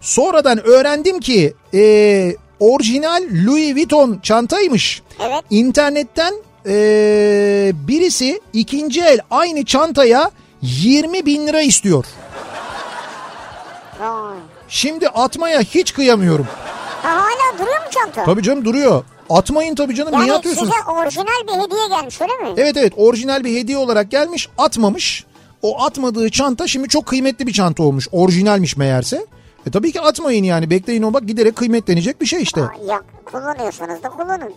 [0.00, 5.02] Sonradan öğrendim ki eee, orijinal Louis Vuitton çantaymış.
[5.20, 5.44] Evet.
[5.50, 6.34] İnternetten
[6.66, 10.30] eee, birisi ikinci el aynı çantaya
[10.62, 12.04] 20 bin lira istiyor.
[14.00, 14.36] Vay.
[14.68, 16.46] Şimdi atmaya hiç kıyamıyorum.
[17.02, 18.24] Ha, hala duruyor mu çanta?
[18.24, 19.04] Tabii canım duruyor.
[19.30, 20.72] Atmayın tabii canım niye yani atıyorsunuz?
[20.72, 22.54] size orijinal bir hediye gelmiş öyle mi?
[22.56, 25.24] Evet evet orijinal bir hediye olarak gelmiş atmamış.
[25.62, 28.08] O atmadığı çanta şimdi çok kıymetli bir çanta olmuş.
[28.12, 29.26] Orijinalmiş meğerse.
[29.66, 32.60] E tabii ki atmayın yani bekleyin o bak giderek kıymetlenecek bir şey işte.
[32.60, 34.52] Aa, ya kullanıyorsanız da kullanın.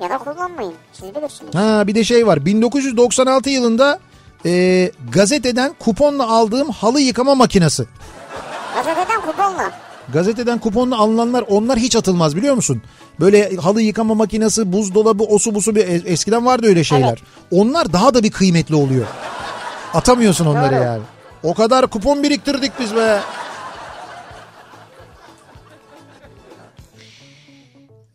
[0.00, 0.74] Ya da kullanmayın.
[0.92, 1.54] Siz bilirsiniz.
[1.54, 3.98] Ha bir de şey var 1996 yılında
[4.46, 7.84] e, gazeteden kuponla aldığım halı yıkama makinesi.
[10.12, 10.98] Gazeteden kuponla.
[10.98, 12.82] Alınanlar onlar hiç atılmaz biliyor musun?
[13.20, 17.08] Böyle halı yıkama makinesi, buzdolabı, osu busu bir es- eskiden vardı öyle şeyler.
[17.08, 17.18] Evet.
[17.50, 19.06] Onlar daha da bir kıymetli oluyor.
[19.94, 20.84] Atamıyorsun onları Doğru.
[20.84, 21.02] yani.
[21.42, 23.20] O kadar kupon biriktirdik biz be.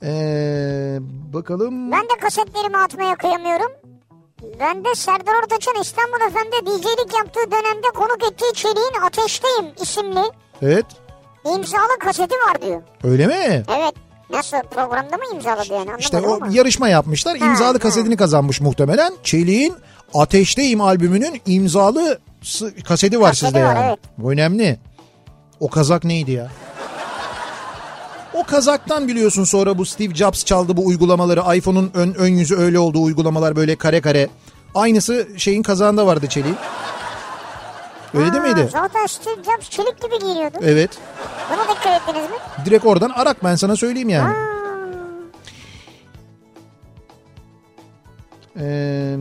[0.04, 0.98] Ee,
[1.34, 1.92] bakalım.
[1.92, 3.72] Ben de kasetlerimi atmaya kıyamıyorum.
[4.60, 10.22] Ben de Serdar Ortaç'ın İstanbul Efendi DJ'lik yaptığı dönemde konuk ettiği Çelik'in Ateşteyim isimli
[10.62, 10.86] Evet.
[11.46, 12.82] İmzalı kaseti var diyor.
[13.04, 13.64] Öyle mi?
[13.78, 13.94] Evet.
[14.30, 16.48] Nasıl programda mı imzaladı yani İşte o ama.
[16.52, 17.38] yarışma yapmışlar.
[17.38, 17.80] Ha, İmzalı ha.
[17.80, 19.14] kasetini kazanmış muhtemelen.
[19.24, 19.74] Çelik'in
[20.14, 22.20] Ateşteyim albümünün imzalı
[22.88, 23.86] kaseti var Kaseti sizde var, yani.
[23.88, 24.00] evet.
[24.18, 24.80] Bu önemli.
[25.60, 26.48] O kazak neydi ya?
[28.34, 31.56] O kazaktan biliyorsun sonra bu Steve Jobs çaldı bu uygulamaları.
[31.58, 34.30] iPhone'un ön, ön yüzü öyle oldu uygulamalar böyle kare kare.
[34.76, 36.56] Aynısı şeyin kazağında vardı çeliğin.
[38.14, 38.70] Öyle değil Ha, miydi?
[38.72, 40.58] Zaten Steve Jobs çelik gibi giyiniyordu.
[40.62, 40.98] Evet.
[41.52, 42.36] Buna dikkat ettiniz mi?
[42.66, 44.28] Direkt oradan arak ben sana söyleyeyim yani.
[44.28, 44.36] Ha.
[48.60, 49.16] Ee,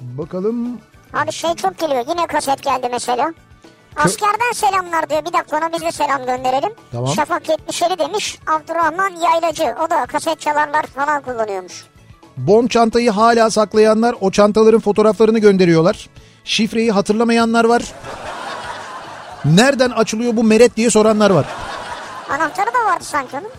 [0.00, 0.80] bakalım.
[1.12, 2.04] Abi şey çok geliyor.
[2.08, 3.32] Yine kaset geldi mesela.
[3.96, 5.24] Askerden selamlar diyor.
[5.24, 6.72] Bir dakika ona biz de selam gönderelim.
[6.92, 7.08] Tamam.
[7.14, 8.38] Şafak 77 demiş.
[8.46, 9.74] Abdurrahman Yaylacı.
[9.86, 11.84] O da kaset çalarlar falan kullanıyormuş.
[12.36, 16.08] Bon çantayı hala saklayanlar o çantaların fotoğraflarını gönderiyorlar.
[16.44, 17.82] Şifreyi hatırlamayanlar var.
[19.44, 21.46] Nereden açılıyor bu meret diye soranlar var.
[22.30, 23.50] Anahtarı da vardı sanki onun.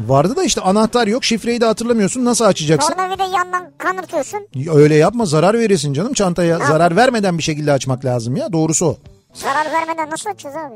[0.00, 2.92] Vardı da işte anahtar yok şifreyi de hatırlamıyorsun nasıl açacaksın?
[2.92, 4.40] Tornavida yandan kanırtıyorsun.
[4.74, 6.58] Öyle yapma zarar verirsin canım çantaya.
[6.58, 8.96] Zarar vermeden bir şekilde açmak lazım ya doğrusu o.
[9.34, 10.74] Zarar vermeden nasıl açacağız abi?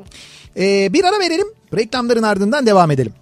[0.65, 1.47] Ee, bir ara verelim
[1.77, 3.13] reklamların ardından devam edelim.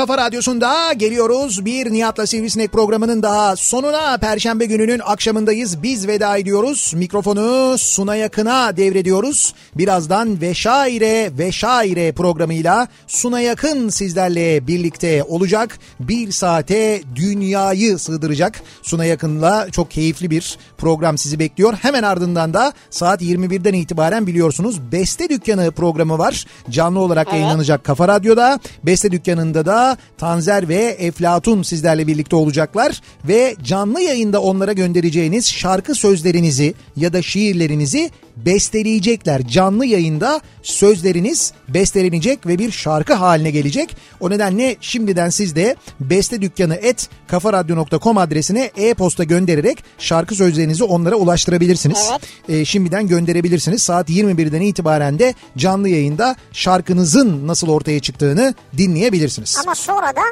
[0.00, 1.64] Kafa radyosunda geliyoruz.
[1.64, 5.82] Bir Nihat'la Sivrisinek programının daha sonuna Perşembe gününün akşamındayız.
[5.82, 6.92] Biz veda ediyoruz.
[6.96, 9.54] Mikrofonu Suna Yakın'a devrediyoruz.
[9.74, 15.78] Birazdan Veşaire Veşaire programıyla Suna Yakın sizlerle birlikte olacak.
[16.00, 18.62] Bir saate dünyayı sığdıracak.
[18.82, 21.74] Suna Yakın'la çok keyifli bir program sizi bekliyor.
[21.82, 26.46] Hemen ardından da saat 21'den itibaren biliyorsunuz Beste Dükkanı programı var.
[26.70, 27.40] Canlı olarak Evet.
[27.40, 28.60] yayınlanacak Kafa Radyo'da.
[28.84, 33.00] Beste Dükkanı'nda da Tanzer ve Eflatun sizlerle birlikte olacaklar.
[33.24, 39.48] Ve canlı yayında onlara göndereceğiniz şarkı sözlerinizi ya da şiirlerinizi besteleyecekler.
[39.48, 43.96] Canlı yayında sözleriniz bestelenecek ve bir şarkı haline gelecek.
[44.20, 51.14] O nedenle şimdiden siz de beste dükkanı et kafaradyo.com adresine e-posta göndererek şarkı sözlerinizi onlara
[51.14, 52.10] ulaştırabilirsiniz.
[52.10, 52.22] Evet.
[52.48, 53.82] Ee, şimdiden gönderebilirsiniz.
[53.82, 59.58] Saat 21'den itibaren de canlı yayında şarkınızın nasıl ortaya çıktığını dinleyebilirsiniz.
[59.62, 60.22] Ama sonra da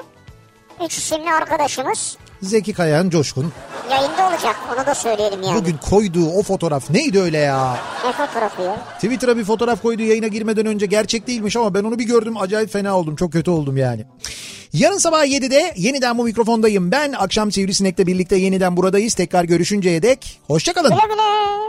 [0.84, 3.52] üç isimli arkadaşımız Zeki Kayan Coşkun
[3.90, 4.56] yayında olacak.
[4.76, 5.60] Onu da söyleyelim yani.
[5.60, 7.76] bugün koyduğu o fotoğraf neydi öyle ya?
[8.04, 8.76] Ne fotoğrafı ya?
[8.94, 12.72] Twitter'a bir fotoğraf koydu yayına girmeden önce gerçek değilmiş ama ben onu bir gördüm acayip
[12.72, 14.04] fena oldum çok kötü oldum yani.
[14.72, 17.12] Yarın sabah 7'de yeniden bu mikrofondayım ben.
[17.12, 19.14] Akşam Sivrisinek'le birlikte yeniden buradayız.
[19.14, 20.90] Tekrar görüşünceye dek hoşçakalın.
[20.90, 21.67] Güle güle.